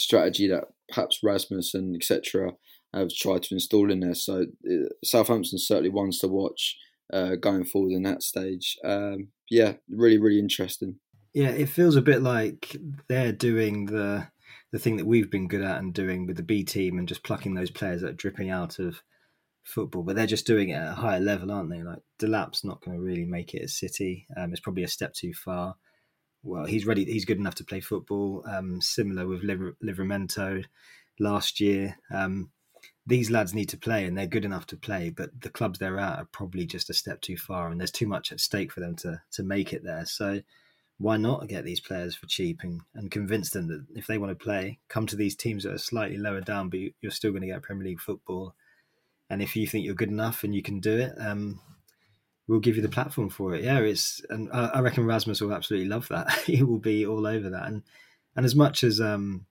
strategy 0.00 0.48
that 0.48 0.64
perhaps 0.88 1.20
Rasmus 1.22 1.74
and 1.74 1.94
etc. 1.94 2.52
have 2.92 3.10
tried 3.10 3.44
to 3.44 3.54
install 3.54 3.92
in 3.92 4.00
there. 4.00 4.14
So 4.14 4.46
uh, 4.68 4.88
Southampton 5.04 5.58
certainly 5.58 5.90
ones 5.90 6.18
to 6.18 6.26
watch 6.26 6.76
uh, 7.12 7.36
going 7.36 7.64
forward 7.64 7.92
in 7.92 8.02
that 8.04 8.22
stage. 8.22 8.78
Um, 8.84 9.28
yeah, 9.50 9.74
really, 9.88 10.18
really 10.18 10.38
interesting. 10.38 10.96
Yeah, 11.34 11.50
it 11.50 11.68
feels 11.68 11.96
a 11.96 12.02
bit 12.02 12.22
like 12.22 12.76
they're 13.08 13.32
doing 13.32 13.86
the 13.86 14.28
the 14.70 14.78
thing 14.78 14.96
that 14.96 15.06
we've 15.06 15.30
been 15.30 15.48
good 15.48 15.62
at 15.62 15.78
and 15.78 15.92
doing 15.92 16.26
with 16.26 16.36
the 16.36 16.42
B 16.42 16.64
team 16.64 16.98
and 16.98 17.06
just 17.06 17.22
plucking 17.22 17.54
those 17.54 17.70
players 17.70 18.00
that 18.00 18.10
are 18.10 18.14
dripping 18.14 18.48
out 18.48 18.78
of 18.78 19.02
football, 19.64 20.02
but 20.02 20.16
they're 20.16 20.26
just 20.26 20.46
doing 20.46 20.70
it 20.70 20.74
at 20.76 20.92
a 20.92 20.94
higher 20.94 21.20
level, 21.20 21.52
aren't 21.52 21.70
they? 21.70 21.82
Like 21.82 22.00
Delap's 22.18 22.64
not 22.64 22.82
going 22.82 22.96
to 22.96 23.02
really 23.02 23.24
make 23.24 23.54
it 23.54 23.62
at 23.62 23.70
City. 23.70 24.26
Um, 24.36 24.50
it's 24.52 24.60
probably 24.60 24.82
a 24.82 24.88
step 24.88 25.12
too 25.12 25.32
far. 25.34 25.76
Well, 26.42 26.64
he's 26.64 26.86
ready. 26.86 27.04
He's 27.04 27.24
good 27.24 27.38
enough 27.38 27.54
to 27.56 27.64
play 27.64 27.80
football. 27.80 28.44
Um, 28.48 28.80
similar 28.80 29.26
with 29.26 29.42
Liver, 29.42 29.76
Livramento 29.84 30.64
last 31.20 31.60
year. 31.60 31.96
Um, 32.12 32.50
these 33.06 33.30
lads 33.30 33.54
need 33.54 33.68
to 33.70 33.76
play, 33.76 34.04
and 34.04 34.16
they're 34.16 34.26
good 34.26 34.44
enough 34.44 34.66
to 34.68 34.76
play. 34.76 35.10
But 35.10 35.40
the 35.40 35.50
clubs 35.50 35.78
they're 35.78 35.98
at 35.98 36.18
are 36.18 36.28
probably 36.32 36.66
just 36.66 36.90
a 36.90 36.94
step 36.94 37.20
too 37.20 37.36
far, 37.36 37.68
and 37.68 37.80
there's 37.80 37.90
too 37.90 38.06
much 38.06 38.32
at 38.32 38.40
stake 38.40 38.72
for 38.72 38.80
them 38.80 38.96
to 38.96 39.22
to 39.32 39.42
make 39.42 39.72
it 39.72 39.84
there. 39.84 40.06
So 40.06 40.40
why 40.98 41.16
not 41.16 41.48
get 41.48 41.64
these 41.64 41.80
players 41.80 42.14
for 42.14 42.26
cheap 42.26 42.60
and, 42.62 42.80
and 42.94 43.10
convince 43.10 43.50
them 43.50 43.66
that 43.66 43.84
if 43.96 44.06
they 44.06 44.18
want 44.18 44.30
to 44.30 44.44
play, 44.44 44.78
come 44.88 45.04
to 45.06 45.16
these 45.16 45.34
teams 45.34 45.64
that 45.64 45.72
are 45.72 45.78
slightly 45.78 46.16
lower 46.16 46.40
down, 46.40 46.68
but 46.68 46.78
you're 47.00 47.10
still 47.10 47.32
going 47.32 47.40
to 47.40 47.48
get 47.48 47.62
Premier 47.62 47.88
League 47.88 48.00
football 48.00 48.54
and 49.32 49.40
if 49.40 49.56
you 49.56 49.66
think 49.66 49.86
you're 49.86 49.94
good 49.94 50.10
enough 50.10 50.44
and 50.44 50.54
you 50.54 50.60
can 50.60 50.78
do 50.78 50.98
it, 50.98 51.14
um, 51.18 51.58
we'll 52.46 52.60
give 52.60 52.76
you 52.76 52.82
the 52.82 52.88
platform 52.90 53.30
for 53.30 53.54
it. 53.54 53.64
Yeah, 53.64 53.78
it's 53.78 54.20
and 54.28 54.50
I, 54.52 54.80
reckon 54.80 55.06
Rasmus 55.06 55.40
will 55.40 55.54
absolutely 55.54 55.88
love 55.88 56.06
that. 56.08 56.30
he 56.46 56.62
will 56.62 56.78
be 56.78 57.06
all 57.06 57.26
over 57.26 57.48
that, 57.48 57.66
and 57.66 57.82
and 58.36 58.44
as 58.44 58.54
much 58.54 58.84
as 58.84 59.00
um, 59.00 59.46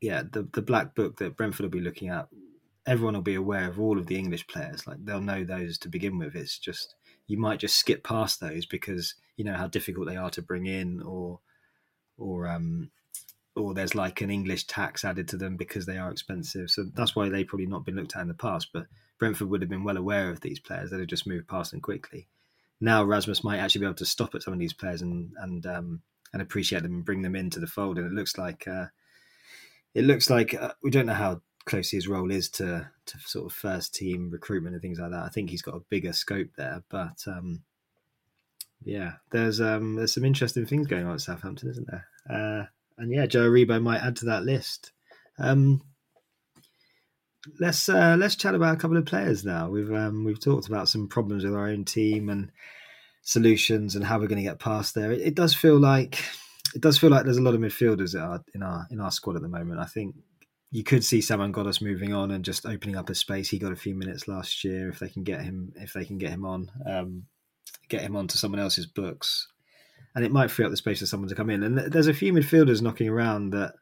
yeah, 0.00 0.22
the 0.22 0.48
the 0.54 0.62
black 0.62 0.94
book 0.94 1.18
that 1.18 1.36
Brentford 1.36 1.64
will 1.64 1.70
be 1.70 1.80
looking 1.80 2.08
at, 2.08 2.28
everyone 2.88 3.14
will 3.14 3.20
be 3.20 3.34
aware 3.34 3.68
of 3.68 3.78
all 3.78 3.98
of 3.98 4.06
the 4.06 4.16
English 4.16 4.46
players. 4.46 4.86
Like 4.86 5.04
they'll 5.04 5.20
know 5.20 5.44
those 5.44 5.76
to 5.78 5.88
begin 5.88 6.18
with. 6.18 6.34
It's 6.34 6.58
just 6.58 6.94
you 7.26 7.38
might 7.38 7.60
just 7.60 7.76
skip 7.76 8.02
past 8.02 8.40
those 8.40 8.64
because 8.64 9.14
you 9.36 9.44
know 9.44 9.54
how 9.54 9.68
difficult 9.68 10.08
they 10.08 10.16
are 10.16 10.30
to 10.30 10.42
bring 10.42 10.66
in, 10.66 11.02
or 11.02 11.40
or 12.16 12.48
um, 12.48 12.90
or 13.54 13.74
there's 13.74 13.94
like 13.94 14.22
an 14.22 14.30
English 14.30 14.64
tax 14.64 15.04
added 15.04 15.28
to 15.28 15.36
them 15.36 15.56
because 15.56 15.84
they 15.84 15.98
are 15.98 16.10
expensive. 16.10 16.70
So 16.70 16.86
that's 16.94 17.14
why 17.14 17.28
they've 17.28 17.46
probably 17.46 17.66
not 17.66 17.84
been 17.84 17.96
looked 17.96 18.16
at 18.16 18.22
in 18.22 18.28
the 18.28 18.34
past. 18.34 18.68
But 18.72 18.86
Brentford 19.18 19.50
would 19.50 19.60
have 19.60 19.70
been 19.70 19.84
well 19.84 19.98
aware 19.98 20.30
of 20.30 20.40
these 20.40 20.58
players. 20.58 20.90
They'd 20.90 21.00
have 21.00 21.08
just 21.08 21.26
moved 21.26 21.46
past 21.46 21.72
them 21.72 21.80
quickly. 21.80 22.26
Now 22.80 23.04
Rasmus 23.04 23.44
might 23.44 23.58
actually 23.58 23.80
be 23.80 23.86
able 23.86 23.94
to 23.96 24.06
stop 24.06 24.34
at 24.34 24.42
some 24.42 24.54
of 24.54 24.58
these 24.58 24.72
players 24.72 25.02
and 25.02 25.32
and 25.38 25.66
um, 25.66 26.02
and 26.32 26.40
appreciate 26.40 26.82
them 26.82 26.94
and 26.94 27.04
bring 27.04 27.20
them 27.20 27.36
into 27.36 27.60
the 27.60 27.66
fold. 27.66 27.98
And 27.98 28.06
it 28.06 28.14
looks 28.14 28.38
like 28.38 28.66
uh, 28.66 28.86
it 29.94 30.04
looks 30.04 30.30
like 30.30 30.54
uh, 30.54 30.72
we 30.82 30.90
don't 30.90 31.06
know 31.06 31.12
how 31.12 31.42
close 31.64 31.90
his 31.90 32.08
role 32.08 32.30
is 32.30 32.48
to 32.48 32.90
to 33.06 33.18
sort 33.20 33.46
of 33.46 33.52
first 33.52 33.94
team 33.94 34.30
recruitment 34.30 34.74
and 34.74 34.82
things 34.82 34.98
like 34.98 35.10
that. 35.10 35.24
I 35.24 35.28
think 35.28 35.50
he's 35.50 35.62
got 35.62 35.76
a 35.76 35.84
bigger 35.90 36.12
scope 36.12 36.48
there, 36.56 36.82
but 36.88 37.22
um, 37.26 37.62
yeah, 38.84 39.14
there's 39.30 39.60
um, 39.60 39.96
there's 39.96 40.14
some 40.14 40.24
interesting 40.24 40.66
things 40.66 40.86
going 40.86 41.06
on 41.06 41.14
at 41.14 41.20
Southampton, 41.20 41.70
isn't 41.70 41.88
there? 41.90 42.06
Uh, 42.28 42.66
and 42.96 43.12
yeah, 43.12 43.26
Joe 43.26 43.48
Aribo 43.48 43.82
might 43.82 44.02
add 44.02 44.16
to 44.16 44.26
that 44.26 44.44
list. 44.44 44.92
Um, 45.38 45.82
let's 47.60 47.88
uh, 47.88 48.16
let's 48.18 48.36
chat 48.36 48.54
about 48.54 48.74
a 48.74 48.78
couple 48.78 48.96
of 48.96 49.06
players 49.06 49.44
now. 49.44 49.68
We've 49.68 49.92
um, 49.92 50.24
we've 50.24 50.40
talked 50.40 50.68
about 50.68 50.88
some 50.88 51.08
problems 51.08 51.44
with 51.44 51.54
our 51.54 51.68
own 51.68 51.84
team 51.84 52.28
and 52.28 52.50
solutions 53.22 53.94
and 53.94 54.04
how 54.04 54.18
we're 54.18 54.26
going 54.26 54.42
to 54.42 54.48
get 54.48 54.58
past 54.58 54.94
there. 54.94 55.12
It, 55.12 55.20
it 55.20 55.34
does 55.34 55.54
feel 55.54 55.78
like 55.78 56.22
it 56.74 56.80
does 56.80 56.98
feel 56.98 57.10
like 57.10 57.24
there's 57.24 57.38
a 57.38 57.42
lot 57.42 57.54
of 57.54 57.60
midfielders 57.60 58.14
in 58.54 58.62
our 58.62 58.86
in 58.90 59.00
our 59.00 59.10
squad 59.10 59.36
at 59.36 59.42
the 59.42 59.48
moment. 59.48 59.80
I 59.80 59.86
think 59.86 60.14
you 60.70 60.84
could 60.84 61.02
see 61.02 61.20
Saman 61.20 61.52
Ghoddos 61.52 61.80
moving 61.80 62.12
on 62.12 62.30
and 62.30 62.44
just 62.44 62.66
opening 62.66 62.96
up 62.96 63.08
a 63.08 63.14
space. 63.14 63.48
He 63.48 63.58
got 63.58 63.72
a 63.72 63.76
few 63.76 63.94
minutes 63.94 64.28
last 64.28 64.64
year. 64.64 64.88
If 64.90 64.98
they 64.98 65.08
can 65.08 65.24
get 65.24 65.40
him, 65.40 65.72
if 65.76 65.92
they 65.92 66.04
can 66.04 66.18
get 66.18 66.30
him 66.30 66.44
on, 66.44 66.70
um, 66.86 67.24
get 67.88 68.02
him 68.02 68.16
onto 68.16 68.36
someone 68.36 68.60
else's 68.60 68.86
books, 68.86 69.48
and 70.14 70.24
it 70.24 70.32
might 70.32 70.50
free 70.50 70.64
up 70.64 70.70
the 70.70 70.76
space 70.76 71.00
for 71.00 71.06
someone 71.06 71.28
to 71.28 71.34
come 71.34 71.50
in. 71.50 71.62
And 71.62 71.78
there's 71.78 72.06
a 72.06 72.14
few 72.14 72.32
midfielders 72.32 72.82
knocking 72.82 73.08
around 73.08 73.50
that 73.50 73.74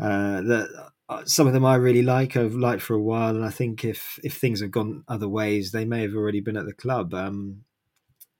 uh, 0.00 0.42
that 0.42 0.90
uh, 1.08 1.24
some 1.24 1.46
of 1.46 1.52
them 1.52 1.64
I 1.64 1.76
really 1.76 2.02
like. 2.02 2.36
I've 2.36 2.54
liked 2.54 2.82
for 2.82 2.94
a 2.94 3.02
while, 3.02 3.36
and 3.36 3.44
I 3.44 3.50
think 3.50 3.84
if 3.84 4.18
if 4.24 4.36
things 4.36 4.60
have 4.60 4.72
gone 4.72 5.04
other 5.06 5.28
ways, 5.28 5.70
they 5.70 5.84
may 5.84 6.02
have 6.02 6.14
already 6.14 6.40
been 6.40 6.56
at 6.56 6.66
the 6.66 6.74
club. 6.74 7.14
Um, 7.14 7.62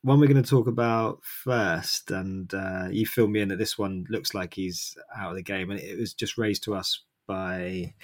one 0.03 0.20
we're 0.20 0.26
going 0.26 0.43
to 0.43 0.49
talk 0.49 0.66
about 0.66 1.20
first, 1.22 2.11
and 2.11 2.53
uh, 2.53 2.89
you 2.91 3.07
fill 3.07 3.28
me 3.28 3.41
in 3.41 3.49
that 3.49 3.59
this 3.59 3.78
one 3.78 4.07
looks 4.09 4.34
like 4.34 4.55
he's 4.55 4.97
out 5.16 5.30
of 5.30 5.37
the 5.37 5.43
game, 5.43 5.70
and 5.70 5.78
it 5.78 5.99
was 5.99 6.14
just 6.14 6.37
raised 6.37 6.64
to 6.64 6.74
us 6.74 7.03
by 7.26 7.94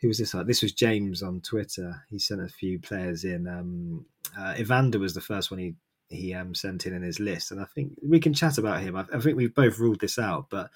who 0.00 0.08
was 0.08 0.18
this? 0.18 0.34
This 0.46 0.62
was 0.62 0.72
James 0.72 1.22
on 1.22 1.40
Twitter. 1.40 2.04
He 2.10 2.18
sent 2.18 2.40
a 2.40 2.48
few 2.48 2.78
players 2.78 3.24
in. 3.24 3.46
Um, 3.48 4.06
uh, 4.38 4.54
Evander 4.58 4.98
was 4.98 5.14
the 5.14 5.20
first 5.20 5.50
one 5.50 5.58
he 5.58 5.74
he 6.08 6.34
um, 6.34 6.54
sent 6.54 6.86
in 6.86 6.94
in 6.94 7.02
his 7.02 7.18
list, 7.18 7.50
and 7.50 7.60
I 7.60 7.64
think 7.64 7.94
we 8.02 8.20
can 8.20 8.34
chat 8.34 8.58
about 8.58 8.80
him. 8.80 8.96
I, 8.96 9.04
I 9.12 9.18
think 9.18 9.36
we've 9.36 9.54
both 9.54 9.78
ruled 9.78 10.00
this 10.00 10.18
out, 10.18 10.46
but 10.50 10.70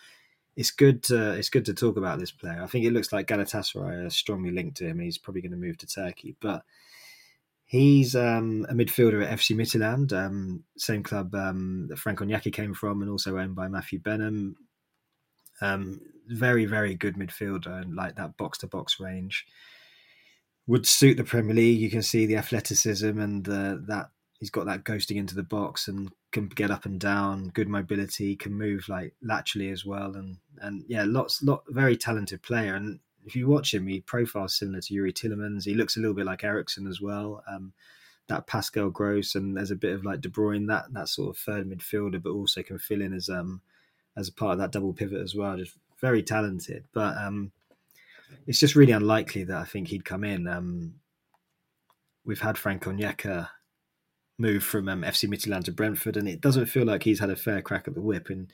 it's 0.56 0.70
good 0.70 1.02
to 1.04 1.32
it's 1.32 1.50
good 1.50 1.66
to 1.66 1.74
talk 1.74 1.96
about 1.96 2.18
this 2.18 2.32
player. 2.32 2.62
I 2.62 2.66
think 2.66 2.84
it 2.84 2.92
looks 2.92 3.12
like 3.12 3.28
Galatasaray 3.28 4.06
are 4.06 4.10
strongly 4.10 4.50
linked 4.50 4.78
to 4.78 4.86
him, 4.86 4.98
and 4.98 5.02
he's 5.02 5.18
probably 5.18 5.42
going 5.42 5.52
to 5.52 5.58
move 5.58 5.78
to 5.78 5.86
Turkey. 5.86 6.36
But 6.40 6.62
he's 7.64 8.16
um, 8.16 8.66
a 8.68 8.74
midfielder 8.74 9.24
at 9.24 9.38
FC 9.38 9.54
Midtjylland, 9.54 10.12
um, 10.12 10.64
same 10.76 11.02
club 11.02 11.34
um, 11.34 11.86
that 11.88 11.98
Frank 11.98 12.18
Onyeka 12.18 12.52
came 12.52 12.74
from, 12.74 13.02
and 13.02 13.10
also 13.10 13.38
owned 13.38 13.54
by 13.54 13.68
Matthew 13.68 14.00
Benham. 14.00 14.56
Um, 15.60 16.00
very 16.28 16.64
very 16.64 16.94
good 16.94 17.16
midfielder, 17.16 17.82
and 17.82 17.94
like 17.94 18.16
that 18.16 18.36
box 18.36 18.58
to 18.58 18.66
box 18.66 19.00
range 19.00 19.46
would 20.66 20.86
suit 20.86 21.16
the 21.16 21.24
Premier 21.24 21.54
League. 21.54 21.80
You 21.80 21.90
can 21.90 22.02
see 22.02 22.26
the 22.26 22.36
athleticism 22.36 23.18
and 23.18 23.44
that 23.44 24.10
he's 24.38 24.50
got 24.50 24.66
that 24.66 24.84
ghosting 24.84 25.16
into 25.16 25.34
the 25.34 25.42
box 25.42 25.86
and 25.86 26.10
can 26.32 26.48
get 26.48 26.70
up 26.70 26.86
and 26.86 26.98
down, 26.98 27.48
good 27.48 27.68
mobility, 27.68 28.36
can 28.36 28.54
move 28.54 28.88
like 28.88 29.14
laterally 29.22 29.70
as 29.70 29.84
well, 29.84 30.14
and 30.14 30.38
and 30.60 30.84
yeah, 30.88 31.04
lots, 31.06 31.42
lot, 31.42 31.62
very 31.68 31.96
talented 31.96 32.42
player. 32.42 32.74
And 32.74 33.00
if 33.24 33.36
you 33.36 33.46
watch 33.46 33.74
him, 33.74 33.86
he 33.86 34.00
profiles 34.00 34.56
similar 34.56 34.80
to 34.80 34.94
Youri 34.94 35.12
Tielemans. 35.12 35.64
He 35.64 35.74
looks 35.74 35.96
a 35.96 36.00
little 36.00 36.14
bit 36.14 36.26
like 36.26 36.44
Eriksen 36.44 36.86
as 36.86 37.00
well. 37.00 37.42
Um, 37.48 37.72
that 38.28 38.46
Pascal 38.46 38.90
Gross 38.90 39.34
and 39.34 39.56
there's 39.56 39.72
a 39.72 39.76
bit 39.76 39.92
of 39.92 40.04
like 40.04 40.20
De 40.20 40.28
Bruyne, 40.28 40.68
that 40.68 40.86
that 40.92 41.08
sort 41.08 41.30
of 41.30 41.38
third 41.38 41.68
midfielder, 41.68 42.22
but 42.22 42.30
also 42.30 42.62
can 42.62 42.78
fill 42.78 43.02
in 43.02 43.12
as 43.12 43.28
um 43.28 43.60
as 44.20 44.28
a 44.28 44.32
part 44.32 44.52
of 44.52 44.58
that 44.58 44.72
double 44.72 44.92
pivot 44.92 45.20
as 45.20 45.34
well. 45.34 45.56
Just 45.56 45.76
very 46.00 46.22
talented, 46.22 46.84
but 46.92 47.16
um, 47.16 47.50
it's 48.46 48.60
just 48.60 48.76
really 48.76 48.92
unlikely 48.92 49.44
that 49.44 49.56
I 49.56 49.64
think 49.64 49.88
he'd 49.88 50.04
come 50.04 50.24
in. 50.24 50.46
Um, 50.46 50.94
we've 52.24 52.40
had 52.40 52.58
Frank 52.58 52.84
Onyeka 52.84 53.48
move 54.38 54.62
from 54.62 54.88
um, 54.88 55.02
FC 55.02 55.28
Midtjylland 55.28 55.64
to 55.64 55.72
Brentford, 55.72 56.16
and 56.16 56.28
it 56.28 56.40
doesn't 56.40 56.66
feel 56.66 56.84
like 56.84 57.02
he's 57.02 57.20
had 57.20 57.30
a 57.30 57.36
fair 57.36 57.62
crack 57.62 57.88
at 57.88 57.94
the 57.94 58.00
whip. 58.00 58.30
And 58.30 58.52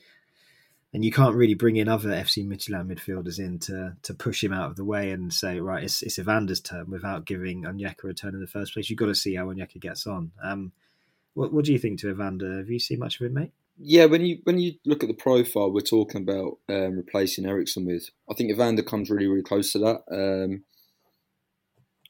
and 0.93 1.03
you 1.03 1.11
can't 1.11 1.35
really 1.35 1.53
bring 1.53 1.75
in 1.75 1.87
other 1.87 2.09
FC 2.09 2.47
Midtjylland 2.47 2.91
midfielders 2.91 3.39
in 3.39 3.59
to 3.59 3.95
to 4.03 4.13
push 4.13 4.43
him 4.43 4.53
out 4.53 4.69
of 4.69 4.75
the 4.75 4.85
way 4.85 5.11
and 5.11 5.33
say, 5.33 5.59
right, 5.59 5.83
it's 5.83 6.01
it's 6.01 6.17
Evander's 6.17 6.61
turn 6.61 6.89
without 6.89 7.25
giving 7.25 7.63
Onyeka 7.63 8.09
a 8.09 8.13
turn 8.13 8.33
in 8.33 8.41
the 8.41 8.47
first 8.47 8.73
place. 8.73 8.89
You've 8.89 8.99
got 8.99 9.07
to 9.07 9.15
see 9.15 9.35
how 9.35 9.45
Onyeka 9.45 9.79
gets 9.79 10.07
on. 10.07 10.31
Um, 10.43 10.71
what 11.33 11.53
what 11.53 11.65
do 11.65 11.73
you 11.73 11.79
think 11.79 11.99
to 11.99 12.09
Evander? 12.09 12.57
Have 12.57 12.69
you 12.69 12.79
seen 12.79 12.99
much 12.99 13.19
of 13.19 13.25
him, 13.25 13.33
mate? 13.33 13.51
Yeah, 13.79 14.05
when 14.05 14.25
you 14.25 14.39
when 14.43 14.57
you 14.59 14.73
look 14.85 15.03
at 15.03 15.07
the 15.07 15.13
profile 15.13 15.71
we're 15.71 15.81
talking 15.81 16.21
about 16.21 16.57
um, 16.67 16.97
replacing 16.97 17.45
Eriksen 17.45 17.85
with, 17.85 18.09
I 18.29 18.33
think 18.33 18.49
Evander 18.49 18.81
comes 18.81 19.09
really 19.09 19.27
really 19.27 19.43
close 19.43 19.71
to 19.73 19.79
that. 19.79 20.01
Um, 20.11 20.63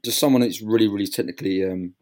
just 0.03 0.20
someone 0.20 0.41
that's 0.41 0.61
really 0.61 0.88
really 0.88 1.07
technically 1.07 1.63
um, 1.65 1.93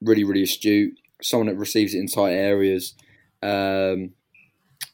really 0.00 0.24
really 0.24 0.42
astute, 0.42 0.94
someone 1.20 1.48
that 1.48 1.56
receives 1.56 1.94
it 1.94 1.98
in 1.98 2.06
tight 2.06 2.32
areas. 2.32 2.94
Um, 3.42 4.12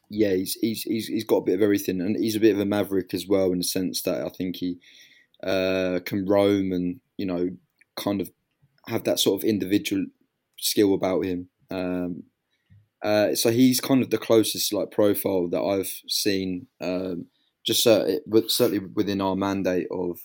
yeah, 0.09 0.35
he's, 0.35 0.55
he's 0.61 0.83
he's 0.83 1.07
he's 1.07 1.25
got 1.25 1.37
a 1.37 1.45
bit 1.45 1.55
of 1.55 1.63
everything, 1.63 2.01
and 2.01 2.17
he's 2.17 2.35
a 2.35 2.41
bit 2.41 2.55
of 2.55 2.61
a 2.61 2.65
maverick 2.65 3.15
as 3.15 3.29
well 3.29 3.53
in 3.53 3.59
the 3.59 3.65
sense 3.65 4.03
that 4.03 4.25
I 4.27 4.29
think 4.31 4.57
he 4.57 4.79
uh, 5.45 6.01
can 6.05 6.27
roam 6.27 6.73
and 6.73 6.99
you 7.17 7.27
know 7.27 7.51
kind 7.97 8.21
of 8.21 8.33
have 8.89 9.05
that 9.05 9.21
sort 9.21 9.41
of 9.41 9.49
individual 9.49 10.07
skill 10.59 10.95
about 10.95 11.25
him. 11.25 11.49
Um, 11.71 12.25
uh, 13.03 13.35
so 13.35 13.51
he's 13.51 13.81
kind 13.81 14.03
of 14.03 14.11
the 14.11 14.19
closest 14.19 14.73
like 14.73 14.91
profile 14.91 15.49
that 15.49 15.63
I've 15.63 15.93
seen, 16.09 16.67
um, 16.81 17.27
just 17.67 17.83
certainly 17.83 18.81
within 18.95 19.21
our 19.21 19.37
mandate 19.37 19.87
of 19.91 20.19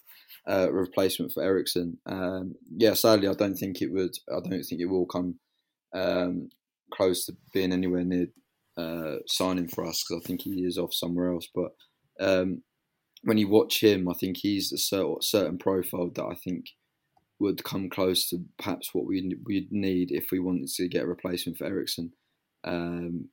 uh, 0.47 0.71
replacement 0.71 1.31
for 1.31 1.43
Eriksen. 1.43 1.97
Um, 2.05 2.55
yeah, 2.75 2.93
sadly, 2.93 3.27
I 3.27 3.33
don't 3.33 3.55
think 3.55 3.81
it 3.81 3.91
would. 3.91 4.15
I 4.29 4.39
don't 4.41 4.63
think 4.63 4.81
it 4.81 4.89
will 4.89 5.05
come 5.05 5.39
um, 5.93 6.49
close 6.93 7.25
to 7.25 7.33
being 7.53 7.71
anywhere 7.71 8.03
near 8.03 8.27
uh, 8.77 9.17
signing 9.27 9.67
for 9.67 9.85
us 9.85 10.03
because 10.03 10.23
I 10.23 10.27
think 10.27 10.41
he 10.41 10.65
is 10.65 10.77
off 10.77 10.93
somewhere 10.93 11.31
else. 11.31 11.47
But 11.53 11.71
um, 12.19 12.61
when 13.23 13.37
you 13.37 13.47
watch 13.47 13.81
him, 13.81 14.09
I 14.09 14.13
think 14.13 14.37
he's 14.37 14.71
a 14.71 14.77
certain 15.21 15.57
profile 15.57 16.11
that 16.13 16.25
I 16.25 16.35
think 16.35 16.65
would 17.39 17.63
come 17.63 17.89
close 17.89 18.27
to 18.29 18.37
perhaps 18.57 18.93
what 18.93 19.05
we 19.05 19.35
we'd 19.45 19.71
need 19.71 20.11
if 20.11 20.27
we 20.31 20.39
wanted 20.39 20.67
to 20.67 20.87
get 20.87 21.03
a 21.03 21.07
replacement 21.07 21.57
for 21.57 21.65
Eriksen. 21.65 22.13
Um, 22.65 23.29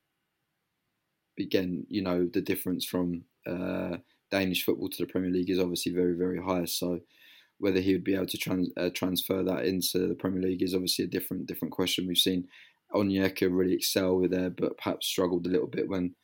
again, 1.39 1.87
you 1.89 2.03
know, 2.03 2.29
the 2.33 2.41
difference 2.41 2.85
from 2.85 3.25
uh, 3.47 3.97
Danish 4.31 4.65
football 4.65 4.89
to 4.89 5.05
the 5.05 5.11
Premier 5.11 5.31
League 5.31 5.51
is 5.51 5.59
obviously 5.59 5.93
very, 5.93 6.15
very 6.15 6.43
high. 6.43 6.67
So 6.67 7.01
whether 7.59 7.81
he 7.81 7.93
would 7.93 8.05
be 8.05 8.15
able 8.15 8.27
to 8.27 8.39
trans- 8.39 8.73
uh, 8.77 8.91
transfer 8.95 9.43
that 9.43 9.65
into 9.65 10.07
the 10.09 10.15
Premier 10.15 10.43
League 10.43 10.63
is 10.63 10.75
obviously 10.75 11.05
a 11.05 11.09
different 11.09 11.47
different 11.47 11.73
question. 11.73 12.07
We've 12.07 12.17
seen 12.17 12.49
Onyeka 12.95 13.49
really 13.51 13.75
excel 13.75 14.11
over 14.11 14.29
there, 14.29 14.51
but 14.51 14.77
perhaps 14.79 15.07
struggled 15.07 15.47
a 15.47 15.51
little 15.51 15.69
bit 15.69 15.89
when 15.89 16.15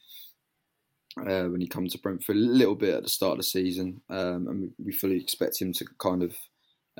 uh, 1.18 1.44
when 1.44 1.60
he 1.60 1.68
comes 1.68 1.92
to 1.92 1.98
Brentford 1.98 2.36
a 2.36 2.38
little 2.38 2.74
bit 2.74 2.94
at 2.94 3.02
the 3.02 3.08
start 3.08 3.32
of 3.32 3.38
the 3.38 3.44
season, 3.44 4.00
um, 4.10 4.46
and 4.48 4.70
we 4.84 4.92
fully 4.92 5.16
expect 5.16 5.60
him 5.60 5.72
to 5.74 5.84
kind 5.98 6.22
of 6.22 6.36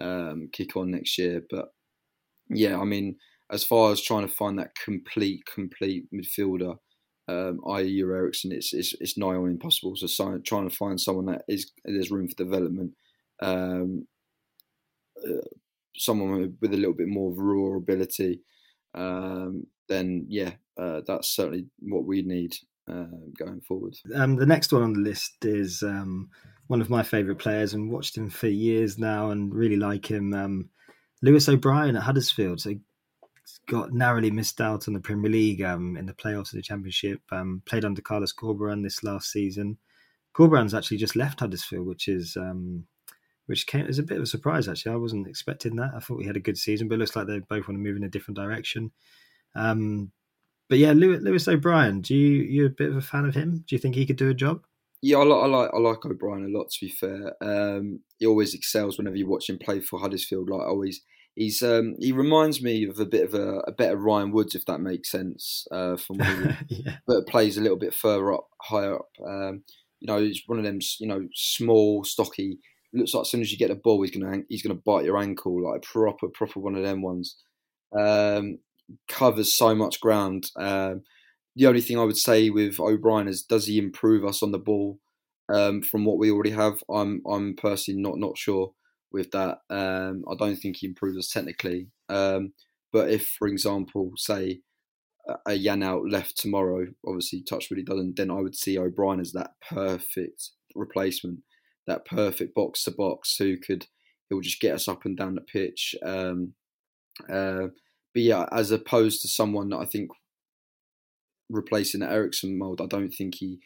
um, 0.01 0.49
kick 0.53 0.77
on 0.77 0.91
next 0.91 1.19
year. 1.19 1.43
But 1.51 1.73
yeah, 2.49 2.79
I 2.79 2.85
mean, 2.85 3.17
as 3.51 3.65
far 3.65 3.93
as 3.93 4.03
trying 4.03 4.27
to 4.27 4.33
find 4.33 4.59
that 4.59 4.75
complete, 4.75 5.45
complete 5.53 6.05
midfielder, 6.13 6.77
um, 7.29 7.61
i.e. 7.69 8.01
Eriksen, 8.01 8.53
it's, 8.53 8.73
it's 8.73 8.95
it's 9.01 9.19
nigh 9.19 9.35
on 9.35 9.49
impossible. 9.49 9.95
So 9.97 10.39
trying 10.45 10.69
to 10.69 10.75
find 10.75 11.01
someone 11.01 11.27
that 11.27 11.43
is 11.49 11.71
there's 11.85 12.11
room 12.11 12.29
for 12.29 12.35
development, 12.35 12.93
um, 13.41 14.07
uh, 15.27 15.47
someone 15.97 16.57
with 16.61 16.73
a 16.73 16.77
little 16.77 16.95
bit 16.95 17.09
more 17.09 17.33
raw 17.35 17.77
ability, 17.77 18.41
um, 18.95 19.67
then 19.89 20.27
yeah, 20.29 20.53
uh, 20.81 21.03
that's 21.07 21.29
certainly 21.29 21.67
what 21.81 22.05
we 22.05 22.23
need 22.23 22.55
uh, 22.91 23.07
going 23.39 23.61
forward. 23.61 23.95
Um, 24.15 24.37
the 24.37 24.47
next 24.47 24.73
one 24.73 24.83
on 24.83 24.95
the 24.95 25.01
list 25.01 25.45
is 25.45 25.83
um, 25.83 26.31
one 26.69 26.81
of 26.81 26.89
my 26.89 27.03
favourite 27.03 27.39
players, 27.39 27.75
and 27.75 27.91
watched 27.91 28.17
him 28.17 28.31
for 28.31 28.49
years 28.49 28.99
now, 28.99 29.31
and 29.31 29.55
really 29.55 29.77
like 29.77 30.11
him. 30.11 30.33
Um, 30.33 30.71
Lewis 31.21 31.49
O'Brien 31.49 31.97
at 31.97 32.05
Huddersfield. 32.05 32.61
So 32.61 32.75
got 33.69 33.93
narrowly 33.93 34.31
missed 34.31 34.61
out 34.61 34.89
on 34.89 34.95
the 34.95 35.01
Premier 35.01 35.31
League 35.31 35.63
um, 35.63 35.97
in 35.97 36.07
the 36.07 36.15
playoffs 36.15 36.53
of 36.53 36.57
the 36.57 36.63
Championship. 36.63 37.21
Um, 37.31 37.63
played 37.67 37.85
under 37.85 38.03
Carlos 38.03 38.33
Corberán 38.33 38.83
this 38.83 39.03
last 39.03 39.31
season. 39.31 39.79
Corberán's 40.35 40.75
actually 40.75 40.99
just 40.99 41.17
left 41.17 41.41
Huddersfield, 41.41 41.87
which 41.87 42.09
is 42.09 42.37
um, 42.37 42.87
which 43.47 43.67
came 43.67 43.87
as 43.87 43.99
a 43.99 44.03
bit 44.03 44.19
of 44.19 44.23
a 44.23 44.27
surprise. 44.27 44.69
Actually, 44.69 44.93
I 44.93 44.97
wasn't 44.97 45.27
expecting 45.27 45.77
that. 45.77 45.93
I 45.97 46.01
thought 46.01 46.19
we 46.19 46.27
had 46.27 46.37
a 46.37 46.41
good 46.41 46.59
season, 46.59 46.87
but 46.87 46.97
it 46.97 46.99
looks 46.99 47.17
like 47.17 47.27
they 47.27 47.39
both 47.39 47.67
want 47.67 47.79
to 47.79 47.79
move 47.79 47.97
in 47.97 48.05
a 48.05 48.09
different 48.09 48.37
direction. 48.37 48.93
Um, 49.55 50.13
but 50.69 50.79
yeah, 50.79 50.93
Lewis, 50.93 51.23
Lewis 51.23 51.49
O'Brien, 51.49 52.03
do 52.03 52.15
you 52.15 52.43
you 52.43 52.67
a 52.67 52.71
bit 52.71 52.91
of 52.91 52.97
a 52.97 53.03
fan 53.03 53.25
of 53.25 53.35
him? 53.35 53.65
Do 53.67 53.75
you 53.75 53.79
think 53.79 53.95
he 53.95 54.07
could 54.07 54.17
do 54.17 54.29
a 54.29 54.35
job? 54.35 54.65
Yeah, 55.01 55.19
I 55.19 55.25
like 55.25 55.43
I 55.43 55.47
like, 55.47 55.71
I 55.75 55.79
like 55.79 56.05
O'Brien 56.05 56.45
a 56.45 56.59
lot. 56.59 56.71
To 56.71 56.81
be 56.81 56.91
fair, 56.91 57.35
um, 57.41 58.01
he 58.19 58.27
always 58.27 58.55
excels 58.55 58.99
whenever 58.99 59.17
you 59.17 59.27
watch 59.27 59.49
him 59.49 59.59
play 59.59 59.81
for 59.81 59.99
Huddersfield. 59.99 60.51
Like 60.51 60.67
always, 60.67 61.01
he's 61.35 61.63
um, 61.63 61.95
he 61.99 62.13
reminds 62.13 62.63
me 62.63 62.85
of 62.85 62.99
a 62.99 63.07
bit 63.07 63.25
of 63.25 63.35
a, 63.35 63.61
a 63.61 63.73
better 63.73 63.97
Ryan 63.97 64.33
Woods, 64.33 64.55
if 64.55 64.65
that 64.67 64.81
makes 64.81 65.11
sense. 65.11 65.67
Uh, 65.71 65.97
from 65.97 66.17
yeah. 66.69 66.97
but 67.07 67.27
plays 67.27 67.57
a 67.57 67.61
little 67.61 67.79
bit 67.79 67.95
further 67.95 68.33
up, 68.33 68.49
higher 68.61 68.97
up. 68.97 69.09
Um, 69.25 69.63
you 70.01 70.07
know, 70.07 70.21
he's 70.21 70.43
one 70.47 70.59
of 70.59 70.65
them. 70.65 70.81
You 71.01 71.07
know, 71.07 71.29
small, 71.35 72.05
stocky. 72.05 72.59
Looks 72.93 73.15
like 73.15 73.23
as 73.23 73.31
soon 73.31 73.43
as 73.43 73.53
you 73.53 73.59
get 73.59 73.69
the 73.69 73.77
ball, 73.77 74.03
he's 74.03 74.11
gonna 74.11 74.39
he's 74.49 74.63
gonna 74.63 74.81
bite 74.85 75.05
your 75.05 75.19
ankle, 75.19 75.63
like 75.63 75.83
proper 75.83 76.29
proper 76.29 76.61
one 76.61 76.75
of 76.75 76.83
them 76.83 77.03
ones. 77.03 77.37
Um, 77.99 78.59
covers 79.09 79.57
so 79.57 79.75
much 79.75 80.01
ground. 80.01 80.51
Um, 80.57 81.03
the 81.57 81.67
only 81.67 81.81
thing 81.81 81.99
I 81.99 82.05
would 82.05 82.17
say 82.17 82.51
with 82.51 82.79
O'Brien 82.79 83.29
is, 83.29 83.43
does 83.43 83.67
he 83.67 83.79
improve 83.79 84.25
us 84.25 84.43
on 84.43 84.53
the 84.53 84.59
ball 84.59 84.99
um, 85.53 85.83
from 85.83 86.05
what 86.05 86.19
we 86.19 86.31
already 86.31 86.51
have? 86.51 86.83
I'm 86.91 87.23
I'm 87.29 87.55
personally 87.57 88.01
not 88.01 88.19
not 88.19 88.39
sure 88.39 88.73
with 89.13 89.31
that. 89.33 89.59
Um, 89.71 90.25
I 90.31 90.35
don't 90.37 90.57
think 90.57 90.77
he 90.77 90.87
improves 90.87 91.19
us 91.19 91.31
technically. 91.31 91.89
Um, 92.09 92.53
but 92.93 93.11
if, 93.11 93.29
for 93.39 93.49
example, 93.49 94.13
say 94.17 94.61
a 95.47 95.51
Janelt 95.51 96.11
left 96.11 96.39
tomorrow, 96.39 96.87
obviously 97.07 97.43
Touchwood 97.43 97.79
he 97.79 97.85
doesn't, 97.85 98.17
then 98.17 98.31
I 98.31 98.41
would 98.41 98.57
see 98.57 98.79
O'Brien 98.79 99.21
as 99.21 99.33
that 99.33 99.53
perfect 99.71 100.51
replacement, 100.75 101.41
that 101.87 102.07
perfect 102.07 102.55
box 102.55 102.85
to 102.85 102.91
box 102.91 103.37
who 103.37 103.57
could 103.59 103.87
he'll 104.29 104.41
just 104.41 104.61
get 104.61 104.75
us 104.75 104.89
up 104.89 105.05
and 105.05 105.17
down 105.17 105.35
the 105.35 105.41
pitch. 105.41 105.95
Um, 106.03 106.55
uh, 107.29 107.69
but 108.15 108.23
yeah, 108.23 108.47
as 108.53 108.71
opposed 108.71 109.23
to 109.23 109.29
someone 109.29 109.71
that 109.71 109.79
I 109.79 109.85
think 109.85 110.11
replacing 111.49 112.01
the 112.01 112.11
Eriksen 112.11 112.59
mold, 112.59 112.81
I 112.81 112.87
don't 112.87 113.11
think 113.11 113.37
he 113.37 113.59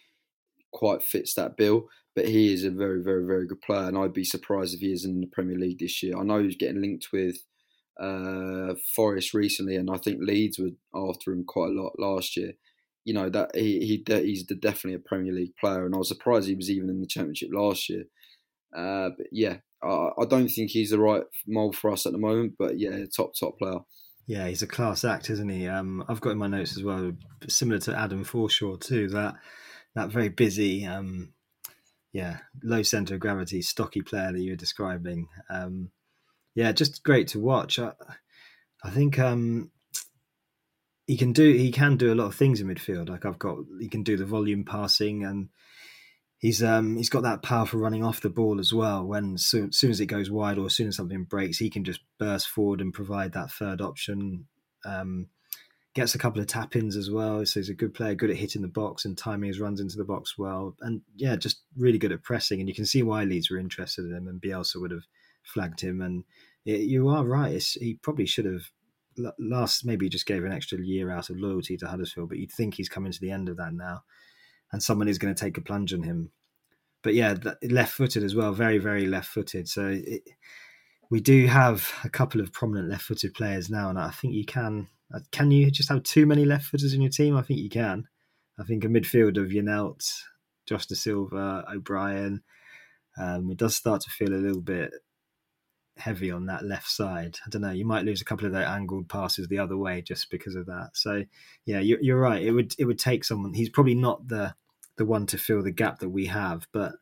quite 0.73 1.03
fits 1.03 1.35
that 1.35 1.57
bill. 1.57 1.89
But 2.15 2.29
he 2.29 2.53
is 2.53 2.65
a 2.65 2.71
very, 2.71 3.03
very, 3.03 3.25
very 3.25 3.47
good 3.47 3.63
player, 3.63 3.89
and 3.89 3.97
I'd 3.97 4.13
be 4.13 4.25
surprised 4.25 4.75
if 4.75 4.81
he 4.81 4.93
isn't 4.93 5.11
in 5.11 5.21
the 5.23 5.27
Premier 5.29 5.57
League 5.57 5.79
this 5.79 6.03
year. 6.03 6.19
I 6.19 6.23
know 6.23 6.43
he's 6.43 6.57
getting 6.57 6.83
linked 6.83 7.09
with 7.11 7.37
uh, 7.99 8.75
Forest 8.95 9.33
recently, 9.33 9.77
and 9.77 9.91
I 9.91 9.97
think 9.97 10.19
Leeds 10.21 10.59
were 10.59 10.71
after 10.95 11.33
him 11.33 11.45
quite 11.45 11.71
a 11.71 11.81
lot 11.81 11.93
last 11.99 12.37
year. 12.37 12.53
You 13.05 13.15
know 13.15 13.31
that 13.31 13.57
he, 13.57 13.81
he 14.07 14.15
he's 14.15 14.45
definitely 14.45 14.95
a 14.95 15.09
Premier 15.09 15.33
League 15.33 15.57
player, 15.59 15.87
and 15.87 15.95
I 15.95 15.99
was 15.99 16.09
surprised 16.09 16.49
he 16.49 16.55
was 16.55 16.71
even 16.71 16.91
in 16.91 17.01
the 17.01 17.07
Championship 17.07 17.49
last 17.53 17.89
year. 17.89 18.05
Uh, 18.77 19.11
but 19.17 19.27
yeah, 19.33 19.57
I, 19.83 20.11
I, 20.19 20.25
don't 20.25 20.49
think 20.49 20.71
he's 20.71 20.91
the 20.91 20.99
right 20.99 21.25
mold 21.47 21.77
for 21.77 21.91
us 21.91 22.07
at 22.07 22.13
the 22.13 22.19
moment. 22.19 22.55
But 22.59 22.79
yeah, 22.79 23.05
top 23.15 23.33
top 23.39 23.59
player. 23.59 23.81
Yeah, 24.27 24.47
he's 24.47 24.63
a 24.63 24.69
class 24.69 25.05
act, 25.05 25.31
isn't 25.31 25.49
he? 25.49 25.67
Um, 25.67 26.05
I've 26.09 26.21
got 26.21 26.31
in 26.31 26.39
my 26.39 26.47
notes 26.47 26.77
as 26.77 26.85
well, 26.85 27.13
similar 27.49 27.81
to 27.81 27.99
Adam 27.99 28.25
Forshaw 28.25 28.81
too. 28.81 29.09
That 29.09 29.35
that 29.95 30.11
very 30.11 30.29
busy, 30.29 30.87
um, 30.87 31.33
yeah, 32.13 32.39
low 32.63 32.83
center 32.83 33.15
of 33.15 33.21
gravity, 33.21 33.63
stocky 33.63 34.03
player 34.03 34.33
that 34.33 34.41
you 34.41 34.53
were 34.53 34.57
describing. 34.57 35.29
Um, 35.51 35.91
yeah, 36.55 36.73
just 36.73 37.03
great 37.03 37.29
to 37.29 37.41
watch. 37.41 37.79
I, 37.79 37.93
I 38.85 38.91
think 38.91 39.19
um, 39.19 39.71
he 41.07 41.17
can 41.17 41.33
do 41.33 41.53
he 41.53 41.73
can 41.73 41.97
do 41.97 42.13
a 42.13 42.17
lot 42.17 42.27
of 42.27 42.35
things 42.35 42.61
in 42.61 42.69
midfield. 42.69 43.09
Like 43.09 43.25
I've 43.25 43.39
got, 43.39 43.59
he 43.81 43.89
can 43.89 44.03
do 44.03 44.17
the 44.17 44.27
volume 44.27 44.65
passing, 44.65 45.25
and 45.25 45.49
he's 46.39 46.63
um, 46.63 46.97
he's 46.97 47.09
got 47.09 47.23
that 47.23 47.43
powerful 47.43 47.81
running 47.81 48.05
off 48.05 48.21
the 48.21 48.31
ball 48.31 48.61
as 48.61 48.73
well. 48.73 49.05
When 49.05 49.39
soon 49.39 49.71
as 49.71 50.01
it 50.01 50.07
goes 50.07 50.31
wide 50.31 50.59
or 50.59 50.67
as 50.67 50.75
soon 50.75 50.89
as 50.89 50.97
something 50.97 51.25
breaks, 51.25 51.59
he 51.59 51.71
can 51.71 51.85
just 51.85 52.01
burst 52.19 52.49
forward 52.49 52.81
and 52.81 52.93
provide 52.93 53.33
that 53.33 53.51
third 53.51 53.81
option. 53.81 54.47
Um, 54.85 55.29
gets 55.95 56.15
a 56.15 56.19
couple 56.19 56.41
of 56.41 56.47
tap 56.47 56.75
ins 56.75 56.97
as 56.97 57.11
well. 57.11 57.45
So 57.45 57.61
he's 57.61 57.69
a 57.69 57.75
good 57.75 57.95
player, 57.95 58.15
good 58.15 58.31
at 58.31 58.37
hitting 58.37 58.63
the 58.63 58.69
box 58.69 59.05
and 59.05 59.17
timing 59.17 59.49
his 59.49 59.61
runs 59.61 59.81
into 59.81 59.97
the 59.97 60.05
box 60.05 60.39
well. 60.39 60.75
And 60.81 61.03
yeah, 61.17 61.37
just 61.37 61.63
really 61.77 61.99
good 61.99 62.13
at 62.13 62.23
pressing. 62.23 62.61
And 62.61 62.69
you 62.69 62.75
can 62.75 62.87
see 62.87 63.03
why 63.03 63.25
Leeds 63.25 63.51
were 63.51 63.59
interested 63.59 64.07
in 64.07 64.15
him 64.15 64.29
and 64.29 64.41
Bielsa 64.41 64.81
would 64.81 64.91
have 64.91 65.05
flagged 65.43 65.81
him. 65.81 66.01
And 66.01 66.25
you 66.65 67.09
are 67.09 67.25
right. 67.25 67.53
It's, 67.53 67.73
he 67.73 67.95
probably 67.95 68.27
should 68.27 68.47
have 68.47 68.63
last 69.39 69.85
maybe 69.85 70.09
just 70.09 70.27
gave 70.27 70.45
an 70.45 70.53
extra 70.53 70.79
year 70.79 71.11
out 71.11 71.29
of 71.29 71.37
loyalty 71.37 71.77
to 71.77 71.87
Huddersfield, 71.87 72.29
but 72.29 72.39
you'd 72.39 72.53
think 72.53 72.75
he's 72.75 72.89
coming 72.89 73.13
to 73.13 73.21
the 73.21 73.31
end 73.31 73.49
of 73.49 73.59
that 73.59 73.75
now, 73.75 74.03
and 74.73 74.83
someone 74.83 75.09
is 75.09 75.19
going 75.19 75.35
to 75.35 75.39
take 75.39 75.59
a 75.59 75.61
plunge 75.61 75.93
on 75.93 76.03
him. 76.03 76.31
But 77.03 77.13
yeah, 77.15 77.37
left-footed 77.63 78.23
as 78.23 78.35
well, 78.35 78.53
very 78.53 78.79
very 78.79 79.07
left-footed. 79.07 79.69
So 79.69 79.89
it, 80.03 80.23
we 81.11 81.21
do 81.21 81.47
have 81.47 81.93
a 82.05 82.09
couple 82.09 82.41
of 82.41 82.53
prominent 82.53 82.89
left-footed 82.89 83.35
players 83.35 83.69
now, 83.69 83.91
and 83.91 83.99
I 83.99 84.11
think 84.11 84.33
you 84.33 84.47
can. 84.47 84.89
Uh, 85.13 85.21
can 85.31 85.51
you 85.51 85.71
just 85.71 85.89
have 85.89 86.03
too 86.03 86.27
many 86.27 86.45
left-footers 86.45 86.95
in 86.95 87.03
your 87.03 87.11
team? 87.11 87.37
I 87.37 87.43
think 87.43 87.61
you 87.61 87.69
can. 87.69 88.09
I 88.59 88.65
think 88.65 88.85
a 88.85 88.89
midfield 88.89 89.37
of 89.39 89.49
Janelt, 89.49 90.09
Josh 90.67 90.87
Dasilva, 90.87 91.65
O'Brien. 91.73 92.43
Um, 93.19 93.51
it 93.51 93.59
does 93.59 93.77
start 93.77 94.01
to 94.03 94.11
feel 94.11 94.33
a 94.33 94.37
little 94.37 94.61
bit 94.61 94.93
heavy 95.97 96.31
on 96.31 96.47
that 96.47 96.65
left 96.65 96.89
side. 96.89 97.39
I 97.47 97.51
don't 97.51 97.63
know. 97.63 97.71
You 97.71 97.85
might 97.85 98.05
lose 98.05 98.21
a 98.21 98.25
couple 98.25 98.47
of 98.47 98.53
those 98.53 98.65
angled 98.65 99.09
passes 99.09 99.49
the 99.49 99.59
other 99.59 99.77
way 99.77 100.03
just 100.03 100.31
because 100.31 100.55
of 100.55 100.67
that. 100.67 100.91
So 100.95 101.25
yeah, 101.65 101.81
you're, 101.81 102.01
you're 102.01 102.21
right. 102.21 102.43
It 102.43 102.53
would 102.53 102.75
it 102.79 102.85
would 102.87 102.99
take 102.99 103.25
someone. 103.25 103.53
He's 103.53 103.69
probably 103.69 103.95
not 103.95 104.29
the 104.29 104.55
the 104.97 105.05
one 105.05 105.27
to 105.27 105.39
fill 105.39 105.63
the 105.63 105.71
gap 105.71 105.99
that 106.01 106.09
we 106.11 106.27
have, 106.27 106.67
but 106.73 106.93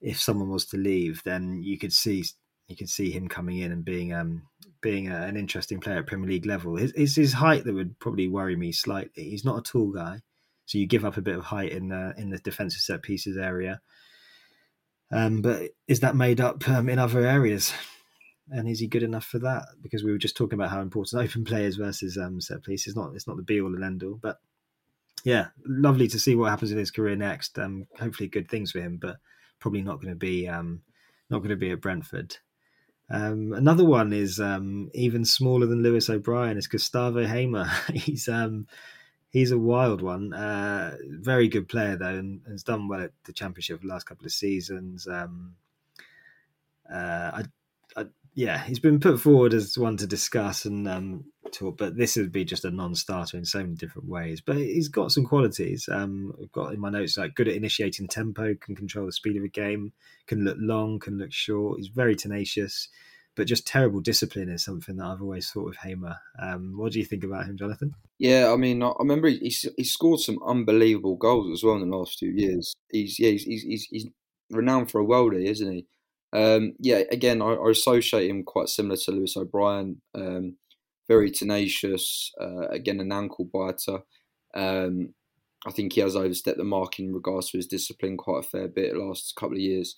if 0.00 0.20
someone 0.20 0.50
was 0.50 0.66
to 0.66 0.76
leave, 0.76 1.22
then 1.24 1.62
you 1.62 1.78
could 1.78 1.92
see 1.92 2.24
you 2.68 2.76
could 2.76 2.88
see 2.88 3.10
him 3.10 3.28
coming 3.28 3.58
in 3.58 3.72
and 3.72 3.84
being 3.84 4.12
um 4.12 4.42
being 4.80 5.08
a, 5.08 5.22
an 5.22 5.36
interesting 5.36 5.80
player 5.80 5.98
at 5.98 6.06
Premier 6.06 6.28
League 6.28 6.46
level. 6.46 6.76
It's, 6.78 6.92
it's 6.94 7.16
his 7.16 7.32
height 7.32 7.64
that 7.64 7.74
would 7.74 7.98
probably 7.98 8.28
worry 8.28 8.56
me 8.56 8.72
slightly. 8.72 9.30
He's 9.30 9.44
not 9.44 9.58
a 9.58 9.62
tall 9.62 9.90
guy, 9.90 10.20
so 10.66 10.78
you 10.78 10.86
give 10.86 11.04
up 11.04 11.16
a 11.16 11.22
bit 11.22 11.36
of 11.36 11.44
height 11.44 11.72
in 11.72 11.88
the 11.88 12.14
in 12.16 12.30
the 12.30 12.38
defensive 12.38 12.80
set 12.80 13.02
pieces 13.02 13.36
area. 13.36 13.80
Um, 15.10 15.40
but 15.40 15.70
is 15.86 16.00
that 16.00 16.16
made 16.16 16.40
up 16.40 16.68
um, 16.68 16.88
in 16.88 16.98
other 16.98 17.26
areas? 17.26 17.72
And 18.50 18.68
is 18.68 18.80
he 18.80 18.86
good 18.86 19.02
enough 19.02 19.24
for 19.24 19.38
that? 19.40 19.64
Because 19.82 20.02
we 20.02 20.10
were 20.10 20.18
just 20.18 20.36
talking 20.36 20.58
about 20.58 20.70
how 20.70 20.80
important 20.80 21.22
open 21.28 21.44
players 21.44 21.76
versus 21.76 22.16
um, 22.16 22.40
set 22.40 22.62
pieces. 22.62 22.88
It's 22.88 22.96
not 22.96 23.14
it's 23.14 23.26
not 23.26 23.36
the 23.36 23.42
be 23.42 23.60
all 23.60 23.74
and 23.74 23.84
end 23.84 24.02
all, 24.02 24.18
but 24.20 24.38
yeah, 25.24 25.48
lovely 25.66 26.08
to 26.08 26.18
see 26.18 26.34
what 26.34 26.50
happens 26.50 26.72
in 26.72 26.78
his 26.78 26.90
career 26.90 27.16
next. 27.16 27.58
Um, 27.58 27.86
hopefully, 27.98 28.28
good 28.28 28.48
things 28.48 28.70
for 28.70 28.80
him, 28.80 28.98
but 29.00 29.16
probably 29.58 29.82
not 29.82 30.00
going 30.00 30.12
to 30.12 30.18
be 30.18 30.48
um, 30.48 30.82
not 31.30 31.38
going 31.38 31.50
to 31.50 31.56
be 31.56 31.70
at 31.70 31.80
Brentford. 31.80 32.36
Um, 33.10 33.52
another 33.52 33.84
one 33.84 34.12
is 34.12 34.38
um, 34.38 34.90
even 34.94 35.24
smaller 35.24 35.66
than 35.66 35.82
Lewis 35.82 36.10
O'Brien. 36.10 36.58
Is 36.58 36.66
Gustavo 36.66 37.26
Hamer. 37.26 37.70
he's 37.92 38.28
um, 38.28 38.66
he's 39.30 39.50
a 39.50 39.58
wild 39.58 40.02
one. 40.02 40.32
Uh, 40.32 40.96
very 41.08 41.48
good 41.48 41.68
player 41.68 41.96
though, 41.96 42.16
and 42.16 42.42
has 42.48 42.62
done 42.62 42.88
well 42.88 43.02
at 43.02 43.12
the 43.24 43.32
championship 43.32 43.80
the 43.80 43.88
last 43.88 44.04
couple 44.04 44.26
of 44.26 44.32
seasons. 44.32 45.06
Um, 45.06 45.54
uh, 46.92 47.30
I, 47.34 47.42
I, 47.96 48.04
yeah, 48.34 48.62
he's 48.64 48.78
been 48.78 49.00
put 49.00 49.20
forward 49.20 49.54
as 49.54 49.76
one 49.76 49.96
to 49.98 50.06
discuss 50.06 50.64
and 50.64 50.88
um, 50.88 51.24
talk, 51.52 51.78
but 51.78 51.96
this 51.96 52.16
would 52.16 52.32
be 52.32 52.44
just 52.44 52.64
a 52.64 52.70
non-starter 52.70 53.36
in 53.36 53.44
so 53.44 53.60
many 53.60 53.74
different 53.74 54.08
ways. 54.08 54.40
But 54.40 54.56
he's 54.56 54.88
got 54.88 55.12
some 55.12 55.24
qualities. 55.24 55.88
Um, 55.90 56.34
I've 56.40 56.52
got 56.52 56.72
in 56.72 56.80
my 56.80 56.90
notes 56.90 57.18
like 57.18 57.34
good 57.34 57.48
at 57.48 57.54
initiating 57.54 58.08
tempo, 58.08 58.54
can 58.54 58.76
control 58.76 59.06
the 59.06 59.12
speed 59.12 59.36
of 59.36 59.44
a 59.44 59.48
game, 59.48 59.92
can 60.26 60.44
look 60.44 60.56
long, 60.60 60.98
can 60.98 61.18
look 61.18 61.32
short. 61.32 61.78
He's 61.78 61.88
very 61.88 62.14
tenacious 62.14 62.88
but 63.38 63.46
just 63.46 63.68
terrible 63.68 64.00
discipline 64.00 64.48
is 64.48 64.64
something 64.64 64.96
that 64.96 65.04
I've 65.04 65.22
always 65.22 65.48
thought 65.48 65.68
of 65.68 65.76
Hamer. 65.76 66.16
Um, 66.42 66.74
what 66.76 66.90
do 66.90 66.98
you 66.98 67.04
think 67.04 67.22
about 67.22 67.46
him, 67.46 67.56
Jonathan? 67.56 67.94
Yeah, 68.18 68.50
I 68.52 68.56
mean, 68.56 68.82
I 68.82 68.90
remember 68.98 69.28
he, 69.28 69.54
he 69.76 69.84
scored 69.84 70.18
some 70.18 70.40
unbelievable 70.44 71.14
goals 71.14 71.52
as 71.52 71.62
well 71.62 71.76
in 71.76 71.88
the 71.88 71.96
last 71.96 72.18
few 72.18 72.32
years. 72.32 72.74
He's 72.90 73.16
yeah, 73.16 73.30
he's 73.30 73.44
he's, 73.44 73.84
he's 73.84 74.06
renowned 74.50 74.90
for 74.90 75.00
a 75.00 75.06
worldie, 75.06 75.46
isn't 75.46 75.72
he? 75.72 75.86
Um, 76.32 76.72
yeah, 76.80 77.02
again, 77.12 77.40
I, 77.40 77.52
I, 77.52 77.70
associate 77.70 78.28
him 78.28 78.42
quite 78.42 78.68
similar 78.68 78.96
to 78.96 79.12
Lewis 79.12 79.36
O'Brien. 79.36 80.02
Um, 80.16 80.56
very 81.08 81.30
tenacious. 81.30 82.32
Uh, 82.40 82.68
again, 82.68 83.00
an 83.00 83.12
ankle 83.12 83.48
biter. 83.52 84.00
Um, 84.54 85.14
I 85.66 85.72
think 85.72 85.92
he 85.92 86.00
has 86.00 86.14
overstepped 86.14 86.58
the 86.58 86.64
mark 86.64 86.98
in 86.98 87.12
regards 87.12 87.50
to 87.50 87.58
his 87.58 87.66
discipline 87.66 88.16
quite 88.16 88.44
a 88.44 88.48
fair 88.48 88.68
bit 88.68 88.92
the 88.92 89.00
last 89.00 89.34
couple 89.36 89.56
of 89.56 89.62
years. 89.62 89.96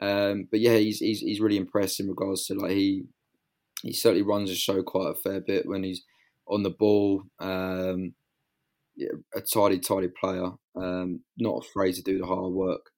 Um, 0.00 0.48
but 0.50 0.60
yeah, 0.60 0.76
he's, 0.76 0.98
he's 0.98 1.20
he's 1.20 1.40
really 1.40 1.56
impressed 1.56 1.98
in 1.98 2.08
regards 2.08 2.46
to 2.46 2.54
like 2.54 2.72
he 2.72 3.04
he 3.82 3.92
certainly 3.92 4.22
runs 4.22 4.50
the 4.50 4.54
show 4.54 4.82
quite 4.82 5.10
a 5.10 5.14
fair 5.14 5.40
bit 5.40 5.66
when 5.66 5.82
he's 5.82 6.02
on 6.46 6.62
the 6.62 6.70
ball. 6.70 7.22
Um, 7.40 8.14
yeah, 8.96 9.10
a 9.34 9.40
tidy, 9.40 9.78
tidy 9.78 10.08
player, 10.08 10.50
um, 10.76 11.20
not 11.38 11.64
afraid 11.64 11.94
to 11.94 12.02
do 12.02 12.18
the 12.18 12.26
hard 12.26 12.52
work. 12.52 12.90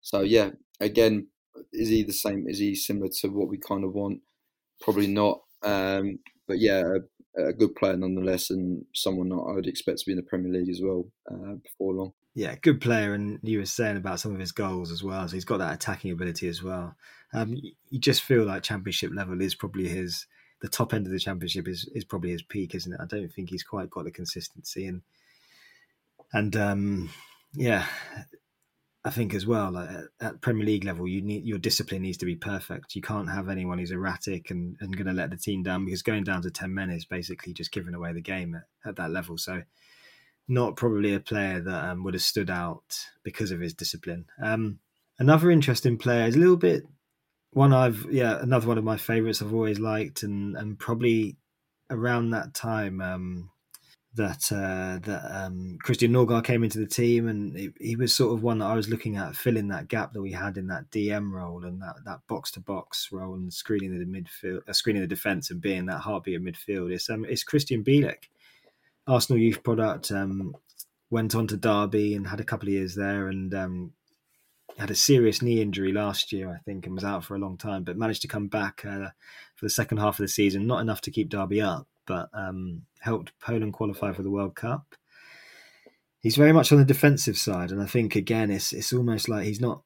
So 0.00 0.22
yeah, 0.22 0.50
again, 0.80 1.28
is 1.72 1.88
he 1.88 2.02
the 2.02 2.12
same? 2.12 2.46
Is 2.48 2.58
he 2.58 2.74
similar 2.74 3.08
to 3.20 3.28
what 3.28 3.48
we 3.48 3.58
kind 3.58 3.84
of 3.84 3.92
want? 3.92 4.20
Probably 4.80 5.06
not. 5.06 5.40
Um, 5.62 6.18
but 6.46 6.58
yeah, 6.58 6.82
a, 7.36 7.42
a, 7.48 7.52
good 7.52 7.74
player 7.76 7.96
nonetheless, 7.96 8.50
and 8.50 8.84
someone 8.94 9.28
that 9.28 9.36
I 9.36 9.52
would 9.52 9.66
expect 9.66 9.98
to 9.98 10.06
be 10.06 10.12
in 10.12 10.16
the 10.16 10.22
Premier 10.22 10.52
League 10.52 10.70
as 10.70 10.80
well 10.82 11.06
uh, 11.30 11.54
before 11.62 11.94
long 11.94 12.12
yeah, 12.34 12.54
good 12.60 12.80
player. 12.80 13.14
And 13.14 13.38
you 13.42 13.58
were 13.58 13.66
saying 13.66 13.96
about 13.96 14.20
some 14.20 14.32
of 14.32 14.40
his 14.40 14.52
goals 14.52 14.90
as 14.90 15.02
well. 15.02 15.26
So 15.28 15.34
he's 15.34 15.44
got 15.44 15.58
that 15.58 15.74
attacking 15.74 16.12
ability 16.12 16.48
as 16.48 16.62
well. 16.62 16.94
Um, 17.32 17.54
you 17.90 17.98
just 17.98 18.22
feel 18.22 18.44
like 18.44 18.62
championship 18.62 19.10
level 19.14 19.40
is 19.40 19.54
probably 19.54 19.88
his. 19.88 20.26
The 20.60 20.68
top 20.68 20.94
end 20.94 21.06
of 21.06 21.12
the 21.12 21.18
championship 21.18 21.66
is 21.66 21.88
is 21.94 22.04
probably 22.04 22.30
his 22.30 22.42
peak, 22.42 22.74
isn't 22.74 22.92
it? 22.92 23.00
I 23.02 23.06
don't 23.06 23.28
think 23.28 23.50
he's 23.50 23.64
quite 23.64 23.90
got 23.90 24.04
the 24.04 24.12
consistency 24.12 24.86
and 24.86 25.02
and 26.32 26.54
um, 26.56 27.10
yeah, 27.54 27.86
I 29.04 29.10
think 29.10 29.34
as 29.34 29.46
well 29.46 29.72
like 29.72 29.88
at 30.20 30.40
Premier 30.40 30.64
League 30.64 30.84
level, 30.84 31.08
you 31.08 31.22
need 31.22 31.44
your 31.44 31.58
discipline 31.58 32.02
needs 32.02 32.18
to 32.18 32.26
be 32.26 32.36
perfect. 32.36 32.94
You 32.94 33.02
can't 33.02 33.30
have 33.30 33.48
anyone 33.48 33.78
who's 33.78 33.90
erratic 33.90 34.50
and, 34.50 34.76
and 34.80 34.96
going 34.96 35.08
to 35.08 35.12
let 35.12 35.30
the 35.30 35.36
team 35.36 35.62
down 35.62 35.84
because 35.84 36.02
going 36.02 36.24
down 36.24 36.42
to 36.42 36.50
ten 36.50 36.72
men 36.72 36.90
is 36.90 37.04
basically 37.04 37.52
just 37.52 37.72
giving 37.72 37.94
away 37.94 38.12
the 38.12 38.20
game 38.20 38.54
at, 38.54 38.88
at 38.88 38.96
that 38.96 39.10
level. 39.10 39.38
So 39.38 39.62
not 40.48 40.76
probably 40.76 41.14
a 41.14 41.20
player 41.20 41.60
that 41.60 41.84
um, 41.84 42.04
would 42.04 42.14
have 42.14 42.22
stood 42.22 42.50
out 42.50 43.06
because 43.22 43.50
of 43.50 43.60
his 43.60 43.74
discipline. 43.74 44.26
Um, 44.42 44.78
another 45.18 45.50
interesting 45.50 45.98
player 45.98 46.26
is 46.26 46.36
a 46.36 46.38
little 46.38 46.56
bit 46.56 46.84
one 47.52 47.72
I've 47.72 48.06
yeah 48.10 48.40
another 48.40 48.66
one 48.66 48.78
of 48.78 48.84
my 48.84 48.96
favourites 48.96 49.42
I've 49.42 49.54
always 49.54 49.78
liked 49.78 50.22
and 50.22 50.56
and 50.56 50.78
probably 50.78 51.36
around 51.90 52.30
that 52.30 52.54
time 52.54 53.00
um, 53.00 53.50
that 54.14 54.52
uh, 54.52 54.98
that 55.06 55.22
um, 55.30 55.78
Christian 55.82 56.12
Nørgaard 56.12 56.44
came 56.44 56.62
into 56.62 56.78
the 56.78 56.86
team 56.86 57.28
and 57.28 57.56
he, 57.56 57.70
he, 57.80 57.96
was 57.96 58.14
sort 58.14 58.34
of 58.34 58.42
one 58.42 58.58
that 58.58 58.66
I 58.66 58.74
was 58.74 58.90
looking 58.90 59.16
at 59.16 59.34
filling 59.34 59.68
that 59.68 59.88
gap 59.88 60.12
that 60.12 60.20
we 60.20 60.32
had 60.32 60.58
in 60.58 60.66
that 60.66 60.90
DM 60.90 61.32
role 61.32 61.64
and 61.64 61.80
that 61.80 61.96
that 62.04 62.20
box 62.28 62.50
to 62.52 62.60
box 62.60 63.08
role 63.10 63.34
and 63.34 63.52
screening 63.52 63.98
the 63.98 64.04
midfield, 64.04 64.68
uh, 64.68 64.72
screening 64.72 65.02
the 65.02 65.08
defence 65.08 65.50
and 65.50 65.62
being 65.62 65.86
that 65.86 66.00
heartbeat 66.00 66.36
of 66.36 66.42
midfield. 66.42 66.92
It's 66.92 67.08
um, 67.08 67.24
it's 67.24 67.44
Krystian 67.44 67.84
Bielik. 67.84 68.28
Arsenal 69.06 69.40
youth 69.40 69.62
product. 69.62 70.12
Um, 70.12 70.54
went 71.10 71.34
on 71.34 71.46
to 71.46 71.56
Derby 71.56 72.14
and 72.14 72.26
had 72.26 72.40
a 72.40 72.44
couple 72.44 72.68
of 72.68 72.72
years 72.74 72.94
there, 72.94 73.28
and 73.28 73.54
um, 73.54 73.92
had 74.78 74.90
a 74.90 74.94
serious 74.94 75.42
knee 75.42 75.60
injury 75.60 75.92
last 75.92 76.32
year, 76.32 76.50
I 76.50 76.58
think, 76.64 76.86
and 76.86 76.94
was 76.94 77.04
out 77.04 77.24
for 77.24 77.34
a 77.34 77.38
long 77.38 77.56
time. 77.56 77.84
But 77.84 77.96
managed 77.96 78.22
to 78.22 78.28
come 78.28 78.48
back 78.48 78.84
uh, 78.84 79.08
for 79.54 79.66
the 79.66 79.70
second 79.70 79.98
half 79.98 80.18
of 80.18 80.24
the 80.24 80.28
season. 80.28 80.66
Not 80.66 80.80
enough 80.80 81.00
to 81.02 81.10
keep 81.10 81.28
Derby 81.28 81.60
up, 81.60 81.86
but 82.06 82.28
um, 82.32 82.82
helped 83.00 83.32
Poland 83.40 83.72
qualify 83.72 84.12
for 84.12 84.22
the 84.22 84.30
World 84.30 84.54
Cup. 84.54 84.94
He's 86.20 86.36
very 86.36 86.52
much 86.52 86.70
on 86.70 86.78
the 86.78 86.84
defensive 86.84 87.36
side, 87.36 87.72
and 87.72 87.82
I 87.82 87.86
think 87.86 88.14
again, 88.14 88.50
it's 88.50 88.72
it's 88.72 88.92
almost 88.92 89.28
like 89.28 89.44
he's 89.44 89.60
not. 89.60 89.82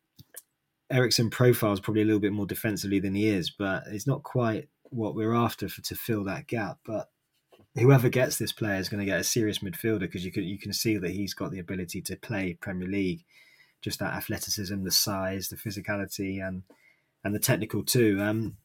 Eriksen 0.88 1.30
profile 1.30 1.72
is 1.72 1.80
probably 1.80 2.02
a 2.02 2.04
little 2.04 2.20
bit 2.20 2.32
more 2.32 2.46
defensively 2.46 3.00
than 3.00 3.14
he 3.14 3.28
is, 3.28 3.50
but 3.50 3.84
it's 3.88 4.06
not 4.06 4.22
quite 4.22 4.68
what 4.90 5.16
we're 5.16 5.34
after 5.34 5.68
for, 5.68 5.82
to 5.82 5.96
fill 5.96 6.22
that 6.24 6.46
gap. 6.46 6.78
But 6.86 7.08
whoever 7.76 8.08
gets 8.08 8.38
this 8.38 8.52
player 8.52 8.76
is 8.76 8.88
going 8.88 9.00
to 9.00 9.06
get 9.06 9.20
a 9.20 9.24
serious 9.24 9.58
midfielder 9.58 10.00
because 10.00 10.24
you 10.24 10.32
can 10.32 10.44
you 10.44 10.58
can 10.58 10.72
see 10.72 10.96
that 10.98 11.10
he's 11.10 11.34
got 11.34 11.50
the 11.50 11.58
ability 11.58 12.02
to 12.02 12.16
play 12.16 12.56
Premier 12.60 12.88
League, 12.88 13.24
just 13.82 13.98
that 13.98 14.14
athleticism, 14.14 14.84
the 14.84 14.90
size, 14.90 15.48
the 15.48 15.56
physicality, 15.56 16.46
and 16.46 16.62
and 17.24 17.34
the 17.34 17.40
technical 17.40 17.82
too. 17.82 18.18
Um, 18.20 18.56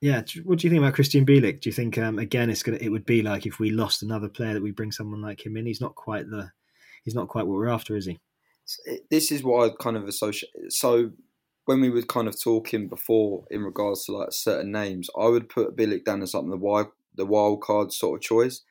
yeah, 0.00 0.22
what 0.44 0.58
do 0.58 0.66
you 0.66 0.70
think 0.70 0.82
about 0.82 0.94
Krystian 0.94 1.28
Bielik? 1.28 1.60
Do 1.60 1.68
you 1.68 1.74
think 1.74 1.98
um, 1.98 2.18
again 2.18 2.50
it's 2.50 2.62
gonna 2.62 2.78
it 2.80 2.90
would 2.90 3.06
be 3.06 3.22
like 3.22 3.46
if 3.46 3.58
we 3.58 3.70
lost 3.70 4.02
another 4.02 4.28
player 4.28 4.54
that 4.54 4.62
we 4.62 4.70
bring 4.70 4.92
someone 4.92 5.20
like 5.20 5.44
him 5.44 5.56
in? 5.56 5.66
He's 5.66 5.80
not 5.80 5.94
quite 5.94 6.30
the 6.30 6.52
he's 7.04 7.14
not 7.14 7.28
quite 7.28 7.46
what 7.46 7.56
we're 7.56 7.68
after, 7.68 7.96
is 7.96 8.06
he? 8.06 8.18
This 9.10 9.32
is 9.32 9.42
what 9.42 9.68
I 9.68 9.74
kind 9.80 9.96
of 9.96 10.04
associate. 10.04 10.52
So 10.68 11.10
when 11.64 11.80
we 11.80 11.90
were 11.90 12.02
kind 12.02 12.28
of 12.28 12.40
talking 12.40 12.88
before 12.88 13.44
in 13.50 13.62
regards 13.62 14.04
to 14.04 14.12
like 14.12 14.28
certain 14.30 14.70
names, 14.70 15.10
I 15.18 15.26
would 15.26 15.48
put 15.48 15.76
Bielik 15.76 16.04
down 16.04 16.22
as 16.22 16.30
something 16.32 16.50
the 16.50 16.56
wild 16.56 16.88
the 17.14 17.26
wild 17.26 17.62
card 17.62 17.92
sort 17.92 18.18
of 18.18 18.22
choice. 18.22 18.62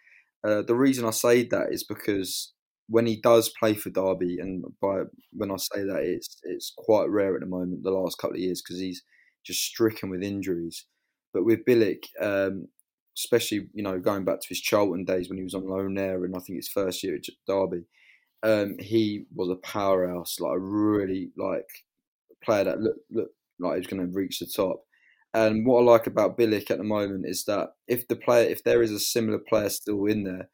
Uh, 0.44 0.62
the 0.62 0.76
reason 0.76 1.06
I 1.06 1.12
say 1.12 1.44
that 1.44 1.68
is 1.72 1.84
because 1.84 2.54
when 2.88 3.06
he 3.06 3.20
does 3.20 3.52
play 3.60 3.74
for 3.74 3.90
Derby, 3.90 4.40
and 4.40 4.64
by 4.82 5.02
when 5.34 5.52
I 5.52 5.58
say 5.58 5.84
that, 5.84 6.04
it's 6.04 6.40
it's 6.44 6.74
quite 6.78 7.10
rare 7.10 7.36
at 7.36 7.42
the 7.42 7.48
moment. 7.48 7.84
The 7.84 7.92
last 7.92 8.18
couple 8.18 8.36
of 8.36 8.42
years 8.42 8.62
because 8.62 8.80
he's 8.80 9.04
just 9.44 9.62
stricken 9.62 10.10
with 10.10 10.24
injuries. 10.24 10.86
But 11.38 11.46
with 11.46 11.66
Bielik, 11.66 12.06
um, 12.20 12.68
especially 13.16 13.68
you 13.76 13.84
know 13.84 14.00
going 14.00 14.26
back 14.26 14.42
to 14.42 14.50
his 14.50 14.60
Charlton 14.60 15.06
days 15.06 15.30
when 15.30 15.38
he 15.38 15.44
was 15.44 15.54
on 15.54 15.70
loan 15.70 15.94
there, 15.94 16.26
and 16.26 16.36
I 16.36 16.40
think 16.40 16.58
his 16.58 16.68
first 16.68 17.04
year 17.04 17.14
at 17.14 17.28
Derby, 17.48 17.84
um, 18.42 18.76
he 18.80 19.26
was 19.36 19.50
a 19.50 19.56
powerhouse, 19.58 20.40
like 20.40 20.56
a 20.56 20.60
really 20.60 21.30
like 21.38 21.68
player 22.44 22.64
that 22.64 22.82
looked, 22.82 23.12
looked 23.12 23.36
like 23.60 23.74
he 23.74 23.80
was 23.82 23.88
going 23.88 24.02
to 24.02 24.18
reach 24.18 24.40
the 24.40 24.48
top. 24.48 24.84
And 25.36 25.64
what 25.64 25.82
I 25.82 25.84
like 25.84 26.08
about 26.08 26.40
Bielik 26.40 26.72
at 26.72 26.80
the 26.80 26.84
moment 26.84 27.28
is 27.28 27.46
that 27.46 27.70
if 27.88 28.08
the 28.08 28.16
player, 28.16 28.50
if 28.50 28.64
there 28.64 28.82
is 28.82 28.92
a 28.92 29.00
similar 29.00 29.38
player 29.38 29.70
still 29.70 30.08
in 30.08 30.24
there, 30.24 30.50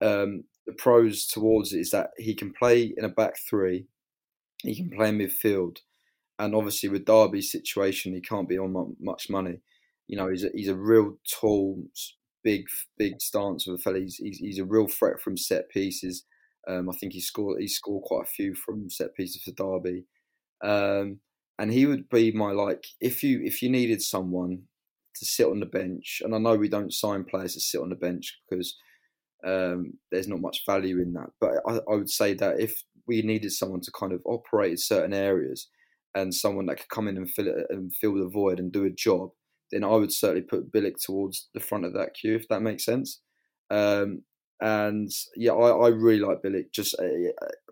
um, 0.00 0.44
the 0.66 0.72
pros 0.72 1.26
towards 1.26 1.74
it 1.74 1.80
is 1.80 1.90
that 1.90 2.12
he 2.16 2.34
can 2.34 2.50
play 2.50 2.94
in 2.96 3.04
a 3.04 3.10
back 3.10 3.34
three, 3.46 3.88
he 4.62 4.74
can 4.74 4.88
play 4.88 5.10
in 5.10 5.18
midfield, 5.18 5.80
and 6.38 6.54
obviously 6.54 6.88
with 6.88 7.04
Derby's 7.04 7.52
situation, 7.52 8.14
he 8.14 8.22
can't 8.22 8.48
be 8.48 8.58
on 8.58 8.96
much 8.98 9.28
money. 9.28 9.58
You 10.06 10.16
know, 10.16 10.28
he's 10.28 10.44
a, 10.44 10.50
he's 10.54 10.68
a 10.68 10.76
real 10.76 11.18
tall, 11.40 11.82
big, 12.42 12.64
big 12.98 13.20
stance 13.20 13.66
of 13.66 13.74
a 13.74 13.78
fella. 13.78 14.00
He's, 14.00 14.16
he's, 14.16 14.38
he's 14.38 14.58
a 14.58 14.64
real 14.64 14.86
threat 14.86 15.20
from 15.20 15.36
set 15.36 15.68
pieces. 15.70 16.24
Um, 16.68 16.88
I 16.90 16.96
think 16.96 17.12
he 17.12 17.20
scored 17.20 17.60
he 17.60 17.68
scored 17.68 18.04
quite 18.04 18.22
a 18.22 18.30
few 18.30 18.54
from 18.54 18.88
set 18.88 19.14
pieces 19.14 19.42
for 19.42 19.52
Derby. 19.52 20.04
Um, 20.62 21.20
and 21.58 21.72
he 21.72 21.86
would 21.86 22.08
be 22.08 22.32
my 22.32 22.52
like 22.52 22.84
if 23.00 23.22
you 23.22 23.40
if 23.44 23.62
you 23.62 23.70
needed 23.70 24.02
someone 24.02 24.62
to 25.16 25.24
sit 25.24 25.46
on 25.46 25.60
the 25.60 25.66
bench, 25.66 26.20
and 26.24 26.34
I 26.34 26.38
know 26.38 26.56
we 26.56 26.68
don't 26.68 26.92
sign 26.92 27.24
players 27.24 27.54
to 27.54 27.60
sit 27.60 27.80
on 27.80 27.90
the 27.90 27.96
bench 27.96 28.40
because 28.48 28.76
um, 29.46 29.92
there's 30.10 30.28
not 30.28 30.40
much 30.40 30.64
value 30.66 31.00
in 31.00 31.12
that. 31.12 31.28
But 31.40 31.52
I, 31.66 31.76
I, 31.90 31.94
would 31.94 32.10
say 32.10 32.34
that 32.34 32.60
if 32.60 32.82
we 33.06 33.22
needed 33.22 33.52
someone 33.52 33.80
to 33.82 33.92
kind 33.92 34.12
of 34.12 34.22
operate 34.24 34.72
in 34.72 34.78
certain 34.78 35.12
areas 35.12 35.68
and 36.14 36.34
someone 36.34 36.66
that 36.66 36.78
could 36.78 36.88
come 36.88 37.08
in 37.08 37.16
and 37.16 37.30
fill 37.30 37.48
it 37.48 37.66
and 37.68 37.94
fill 37.94 38.14
the 38.14 38.28
void 38.28 38.58
and 38.58 38.72
do 38.72 38.84
a 38.84 38.90
job, 38.90 39.30
then 39.72 39.84
I 39.84 39.96
would 39.96 40.12
certainly 40.12 40.42
put 40.42 40.72
Bielik 40.72 41.02
towards 41.02 41.48
the 41.54 41.60
front 41.60 41.84
of 41.84 41.94
that 41.94 42.14
queue 42.14 42.34
if 42.34 42.48
that 42.48 42.62
makes 42.62 42.84
sense. 42.84 43.20
Um, 43.70 44.22
and 44.60 45.10
yeah, 45.36 45.52
I, 45.52 45.86
I 45.86 45.88
really 45.88 46.20
like 46.20 46.42
Bielik. 46.42 46.72
Just, 46.72 46.94
uh, 46.98 47.06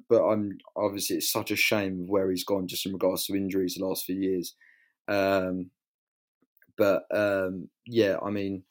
but 0.09 0.23
I'm 0.25 0.59
obviously 0.77 1.17
it's 1.17 1.31
such 1.31 1.51
a 1.51 1.57
shame 1.57 2.07
where 2.07 2.31
he's 2.31 2.45
gone 2.45 2.67
just 2.67 2.87
in 2.87 2.93
regards 2.93 3.27
to 3.27 3.37
injuries 3.37 3.77
the 3.79 3.87
last 3.87 4.05
few 4.05 4.17
years. 4.17 4.55
Um, 5.09 5.71
but 6.77 7.05
um, 7.15 7.69
yeah, 7.87 8.17
I 8.25 8.31
mean, 8.31 8.65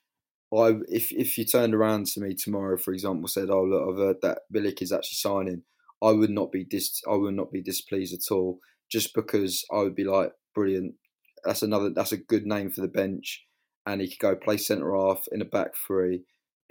I 0.53 0.79
if 0.89 1.11
if 1.11 1.37
you 1.37 1.45
turned 1.45 1.73
around 1.73 2.07
to 2.07 2.21
me 2.21 2.35
tomorrow, 2.35 2.77
for 2.77 2.93
example, 2.93 3.27
said, 3.27 3.49
"Oh 3.49 3.63
look, 3.63 3.89
I've 3.89 3.99
heard 3.99 4.21
that 4.21 4.39
Bielik 4.53 4.81
is 4.81 4.91
actually 4.91 5.15
signing," 5.17 5.63
I 6.01 6.11
would 6.11 6.29
not 6.29 6.51
be 6.51 6.65
dis 6.65 7.01
I 7.09 7.15
would 7.15 7.35
not 7.35 7.51
be 7.51 7.61
displeased 7.61 8.13
at 8.13 8.33
all, 8.33 8.59
just 8.91 9.13
because 9.13 9.65
I 9.71 9.79
would 9.79 9.95
be 9.95 10.03
like, 10.03 10.33
"Brilliant, 10.55 10.95
that's 11.43 11.61
another 11.61 11.89
that's 11.89 12.11
a 12.11 12.17
good 12.17 12.45
name 12.45 12.71
for 12.71 12.81
the 12.81 12.87
bench," 12.87 13.45
and 13.85 14.01
he 14.01 14.09
could 14.09 14.19
go 14.19 14.35
play 14.35 14.57
centre 14.57 14.95
half 14.95 15.23
in 15.31 15.41
a 15.41 15.45
back 15.45 15.71
three 15.87 16.23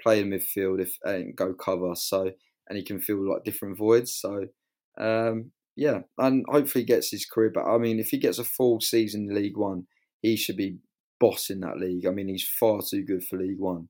play 0.02 0.20
in 0.20 0.30
midfield 0.30 0.80
if 0.80 0.96
and 1.04 1.36
go 1.36 1.52
cover. 1.52 1.94
So 1.94 2.32
and 2.68 2.76
he 2.76 2.84
can 2.84 3.00
fill 3.00 3.28
like 3.28 3.44
different 3.44 3.76
voids. 3.76 4.14
So 4.14 4.46
um, 4.98 5.52
yeah, 5.76 6.00
and 6.18 6.44
hopefully 6.48 6.84
gets 6.84 7.10
his 7.10 7.26
career 7.26 7.50
back. 7.50 7.66
I 7.66 7.78
mean, 7.78 7.98
if 7.98 8.08
he 8.08 8.18
gets 8.18 8.38
a 8.38 8.44
full 8.44 8.80
season 8.80 9.28
in 9.28 9.34
League 9.34 9.56
One, 9.56 9.86
he 10.20 10.36
should 10.36 10.56
be 10.56 10.78
bossing 11.18 11.60
that 11.60 11.78
league. 11.78 12.06
I 12.06 12.10
mean, 12.10 12.28
he's 12.28 12.48
far 12.48 12.80
too 12.88 13.04
good 13.04 13.24
for 13.24 13.38
League 13.38 13.58
One. 13.58 13.88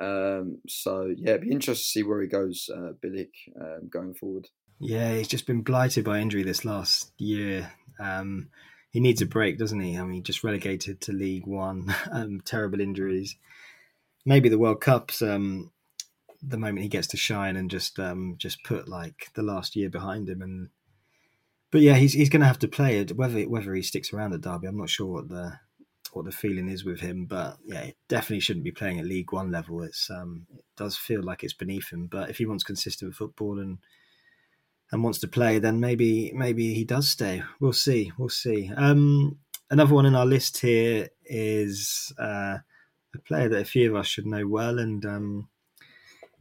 Um, 0.00 0.58
so 0.68 1.12
yeah, 1.16 1.30
it'd 1.30 1.42
be 1.42 1.52
interesting 1.52 1.74
to 1.74 1.88
see 1.88 2.02
where 2.02 2.20
he 2.20 2.28
goes, 2.28 2.68
uh, 2.74 2.92
Bielik, 3.04 3.30
um, 3.60 3.88
going 3.92 4.14
forward. 4.14 4.48
Yeah, 4.80 5.14
he's 5.14 5.28
just 5.28 5.46
been 5.46 5.62
blighted 5.62 6.04
by 6.04 6.18
injury 6.18 6.42
this 6.42 6.64
last 6.64 7.12
year. 7.16 7.72
Um, 8.00 8.48
he 8.94 9.00
needs 9.00 9.20
a 9.20 9.26
break, 9.26 9.58
doesn't 9.58 9.80
he? 9.80 9.98
I 9.98 10.04
mean, 10.04 10.22
just 10.22 10.42
relegated 10.42 11.02
to 11.02 11.12
League 11.12 11.46
One, 11.46 11.94
um, 12.10 12.40
terrible 12.46 12.80
injuries 12.80 13.36
maybe 14.24 14.48
the 14.48 14.58
World 14.58 14.80
Cup's 14.80 15.22
um, 15.22 15.70
the 16.42 16.58
moment 16.58 16.82
he 16.82 16.88
gets 16.88 17.08
to 17.08 17.16
shine 17.16 17.56
and 17.56 17.70
just 17.70 17.98
um, 17.98 18.36
just 18.38 18.62
put 18.64 18.88
like 18.88 19.30
the 19.34 19.42
last 19.42 19.76
year 19.76 19.90
behind 19.90 20.28
him. 20.28 20.42
And 20.42 20.68
but 21.70 21.80
yeah, 21.80 21.94
he's 21.94 22.12
he's 22.12 22.28
going 22.30 22.40
to 22.40 22.46
have 22.46 22.58
to 22.60 22.68
play 22.68 22.98
it. 22.98 23.16
Whether 23.16 23.42
whether 23.42 23.74
he 23.74 23.82
sticks 23.82 24.12
around 24.12 24.32
at 24.32 24.40
Derby, 24.40 24.66
I'm 24.66 24.78
not 24.78 24.90
sure 24.90 25.06
what 25.06 25.28
the 25.28 25.58
what 26.12 26.24
the 26.24 26.32
feeling 26.32 26.68
is 26.68 26.84
with 26.84 27.00
him. 27.00 27.26
But 27.26 27.58
yeah, 27.64 27.80
it 27.80 27.96
definitely 28.08 28.40
shouldn't 28.40 28.64
be 28.64 28.72
playing 28.72 28.98
at 28.98 29.06
League 29.06 29.32
One 29.32 29.50
level. 29.50 29.82
It's 29.82 30.10
um, 30.10 30.46
it 30.54 30.64
does 30.76 30.96
feel 30.96 31.22
like 31.22 31.44
it's 31.44 31.54
beneath 31.54 31.92
him. 31.92 32.06
But 32.06 32.30
if 32.30 32.38
he 32.38 32.46
wants 32.46 32.64
consistent 32.64 33.14
football 33.14 33.58
and 33.58 33.78
and 34.92 35.02
wants 35.02 35.18
to 35.20 35.28
play, 35.28 35.58
then 35.58 35.80
maybe 35.80 36.32
maybe 36.34 36.74
he 36.74 36.84
does 36.84 37.08
stay. 37.08 37.42
We'll 37.60 37.72
see. 37.72 38.12
We'll 38.18 38.28
see. 38.28 38.70
Um, 38.76 39.38
another 39.70 39.94
one 39.94 40.06
in 40.06 40.14
our 40.14 40.26
list 40.26 40.58
here 40.58 41.08
is. 41.24 42.12
Uh, 42.18 42.58
a 43.14 43.18
player 43.20 43.48
that 43.48 43.62
a 43.62 43.64
few 43.64 43.90
of 43.90 43.96
us 43.96 44.06
should 44.06 44.26
know 44.26 44.46
well, 44.46 44.78
and 44.78 45.04
um, 45.06 45.48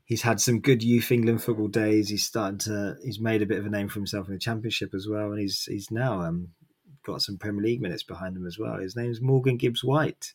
he's 0.05 0.23
had 0.23 0.41
some 0.41 0.59
good 0.59 0.83
youth 0.83 1.11
England 1.11 1.43
football 1.43 1.67
days. 1.67 2.09
He's 2.09 2.25
started 2.25 2.59
to 2.61 2.95
he's 3.03 3.19
made 3.19 3.41
a 3.41 3.45
bit 3.45 3.59
of 3.59 3.65
a 3.65 3.69
name 3.69 3.87
for 3.87 3.99
himself 3.99 4.27
in 4.27 4.33
the 4.33 4.39
Championship 4.39 4.93
as 4.93 5.07
well, 5.07 5.31
and 5.31 5.39
he's 5.39 5.63
he's 5.65 5.91
now 5.91 6.21
um, 6.21 6.49
got 7.05 7.21
some 7.21 7.37
Premier 7.37 7.63
League 7.63 7.81
minutes 7.81 8.03
behind 8.03 8.35
him 8.35 8.47
as 8.47 8.57
well. 8.59 8.77
His 8.77 8.95
name's 8.95 9.21
Morgan 9.21 9.57
Gibbs 9.57 9.83
White. 9.83 10.33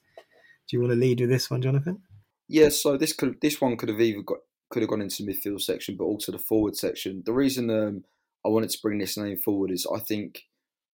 Do 0.68 0.76
you 0.76 0.80
want 0.80 0.92
to 0.92 0.98
lead 0.98 1.20
with 1.20 1.30
this 1.30 1.50
one, 1.50 1.62
Jonathan? 1.62 2.02
Yeah, 2.46 2.68
so 2.70 2.96
this 2.96 3.12
could 3.12 3.40
this 3.40 3.61
one 3.61 3.76
could 3.76 3.88
have 3.88 4.00
either 4.00 4.22
got 4.22 4.38
could 4.71 4.83
have 4.83 4.91
gone 4.91 5.03
into 5.03 5.25
the 5.25 5.33
midfield 5.33 5.61
section, 5.61 5.97
but 5.97 6.05
also 6.05 6.33
the 6.33 6.39
forward 6.39 6.77
section. 6.77 7.23
The 7.25 7.33
reason 7.33 7.71
um, 7.71 8.05
I 8.45 8.49
wanted 8.49 8.71
to 8.71 8.79
bring 8.83 8.99
this 8.99 9.16
name 9.16 9.39
forward 9.39 9.71
is 9.71 9.87
I 9.95 9.99
think 9.99 10.45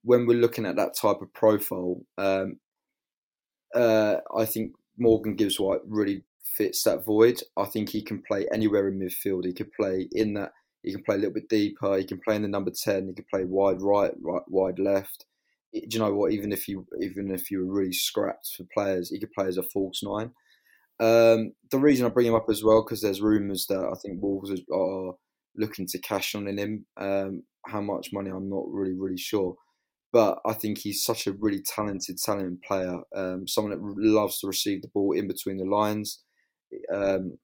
when 0.02 0.26
we're 0.26 0.40
looking 0.40 0.66
at 0.66 0.76
that 0.76 0.96
type 0.96 1.22
of 1.22 1.32
profile, 1.32 2.02
um, 2.18 2.58
uh, 3.74 4.16
I 4.36 4.44
think 4.44 4.72
Morgan 4.98 5.34
Gibbs 5.34 5.58
White 5.58 5.80
really 5.86 6.22
fits 6.44 6.82
that 6.84 7.04
void. 7.04 7.40
I 7.56 7.64
think 7.64 7.88
he 7.88 8.02
can 8.02 8.22
play 8.22 8.46
anywhere 8.52 8.88
in 8.88 9.00
midfield. 9.00 9.44
He 9.44 9.52
could 9.52 9.72
play 9.72 10.08
in 10.12 10.34
that. 10.34 10.52
He 10.82 10.92
can 10.92 11.02
play 11.02 11.14
a 11.14 11.18
little 11.18 11.34
bit 11.34 11.48
deeper. 11.48 11.96
He 11.96 12.04
can 12.04 12.20
play 12.20 12.36
in 12.36 12.42
the 12.42 12.48
number 12.48 12.70
ten. 12.70 13.08
He 13.08 13.14
can 13.14 13.24
play 13.32 13.44
wide 13.44 13.80
right, 13.80 14.12
right 14.20 14.42
wide 14.48 14.78
left. 14.78 15.24
Do 15.72 15.80
you 15.88 15.98
know 15.98 16.14
what? 16.14 16.32
Even 16.32 16.52
if 16.52 16.68
you 16.68 16.86
even 17.00 17.30
if 17.32 17.50
you 17.50 17.66
were 17.66 17.72
really 17.72 17.92
scrapped 17.92 18.54
for 18.56 18.64
players, 18.72 19.10
he 19.10 19.18
could 19.18 19.32
play 19.32 19.46
as 19.46 19.56
a 19.56 19.62
false 19.62 20.02
nine. 20.02 20.30
Um, 21.00 21.52
the 21.70 21.78
reason 21.78 22.06
I 22.06 22.10
bring 22.10 22.26
him 22.26 22.34
up 22.34 22.48
as 22.48 22.62
well 22.62 22.82
because 22.84 23.00
there's 23.00 23.20
rumours 23.20 23.66
that 23.68 23.80
I 23.80 23.94
think 24.00 24.22
Wolves 24.22 24.50
are 24.72 25.12
looking 25.56 25.86
to 25.88 25.98
cash 25.98 26.34
on 26.34 26.46
in 26.46 26.58
him. 26.58 26.86
Um, 26.96 27.42
how 27.66 27.80
much 27.80 28.12
money? 28.12 28.30
I'm 28.30 28.48
not 28.48 28.64
really 28.68 28.94
really 28.94 29.18
sure 29.18 29.56
but 30.14 30.38
I 30.46 30.52
think 30.52 30.78
he's 30.78 31.02
such 31.02 31.26
a 31.26 31.32
really 31.32 31.60
talented, 31.60 32.18
talented 32.18 32.62
player. 32.62 33.00
Um, 33.16 33.48
someone 33.48 33.72
that 33.72 33.84
loves 34.00 34.38
to 34.38 34.46
receive 34.46 34.80
the 34.80 34.88
ball 34.94 35.10
in 35.10 35.26
between 35.26 35.56
the 35.56 35.64
lines. 35.64 36.22
Um, 36.88 37.38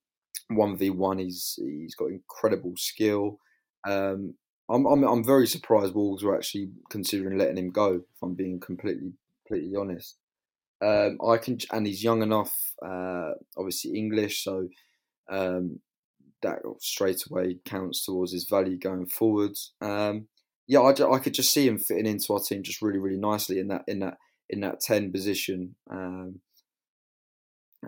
one 0.51 0.79
v 0.79 0.91
one, 0.91 1.19
he's 1.19 1.59
he's 1.61 1.97
got 1.97 2.11
incredible 2.11 2.75
skill. 2.77 3.41
Um, 3.85 4.35
I'm, 4.71 4.87
I'm 4.87 5.03
I'm 5.03 5.25
very 5.25 5.49
surprised 5.49 5.97
Wolves 5.97 6.23
were 6.23 6.37
actually 6.37 6.71
considering 6.91 7.37
letting 7.37 7.59
him 7.59 7.71
go. 7.71 7.95
If 7.95 8.23
I'm 8.23 8.37
being 8.37 8.61
completely 8.61 9.15
completely 9.45 9.75
honest, 9.75 10.19
um, 10.83 11.19
I 11.27 11.37
can 11.39 11.59
and 11.73 11.87
he's 11.87 12.03
young 12.03 12.23
enough. 12.23 12.55
Uh, 12.85 13.33
obviously 13.57 13.93
English, 13.93 14.43
so 14.43 14.69
um, 15.31 15.81
that 16.43 16.59
straight 16.81 17.23
away 17.31 17.59
counts 17.65 18.05
towards 18.05 18.33
his 18.33 18.47
value 18.49 18.79
going 18.79 19.07
forwards. 19.07 19.73
Um, 19.81 20.29
yeah, 20.67 20.81
I, 20.81 20.91
I 20.91 21.19
could 21.19 21.35
just 21.35 21.53
see 21.53 21.67
him 21.67 21.79
fitting 21.79 22.07
into 22.07 22.33
our 22.33 22.41
team 22.41 22.63
just 22.63 22.81
really, 22.81 22.99
really 22.99 23.19
nicely 23.19 23.59
in 23.59 23.69
that 23.69 23.83
in 23.87 24.01
that 24.01 24.19
in 24.49 24.61
that 24.61 24.81
ten 24.81 25.13
position. 25.13 25.75
Um, 25.91 26.41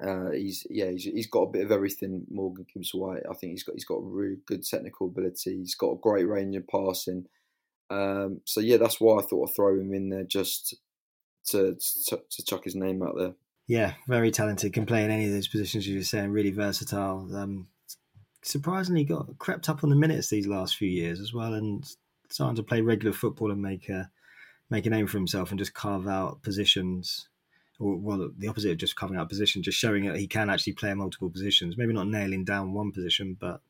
uh, 0.01 0.30
he's 0.30 0.66
yeah, 0.68 0.90
he's, 0.90 1.05
he's 1.05 1.30
got 1.30 1.43
a 1.43 1.53
bit 1.53 1.64
of 1.64 1.70
everything. 1.70 2.26
Morgan 2.30 2.66
Gibbs 2.72 2.93
White, 2.93 3.22
I 3.30 3.34
think 3.34 3.53
he's 3.53 3.62
got 3.62 3.74
he's 3.74 3.84
got 3.84 4.03
really 4.03 4.38
good 4.47 4.64
technical 4.64 5.09
ability. 5.09 5.59
He's 5.59 5.74
got 5.74 5.93
a 5.93 6.01
great 6.01 6.28
range 6.28 6.57
of 6.57 6.66
passing. 6.66 7.26
Um, 7.90 8.40
so 8.47 8.61
yeah, 8.61 8.78
that's 8.78 9.01
why 9.01 9.18
I 9.18 9.22
thought 9.22 9.49
I'd 9.49 9.55
throw 9.55 9.78
him 9.78 9.93
in 9.93 10.09
there 10.09 10.24
just 10.24 10.76
to, 11.47 11.76
to 12.07 12.22
to 12.30 12.45
chuck 12.45 12.64
his 12.64 12.74
name 12.74 13.03
out 13.03 13.16
there. 13.16 13.34
Yeah, 13.66 13.95
very 14.09 14.30
talented. 14.30 14.72
Can 14.72 14.86
play 14.86 15.05
in 15.05 15.11
any 15.11 15.26
of 15.26 15.32
those 15.32 15.49
positions 15.49 15.86
you 15.86 15.99
were 15.99 16.05
saying. 16.05 16.30
Really 16.30 16.51
versatile. 16.51 17.28
Um, 17.34 17.68
surprisingly, 18.43 19.05
got 19.05 19.38
crept 19.38 19.68
up 19.68 19.84
on 19.84 19.90
the 19.90 19.97
minutes 19.97 20.28
these 20.28 20.47
last 20.47 20.76
few 20.76 20.88
years 20.88 21.20
as 21.20 21.32
well, 21.32 21.55
and 21.55 21.84
starting 22.28 22.57
to 22.57 22.62
play 22.62 22.80
regular 22.80 23.12
football 23.12 23.51
and 23.51 23.62
make 23.62 23.88
a 23.88 24.11
make 24.70 24.86
a 24.86 24.90
name 24.90 25.07
for 25.07 25.18
himself 25.18 25.51
and 25.51 25.59
just 25.59 25.74
carve 25.74 26.09
out 26.09 26.43
positions 26.43 27.28
well 27.78 28.30
the 28.38 28.49
opposite 28.49 28.70
of 28.70 28.78
just 28.78 28.97
carving 28.97 29.18
out 29.18 29.28
position 29.28 29.62
just 29.62 29.78
showing 29.78 30.07
that 30.07 30.16
he 30.16 30.26
can 30.26 30.49
actually 30.49 30.72
play 30.72 30.95
multiple 30.95 31.28
positions 31.28 31.76
maybe 31.76 31.93
not 31.93 32.09
nailing 32.09 32.45
down 32.45 32.72
one 32.72 32.93
position 32.93 33.36
but 33.38 33.61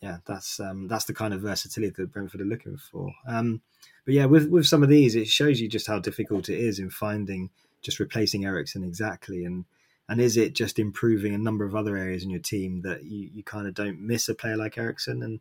yeah 0.00 0.18
that's 0.26 0.60
um, 0.60 0.88
that's 0.88 1.04
the 1.04 1.12
kind 1.12 1.34
of 1.34 1.40
versatility 1.40 1.92
that 1.96 2.12
Brentford 2.12 2.40
are 2.40 2.44
looking 2.44 2.76
for 2.76 3.12
um, 3.26 3.60
but 4.04 4.14
yeah 4.14 4.24
with 4.24 4.48
with 4.48 4.66
some 4.66 4.82
of 4.82 4.88
these 4.88 5.14
it 5.14 5.28
shows 5.28 5.60
you 5.60 5.68
just 5.68 5.86
how 5.86 5.98
difficult 5.98 6.48
it 6.48 6.58
is 6.58 6.78
in 6.78 6.90
finding 6.90 7.50
just 7.82 8.00
replacing 8.00 8.44
Eriksen 8.44 8.84
exactly 8.84 9.44
and 9.44 9.64
and 10.08 10.20
is 10.20 10.36
it 10.36 10.54
just 10.54 10.78
improving 10.78 11.34
a 11.34 11.38
number 11.38 11.64
of 11.64 11.76
other 11.76 11.96
areas 11.96 12.24
in 12.24 12.30
your 12.30 12.40
team 12.40 12.82
that 12.82 13.04
you, 13.04 13.30
you 13.32 13.44
kind 13.44 13.68
of 13.68 13.74
don't 13.74 14.00
miss 14.00 14.28
a 14.28 14.34
player 14.34 14.56
like 14.56 14.76
Eriksen 14.76 15.22
and 15.22 15.40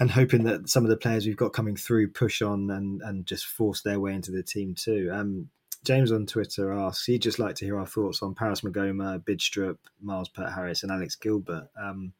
and 0.00 0.12
hoping 0.12 0.44
that 0.44 0.68
some 0.68 0.84
of 0.84 0.90
the 0.90 0.96
players 0.96 1.26
we've 1.26 1.36
got 1.36 1.52
coming 1.52 1.76
through 1.76 2.08
push 2.08 2.40
on 2.40 2.70
and, 2.70 3.02
and 3.02 3.26
just 3.26 3.46
force 3.46 3.82
their 3.82 3.98
way 3.98 4.14
into 4.14 4.30
the 4.30 4.42
team 4.42 4.74
too. 4.74 5.10
Um, 5.12 5.50
James 5.84 6.12
on 6.12 6.26
Twitter 6.26 6.72
asks, 6.72 7.06
he'd 7.06 7.22
just 7.22 7.38
like 7.38 7.56
to 7.56 7.64
hear 7.64 7.78
our 7.78 7.86
thoughts 7.86 8.22
on 8.22 8.34
Paris 8.34 8.60
Maghoma, 8.60 9.22
Bidstrup, 9.24 9.78
Miles 10.00 10.28
Peart-Harris, 10.28 10.82
and 10.82 10.92
Alex 10.92 11.16
Gilbert. 11.16 11.68
Um, 11.80 12.12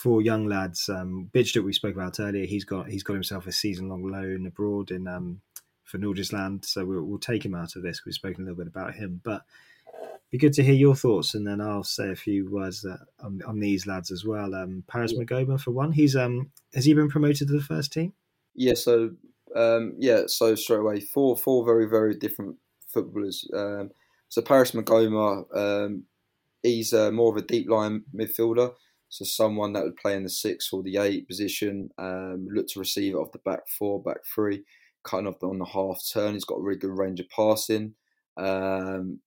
for 0.00 0.22
young 0.22 0.46
lads, 0.46 0.88
um, 0.88 1.28
Bidstrup 1.34 1.62
we 1.62 1.74
spoke 1.74 1.94
about 1.94 2.20
earlier, 2.20 2.46
he's 2.46 2.64
got 2.64 2.88
he's 2.88 3.02
got 3.02 3.12
himself 3.12 3.46
a 3.46 3.52
season 3.52 3.90
long 3.90 4.02
loan 4.10 4.46
abroad 4.46 4.90
in 4.90 5.06
um, 5.06 5.42
for 5.84 5.98
Nordsjælland, 5.98 6.64
so 6.64 6.86
we'll, 6.86 7.04
we'll 7.04 7.18
take 7.18 7.44
him 7.44 7.54
out 7.54 7.76
of 7.76 7.82
this. 7.82 8.06
We've 8.06 8.14
spoken 8.14 8.42
a 8.42 8.46
little 8.46 8.64
bit 8.64 8.66
about 8.66 8.94
him, 8.94 9.20
but 9.22 9.42
be 10.30 10.38
good 10.38 10.54
to 10.54 10.62
hear 10.62 10.74
your 10.74 10.94
thoughts, 10.94 11.34
and 11.34 11.46
then 11.46 11.60
I'll 11.60 11.84
say 11.84 12.08
a 12.08 12.16
few 12.16 12.50
words 12.50 12.80
that, 12.80 13.00
on, 13.22 13.42
on 13.46 13.60
these 13.60 13.86
lads 13.86 14.10
as 14.10 14.24
well. 14.24 14.54
Um, 14.54 14.84
Paris 14.88 15.12
yeah. 15.12 15.22
Maghoma 15.22 15.60
for 15.60 15.72
one, 15.72 15.92
he's 15.92 16.16
um 16.16 16.50
has 16.72 16.86
he 16.86 16.94
been 16.94 17.10
promoted 17.10 17.48
to 17.48 17.52
the 17.52 17.60
first 17.60 17.92
team? 17.92 18.14
Yeah, 18.54 18.74
so 18.74 19.10
um, 19.54 19.96
yeah, 19.98 20.22
so 20.28 20.54
straight 20.54 20.78
away 20.78 21.00
four 21.00 21.36
four 21.36 21.62
very 21.66 21.86
very 21.86 22.14
different 22.14 22.56
footballers. 22.88 23.46
Um, 23.52 23.90
so 24.30 24.40
Paris 24.40 24.70
Maghoma, 24.70 25.44
um, 25.54 26.04
he's 26.62 26.94
uh, 26.94 27.10
more 27.10 27.30
of 27.30 27.36
a 27.36 27.46
deep 27.46 27.68
line 27.68 28.04
midfielder, 28.14 28.72
so 29.10 29.24
someone 29.24 29.72
that 29.72 29.82
would 29.82 29.96
play 29.96 30.14
in 30.14 30.22
the 30.22 30.30
six 30.30 30.72
or 30.72 30.82
the 30.82 30.96
eight 30.96 31.26
position, 31.26 31.90
um, 31.98 32.46
look 32.48 32.68
to 32.68 32.78
receive 32.78 33.14
it 33.14 33.18
off 33.18 33.32
the 33.32 33.40
back 33.40 33.68
four, 33.76 34.00
back 34.00 34.18
three, 34.34 34.62
kind 35.04 35.26
of 35.26 35.34
on 35.42 35.58
the 35.58 35.64
half 35.64 36.00
turn. 36.12 36.34
He's 36.34 36.44
got 36.44 36.58
a 36.58 36.62
really 36.62 36.78
good 36.78 36.96
range 36.96 37.18
of 37.18 37.28
passing. 37.28 37.94
Um, 38.36 39.18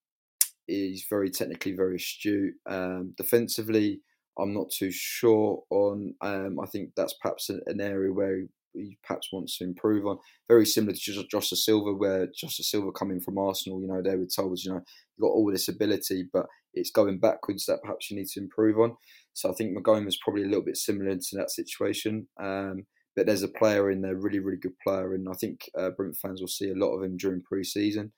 he's 0.68 1.06
very 1.10 1.30
technically 1.30 1.74
very 1.74 1.98
astute. 1.98 2.54
Um, 2.66 3.14
defensively, 3.18 4.00
I'm 4.40 4.54
not 4.54 4.72
too 4.72 4.90
sure 4.90 5.64
on. 5.70 6.16
Um, 6.22 6.60
I 6.62 6.66
think 6.66 6.92
that's 6.96 7.16
perhaps 7.22 7.50
an, 7.50 7.60
an 7.68 7.82
area 7.82 8.14
where 8.14 8.38
he, 8.38 8.48
he, 8.74 8.98
perhaps 9.06 9.34
wants 9.34 9.58
to 9.58 9.66
improve 9.66 10.08
on. 10.08 10.18
Very 10.48 10.66
similar 10.66 10.94
to 10.94 11.28
Josh 11.30 11.50
Silva, 11.50 11.94
where 11.94 12.28
Josh 12.34 12.56
Silva 12.58 12.94
coming 12.94 13.20
from 13.20 13.38
Arsenal, 13.38 13.82
you 13.82 13.88
know, 13.88 14.02
they 14.02 14.16
were 14.16 14.28
told, 14.34 14.58
you 14.64 14.72
know, 14.72 14.78
you've 14.78 15.22
got 15.22 15.28
all 15.28 15.52
this 15.52 15.68
ability, 15.68 16.30
but 16.32 16.46
it's 16.74 16.90
going 16.90 17.20
backwards 17.20 17.66
that 17.66 17.82
perhaps 17.82 18.10
you 18.10 18.18
need 18.18 18.28
to 18.30 18.40
improve 18.40 18.80
on. 18.80 18.96
So 19.34 19.50
I 19.50 19.54
think 19.54 19.78
Maghoma 19.78 20.08
is 20.08 20.20
probably 20.24 20.44
a 20.44 20.48
little 20.48 20.64
bit 20.64 20.78
similar 20.78 21.16
to 21.16 21.36
that 21.38 21.52
situation. 21.52 22.28
Um, 22.42 22.86
but 23.16 23.28
there's 23.28 23.44
a 23.44 23.48
player 23.48 23.92
in 23.92 24.02
there, 24.02 24.16
really, 24.16 24.40
really 24.40 24.58
good 24.58 24.78
player, 24.84 25.14
and 25.14 25.28
I 25.30 25.34
think 25.34 25.70
uh, 25.78 25.92
Brentford 25.92 26.18
fans 26.18 26.42
will 26.42 26.48
see 26.48 26.72
a 26.72 26.76
lot 26.76 26.96
of 26.96 27.04
him 27.04 27.16
during 27.16 27.44
pre-season 27.44 28.12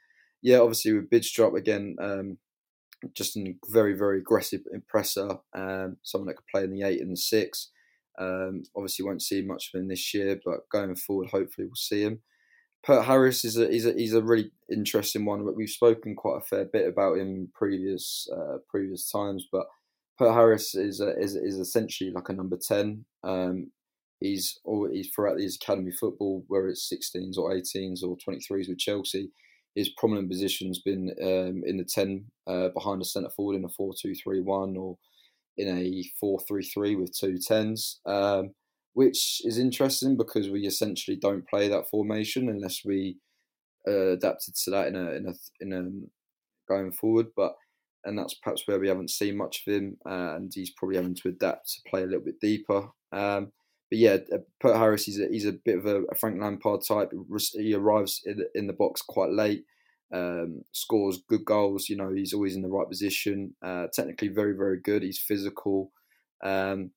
yeah, 0.45 0.59
obviously 0.59 0.93
with 0.93 1.09
Bidstrup 1.09 1.57
again, 1.57 1.95
um, 1.99 2.37
just 3.15 3.35
a 3.35 3.55
very, 3.67 3.97
very 3.97 4.19
aggressive 4.19 4.61
impressor, 4.71 5.39
um, 5.55 5.97
someone 6.03 6.27
that 6.27 6.35
could 6.35 6.45
play 6.53 6.63
in 6.63 6.71
the 6.71 6.83
eight 6.83 7.01
and 7.01 7.11
the 7.11 7.17
six. 7.17 7.71
Um, 8.19 8.61
obviously, 8.75 9.05
won't 9.05 9.23
see 9.23 9.41
much 9.41 9.71
of 9.73 9.81
him 9.81 9.87
this 9.87 10.13
year, 10.13 10.39
but 10.45 10.69
going 10.71 10.95
forward, 10.95 11.29
hopefully, 11.31 11.65
we'll 11.65 11.75
see 11.75 12.03
him. 12.03 12.21
Peart-Harris 12.85 13.43
is 13.43 13.57
a, 13.57 13.67
he's 13.67 13.87
a, 13.87 13.93
he's 13.93 14.13
a 14.13 14.21
really 14.21 14.51
interesting 14.71 15.25
one. 15.25 15.43
We've 15.55 15.67
spoken 15.67 16.15
quite 16.15 16.41
a 16.43 16.45
fair 16.45 16.65
bit 16.65 16.87
about 16.87 17.17
him 17.17 17.49
previous 17.55 18.27
uh, 18.31 18.57
previous 18.69 19.09
times, 19.09 19.47
but 19.51 19.65
Peart-Harris 20.17 20.75
is 20.75 21.01
a, 21.01 21.17
is 21.19 21.35
is 21.35 21.59
essentially 21.59 22.11
like 22.11 22.29
a 22.29 22.33
number 22.33 22.57
ten. 22.57 23.05
Um, 23.23 23.71
he's 24.19 24.59
always 24.63 25.09
throughout 25.09 25.39
his 25.39 25.57
academy 25.61 25.91
football, 25.91 26.43
where 26.47 26.67
it's 26.67 26.91
16s 26.91 27.37
or 27.37 27.51
18s 27.51 28.01
or 28.01 28.17
23s 28.17 28.69
with 28.69 28.77
Chelsea 28.77 29.31
his 29.75 29.89
prominent 29.89 30.29
position's 30.29 30.79
been 30.79 31.13
um, 31.21 31.61
in 31.65 31.77
the 31.77 31.83
10 31.83 32.25
uh, 32.47 32.69
behind 32.69 33.01
the 33.01 33.05
centre 33.05 33.29
forward 33.29 33.57
in 33.57 33.65
a 33.65 33.69
4 33.69 33.93
2 34.01 34.15
3 34.15 34.41
1 34.41 34.77
or 34.77 34.97
in 35.57 35.67
a 35.67 36.03
4 36.19 36.39
3 36.47 36.63
3 36.63 36.95
with 36.95 37.17
two 37.17 37.35
10s, 37.35 37.97
um, 38.05 38.51
which 38.93 39.41
is 39.43 39.57
interesting 39.57 40.17
because 40.17 40.49
we 40.49 40.65
essentially 40.65 41.17
don't 41.17 41.47
play 41.47 41.67
that 41.67 41.89
formation 41.89 42.49
unless 42.49 42.81
we 42.85 43.17
uh, 43.87 44.13
adapted 44.13 44.55
to 44.55 44.71
that 44.71 44.87
in 44.87 44.95
a, 44.95 45.11
in 45.11 45.27
a, 45.27 45.33
in 45.59 45.73
a, 45.73 46.73
going 46.73 46.91
forward. 46.91 47.27
But 47.35 47.53
and 48.05 48.17
that's 48.17 48.35
perhaps 48.35 48.63
where 48.65 48.79
we 48.79 48.87
haven't 48.87 49.09
seen 49.09 49.37
much 49.37 49.63
of 49.65 49.73
him, 49.73 49.97
uh, 50.05 50.35
and 50.35 50.51
he's 50.53 50.71
probably 50.71 50.95
having 50.95 51.15
to 51.15 51.29
adapt 51.29 51.73
to 51.73 51.89
play 51.89 52.03
a 52.03 52.05
little 52.05 52.23
bit 52.23 52.39
deeper. 52.39 52.89
Um, 53.11 53.51
but 53.89 53.99
yeah, 53.99 54.17
uh, 54.33 54.37
Peart-Harris, 54.61 55.05
he's 55.05 55.19
a, 55.19 55.27
he's 55.27 55.45
a 55.45 55.53
bit 55.53 55.77
of 55.77 55.85
a, 55.85 56.03
a 56.03 56.15
Frank 56.15 56.41
Lampard 56.41 56.81
type. 56.87 57.11
He 57.53 57.73
arrives 57.73 58.21
in, 58.25 58.45
in 58.55 58.67
the 58.67 58.73
box 58.73 59.01
quite 59.01 59.31
late, 59.31 59.65
um, 60.13 60.61
scores 60.71 61.23
good 61.29 61.45
goals. 61.45 61.89
You 61.89 61.97
know, 61.97 62.11
he's 62.13 62.33
always 62.33 62.55
in 62.55 62.61
the 62.61 62.69
right 62.69 62.89
position. 62.89 63.55
Uh, 63.61 63.87
technically, 63.93 64.29
very, 64.29 64.55
very 64.55 64.79
good. 64.79 65.03
He's 65.03 65.19
physical. 65.19 65.91
Um, 66.43 66.91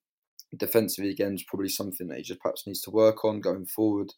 defensively, 0.57 1.11
again, 1.11 1.35
is 1.35 1.45
probably 1.45 1.69
something 1.69 2.09
that 2.09 2.19
he 2.19 2.23
just 2.23 2.41
perhaps 2.41 2.67
needs 2.67 2.81
to 2.83 2.91
work 2.91 3.25
on 3.25 3.41
going 3.41 3.67
forward. 3.67 4.13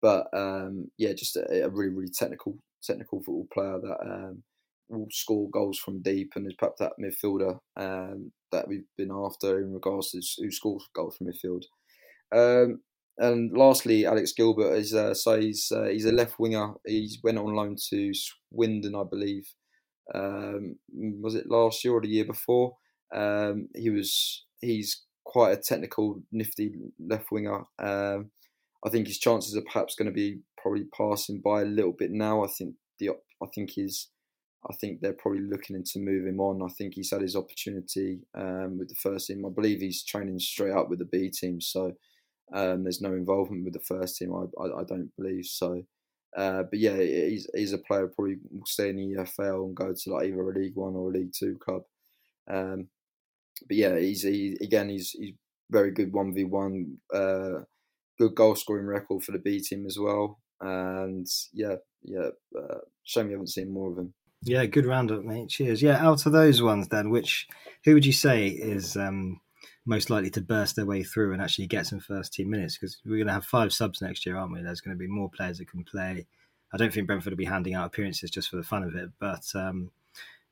But 0.00 0.28
um, 0.32 0.90
yeah, 0.98 1.12
just 1.12 1.36
a, 1.36 1.64
a, 1.64 1.68
really, 1.68 1.92
really 1.92 2.10
technical, 2.10 2.58
technical 2.82 3.18
football 3.18 3.48
player 3.52 3.80
that 3.80 3.98
um, 4.02 4.42
will 4.88 5.08
score 5.10 5.50
goals 5.50 5.78
from 5.78 6.02
deep 6.02 6.32
and 6.36 6.46
is 6.46 6.54
perhaps 6.58 6.80
that 6.80 6.92
midfielder 7.00 7.58
um, 7.76 8.32
that 8.52 8.68
we've 8.68 8.86
been 8.96 9.10
after 9.12 9.58
in 9.58 9.72
regards 9.72 10.10
to 10.10 10.22
who 10.38 10.50
scores 10.50 10.88
goals 10.94 11.16
from 11.16 11.28
midfield. 11.28 11.64
Um, 12.32 12.80
and 13.18 13.56
lastly, 13.56 14.04
Alex 14.04 14.32
Gilbert 14.32 14.74
is 14.74 14.94
uh, 14.94 15.14
so 15.14 15.40
he's 15.40 15.72
uh, 15.74 15.84
he's 15.84 16.04
a 16.04 16.12
left 16.12 16.38
winger. 16.38 16.74
He 16.84 17.18
went 17.22 17.38
on 17.38 17.54
loan 17.54 17.76
to 17.90 18.12
Swindon, 18.12 18.94
I 18.94 19.04
believe. 19.08 19.48
Um, 20.14 20.76
was 20.92 21.34
it 21.34 21.50
last 21.50 21.82
year 21.82 21.94
or 21.94 22.00
the 22.02 22.08
year 22.08 22.26
before? 22.26 22.76
Um, 23.14 23.68
he 23.74 23.90
was 23.90 24.44
he's 24.60 25.04
quite 25.24 25.52
a 25.52 25.60
technical, 25.60 26.22
nifty 26.30 26.74
left 27.00 27.30
winger. 27.32 27.64
Um, 27.78 28.30
I 28.84 28.90
think 28.90 29.06
his 29.06 29.18
chances 29.18 29.56
are 29.56 29.62
perhaps 29.62 29.94
going 29.94 30.06
to 30.06 30.14
be 30.14 30.40
probably 30.58 30.84
passing 30.96 31.40
by 31.40 31.62
a 31.62 31.66
little 31.66 31.92
bit 31.92 32.10
now. 32.10 32.44
I 32.44 32.48
think 32.48 32.74
the 32.98 33.10
I 33.10 33.46
think 33.54 33.70
he's 33.70 34.08
I 34.68 34.74
think 34.74 35.00
they're 35.00 35.12
probably 35.12 35.42
looking 35.42 35.76
into 35.76 35.98
move 35.98 36.26
him 36.26 36.40
on. 36.40 36.62
I 36.62 36.72
think 36.76 36.94
he's 36.94 37.10
had 37.10 37.22
his 37.22 37.36
opportunity 37.36 38.20
um, 38.34 38.78
with 38.78 38.88
the 38.88 38.94
first 38.96 39.28
team. 39.28 39.44
I 39.46 39.50
believe 39.50 39.80
he's 39.80 40.02
training 40.02 40.38
straight 40.38 40.72
up 40.72 40.88
with 40.88 40.98
the 40.98 41.04
B 41.04 41.30
team, 41.30 41.60
so 41.60 41.92
um, 42.52 42.82
there's 42.82 43.00
no 43.00 43.12
involvement 43.12 43.64
with 43.64 43.74
the 43.74 43.80
first 43.80 44.16
team. 44.16 44.34
I, 44.34 44.62
I, 44.62 44.80
I 44.80 44.84
don't 44.84 45.10
believe 45.16 45.46
so. 45.46 45.82
Uh, 46.36 46.64
but 46.64 46.78
yeah, 46.78 46.96
he's 46.96 47.48
he's 47.54 47.72
a 47.72 47.78
player 47.78 48.08
probably 48.08 48.36
will 48.50 48.66
stay 48.66 48.90
in 48.90 48.96
the 48.96 49.22
EFL 49.22 49.66
and 49.66 49.76
go 49.76 49.94
to 49.94 50.10
like 50.12 50.26
either 50.26 50.40
a 50.40 50.58
League 50.58 50.76
One 50.76 50.94
or 50.94 51.10
a 51.10 51.12
League 51.12 51.32
Two 51.32 51.56
club. 51.58 51.82
Um, 52.48 52.88
but 53.66 53.76
yeah, 53.76 53.98
he's 53.98 54.22
he, 54.22 54.56
again 54.60 54.88
he's 54.88 55.12
he's 55.12 55.34
very 55.70 55.90
good 55.90 56.12
one 56.12 56.34
v 56.34 56.44
one, 56.44 56.98
uh, 57.12 57.60
good 58.18 58.34
goal 58.34 58.54
scoring 58.54 58.86
record 58.86 59.22
for 59.22 59.32
the 59.32 59.38
B 59.38 59.60
team 59.60 59.86
as 59.86 59.98
well. 59.98 60.38
And 60.60 61.26
yeah, 61.52 61.76
yeah, 62.02 62.30
uh, 62.58 62.78
shame 63.04 63.26
you 63.26 63.32
haven't 63.32 63.48
seen 63.48 63.72
more 63.72 63.92
of 63.92 63.98
him. 63.98 64.14
Yeah, 64.42 64.64
good 64.66 64.86
roundup, 64.86 65.24
mate. 65.24 65.48
Cheers. 65.48 65.82
Yeah, 65.82 66.04
out 66.04 66.26
of 66.26 66.32
those 66.32 66.62
ones, 66.62 66.88
then, 66.88 67.10
which 67.10 67.48
who 67.84 67.94
would 67.94 68.06
you 68.06 68.12
say 68.12 68.48
is 68.48 68.96
um, 68.96 69.40
most 69.84 70.10
likely 70.10 70.30
to 70.30 70.40
burst 70.40 70.76
their 70.76 70.86
way 70.86 71.02
through 71.02 71.32
and 71.32 71.42
actually 71.42 71.66
get 71.66 71.86
some 71.86 72.00
first 72.00 72.32
team 72.32 72.50
minutes 72.50 72.76
because 72.76 72.98
we're 73.04 73.16
going 73.16 73.26
to 73.28 73.32
have 73.32 73.44
five 73.44 73.72
subs 73.72 74.02
next 74.02 74.26
year, 74.26 74.36
aren't 74.36 74.52
we? 74.52 74.62
There's 74.62 74.80
going 74.80 74.96
to 74.96 74.98
be 74.98 75.06
more 75.06 75.30
players 75.30 75.58
that 75.58 75.70
can 75.70 75.84
play. 75.84 76.26
I 76.72 76.76
don't 76.76 76.92
think 76.92 77.06
Brentford 77.06 77.32
will 77.32 77.38
be 77.38 77.44
handing 77.44 77.74
out 77.74 77.86
appearances 77.86 78.30
just 78.30 78.50
for 78.50 78.56
the 78.56 78.62
fun 78.62 78.82
of 78.82 78.94
it, 78.94 79.10
but 79.18 79.44
um, 79.54 79.90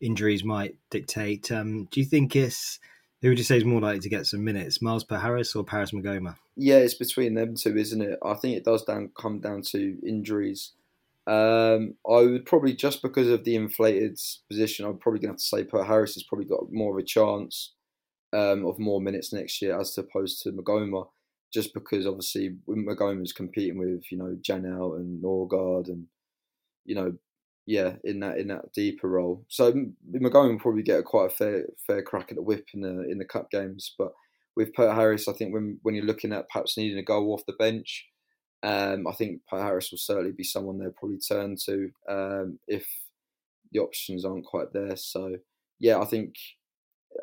injuries 0.00 0.44
might 0.44 0.76
dictate. 0.90 1.50
Um, 1.50 1.86
do 1.90 2.00
you 2.00 2.06
think 2.06 2.36
it's 2.36 2.78
who 3.20 3.30
would 3.30 3.38
you 3.38 3.44
say 3.44 3.56
is 3.56 3.64
more 3.64 3.80
likely 3.80 4.00
to 4.00 4.08
get 4.08 4.26
some 4.26 4.44
minutes, 4.44 4.82
Miles 4.82 5.02
Peart-Harris 5.02 5.56
or 5.56 5.64
Paris 5.64 5.92
Maghoma? 5.92 6.36
Yeah, 6.56 6.76
it's 6.76 6.94
between 6.94 7.34
them 7.34 7.56
two, 7.56 7.76
isn't 7.76 8.02
it? 8.02 8.18
I 8.22 8.34
think 8.34 8.56
it 8.56 8.64
does 8.64 8.84
down 8.84 9.10
come 9.18 9.40
down 9.40 9.62
to 9.72 9.98
injuries. 10.06 10.72
Um, 11.26 11.94
I 12.06 12.20
would 12.20 12.44
probably 12.44 12.74
just 12.74 13.00
because 13.00 13.28
of 13.28 13.44
the 13.44 13.56
inflated 13.56 14.18
position, 14.50 14.84
I'm 14.84 14.98
probably 14.98 15.20
going 15.20 15.30
to 15.30 15.32
have 15.32 15.38
to 15.38 15.44
say 15.44 15.64
Peart-Harris 15.64 16.14
has 16.14 16.22
probably 16.24 16.46
got 16.46 16.70
more 16.70 16.92
of 16.92 17.02
a 17.02 17.06
chance 17.06 17.74
um, 18.34 18.66
of 18.66 18.78
more 18.78 19.00
minutes 19.00 19.32
next 19.32 19.62
year 19.62 19.78
as 19.78 19.96
opposed 19.96 20.42
to 20.42 20.52
Maghoma, 20.52 21.06
just 21.52 21.72
because 21.72 22.06
obviously 22.06 22.56
is 23.22 23.32
competing 23.32 23.78
with 23.78 24.02
you 24.10 24.18
know 24.18 24.36
Janelt 24.42 24.96
and 24.96 25.22
Nørgaard 25.22 25.88
and 25.88 26.06
you 26.84 26.94
know 26.94 27.14
yeah 27.66 27.94
in 28.04 28.20
that 28.20 28.38
in 28.38 28.48
that 28.48 28.72
deeper 28.74 29.08
role. 29.08 29.46
So 29.48 29.72
Maghoma 30.12 30.50
will 30.50 30.58
probably 30.58 30.82
get 30.82 31.00
a 31.00 31.02
quite 31.02 31.32
a 31.32 31.34
fair 31.34 31.66
fair 31.86 32.02
crack 32.02 32.30
at 32.30 32.36
the 32.36 32.42
whip 32.42 32.66
in 32.74 32.82
the 32.82 33.08
in 33.08 33.18
the 33.18 33.24
cup 33.24 33.50
games, 33.50 33.94
but 33.96 34.12
with 34.56 34.74
Peart-Harris, 34.74 35.26
I 35.26 35.32
think 35.32 35.52
when 35.52 35.78
when 35.82 35.94
you're 35.94 36.04
looking 36.04 36.32
at 36.32 36.48
perhaps 36.48 36.76
needing 36.76 36.98
a 36.98 37.02
goal 37.02 37.32
off 37.32 37.46
the 37.46 37.54
bench. 37.54 38.06
Um, 38.64 39.06
I 39.06 39.12
think 39.12 39.42
Harris 39.50 39.90
will 39.90 39.98
certainly 39.98 40.32
be 40.32 40.42
someone 40.42 40.78
they'll 40.78 40.90
probably 40.90 41.18
turn 41.18 41.56
to 41.66 41.90
um, 42.08 42.58
if 42.66 42.86
the 43.72 43.80
options 43.80 44.24
aren't 44.24 44.46
quite 44.46 44.72
there. 44.72 44.96
So 44.96 45.36
yeah, 45.78 46.00
I 46.00 46.06
think 46.06 46.34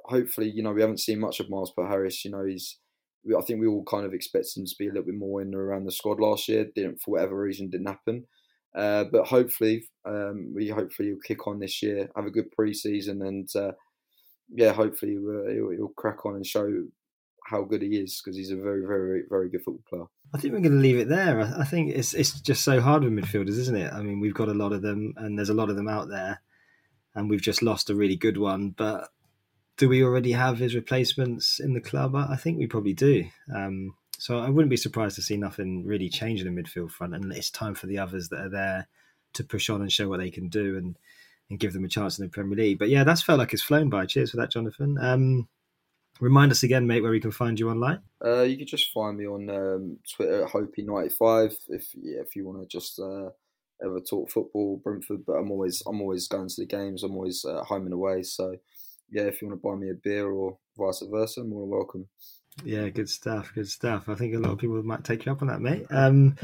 hopefully, 0.06 0.52
you 0.52 0.62
know, 0.62 0.72
we 0.72 0.82
haven't 0.82 1.00
seen 1.00 1.20
much 1.20 1.40
of 1.40 1.50
Miles 1.50 1.74
Harris. 1.76 2.24
You 2.24 2.32
know, 2.32 2.46
he's 2.46 2.78
I 3.38 3.42
think 3.42 3.60
we 3.60 3.68
all 3.68 3.84
kind 3.84 4.06
of 4.06 4.14
expected 4.14 4.58
him 4.58 4.66
to 4.66 4.76
be 4.78 4.88
a 4.88 4.90
little 4.90 5.06
bit 5.06 5.16
more 5.16 5.42
in 5.42 5.54
around 5.54 5.86
the 5.86 5.92
squad 5.92 6.20
last 6.20 6.48
year. 6.48 6.66
Didn't 6.76 7.02
for 7.02 7.12
whatever 7.12 7.38
reason 7.40 7.70
didn't 7.70 7.88
happen. 7.88 8.26
Uh, 8.76 9.06
but 9.12 9.28
hopefully, 9.28 9.84
um, 10.06 10.54
we 10.56 10.70
hopefully 10.70 11.10
he'll 11.10 11.20
kick 11.20 11.48
on 11.48 11.60
this 11.60 11.82
year, 11.82 12.10
have 12.16 12.26
a 12.26 12.32
good 12.32 12.52
pre-season, 12.52 13.22
and 13.22 13.50
uh, 13.56 13.72
yeah, 14.50 14.72
hopefully 14.72 15.14
he'll, 15.14 15.72
he'll, 15.72 15.94
crack 15.98 16.26
on 16.26 16.36
and 16.36 16.46
show 16.46 16.86
how 17.52 17.64
good 17.64 17.82
he 17.82 17.90
is 17.90 18.20
because 18.20 18.38
he's 18.38 18.52
a 18.52 18.56
very, 18.56 18.86
very, 18.88 19.24
very 19.30 19.50
good 19.50 19.62
football 19.64 19.84
player. 19.90 20.06
I 20.34 20.38
think 20.40 20.54
we're 20.54 20.62
going 20.62 20.80
to 20.82 20.88
leave 20.88 20.98
it 20.98 21.10
there. 21.10 21.42
I 21.42 21.66
think 21.66 21.94
it's 21.94 22.14
it's 22.14 22.40
just 22.42 22.64
so 22.64 22.82
hard 22.82 23.04
with 23.04 23.14
midfielders, 23.14 23.60
isn't 23.60 23.76
it? 23.76 23.94
I 23.94 24.02
mean, 24.02 24.20
we've 24.20 24.34
got 24.42 24.50
a 24.50 24.54
lot 24.64 24.74
of 24.74 24.82
them, 24.82 25.14
and 25.18 25.38
there's 25.38 25.50
a 25.50 25.60
lot 25.62 25.70
of 25.70 25.76
them 25.76 25.90
out 25.90 26.08
there, 26.10 26.42
and 27.14 27.30
we've 27.30 27.42
just 27.42 27.62
lost 27.62 27.90
a 27.90 27.96
really 27.96 28.16
good 28.16 28.38
one. 28.38 28.70
But 28.70 29.10
do 29.78 29.90
we 29.90 30.04
already 30.04 30.32
have 30.32 30.58
his 30.58 30.74
replacements 30.76 31.60
in 31.60 31.74
the 31.74 31.82
club? 31.82 32.16
I 32.16 32.38
think 32.38 32.58
we 32.58 32.68
probably 32.68 32.94
do. 32.94 33.26
Um, 33.54 33.96
So 34.18 34.38
I 34.38 34.50
wouldn't 34.50 34.70
be 34.70 34.78
surprised 34.78 35.16
to 35.16 35.24
see 35.24 35.38
nothing 35.38 35.84
really 35.84 36.08
change 36.10 36.42
in 36.42 36.48
the 36.48 36.62
midfield 36.62 36.92
front, 36.92 37.16
and 37.16 37.34
it's 37.34 37.50
time 37.50 37.74
for 37.74 37.88
the 37.88 37.98
others 37.98 38.30
that 38.30 38.40
are 38.40 38.50
there 38.50 38.88
to 39.34 39.44
push 39.44 39.70
on 39.70 39.82
and 39.82 39.92
show 39.92 40.08
what 40.08 40.20
they 40.20 40.30
can 40.30 40.48
do 40.50 40.78
and 40.78 40.98
and 41.50 41.60
give 41.60 41.74
them 41.74 41.84
a 41.84 41.90
chance 41.90 42.18
in 42.20 42.26
the 42.26 42.30
Premier 42.30 42.56
League. 42.56 42.80
But 42.80 42.90
yeah, 42.90 43.04
that's 43.04 43.24
felt 43.24 43.40
like 43.40 43.52
it's 43.52 43.64
flown 43.64 43.90
by. 43.90 44.06
Cheers 44.06 44.32
for 44.32 44.38
that, 44.38 44.52
Jonathan. 44.52 44.98
Um, 45.02 45.50
remind 46.22 46.52
us 46.52 46.64
again, 46.64 46.88
mate, 46.88 47.02
where 47.02 47.12
we 47.12 47.20
can 47.20 47.32
find 47.32 47.60
you 47.60 47.70
online. 47.70 48.00
Uh, 48.24 48.44
you 48.44 48.56
can 48.56 48.68
just 48.68 48.94
find 48.94 49.18
me 49.18 49.28
on 49.28 49.50
um, 49.50 49.98
Twitter 50.16 50.46
at 50.46 50.52
Hopey95 50.52 51.56
if 51.70 51.88
yeah, 51.96 52.22
if 52.22 52.36
you 52.36 52.46
want 52.46 52.62
to 52.62 52.68
just 52.68 53.00
uh, 53.00 53.30
ever 53.84 54.00
talk 54.00 54.32
football, 54.32 54.80
Brentford. 54.82 55.26
But 55.26 55.34
I'm 55.34 55.52
always 55.52 55.84
I'm 55.86 56.00
always 56.00 56.28
going 56.28 56.48
to 56.48 56.56
the 56.62 56.66
games. 56.66 57.04
I'm 57.04 57.16
always 57.16 57.44
uh, 57.44 57.64
home 57.64 57.86
and 57.86 57.94
away. 57.94 58.24
So 58.24 58.56
yeah, 59.10 59.24
if 59.24 59.42
you 59.42 59.50
want 59.50 59.62
to 59.62 59.68
buy 59.68 59.76
me 59.76 59.90
a 59.90 59.96
beer 59.96 60.32
or 60.32 60.58
vice 60.78 61.04
versa, 61.12 61.44
more 61.44 61.68
welcome. 61.68 62.08
Yeah, 62.64 62.88
good 62.90 63.10
stuff. 63.10 63.52
Good 63.56 63.70
stuff. 63.70 64.08
I 64.08 64.16
think 64.16 64.36
a 64.36 64.40
lot 64.40 64.52
of 64.52 64.60
people 64.60 64.82
might 64.84 65.04
take 65.04 65.26
you 65.26 65.32
up 65.32 65.42
on 65.42 65.48
that, 65.48 65.62
mate. 65.62 65.86
Um, 65.90 66.36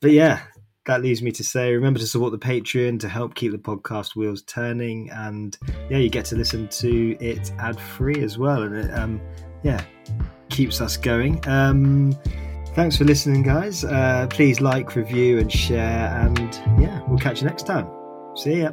but 0.00 0.10
yeah, 0.10 0.42
that 0.86 1.02
leaves 1.02 1.22
me 1.22 1.32
to 1.32 1.44
say 1.44 1.72
remember 1.72 1.98
to 1.98 2.06
support 2.06 2.32
the 2.32 2.38
Patreon 2.38 3.00
to 3.00 3.08
help 3.08 3.34
keep 3.34 3.52
the 3.52 3.58
podcast 3.58 4.16
wheels 4.16 4.42
turning. 4.42 5.10
And 5.10 5.56
yeah, 5.88 5.98
you 5.98 6.10
get 6.10 6.24
to 6.26 6.36
listen 6.36 6.68
to 6.68 7.16
it 7.20 7.52
ad 7.58 7.80
free 7.80 8.22
as 8.22 8.38
well. 8.38 8.62
And 8.62 8.76
it, 8.76 8.90
um, 8.92 9.20
yeah, 9.62 9.82
keeps 10.50 10.80
us 10.80 10.96
going. 10.96 11.46
Um, 11.48 12.16
thanks 12.74 12.96
for 12.96 13.04
listening, 13.04 13.42
guys. 13.42 13.84
Uh, 13.84 14.26
please 14.30 14.60
like, 14.60 14.94
review, 14.94 15.38
and 15.38 15.50
share. 15.50 16.08
And 16.20 16.54
yeah, 16.80 17.02
we'll 17.08 17.18
catch 17.18 17.40
you 17.40 17.48
next 17.48 17.66
time. 17.66 17.88
See 18.36 18.60
ya. 18.62 18.72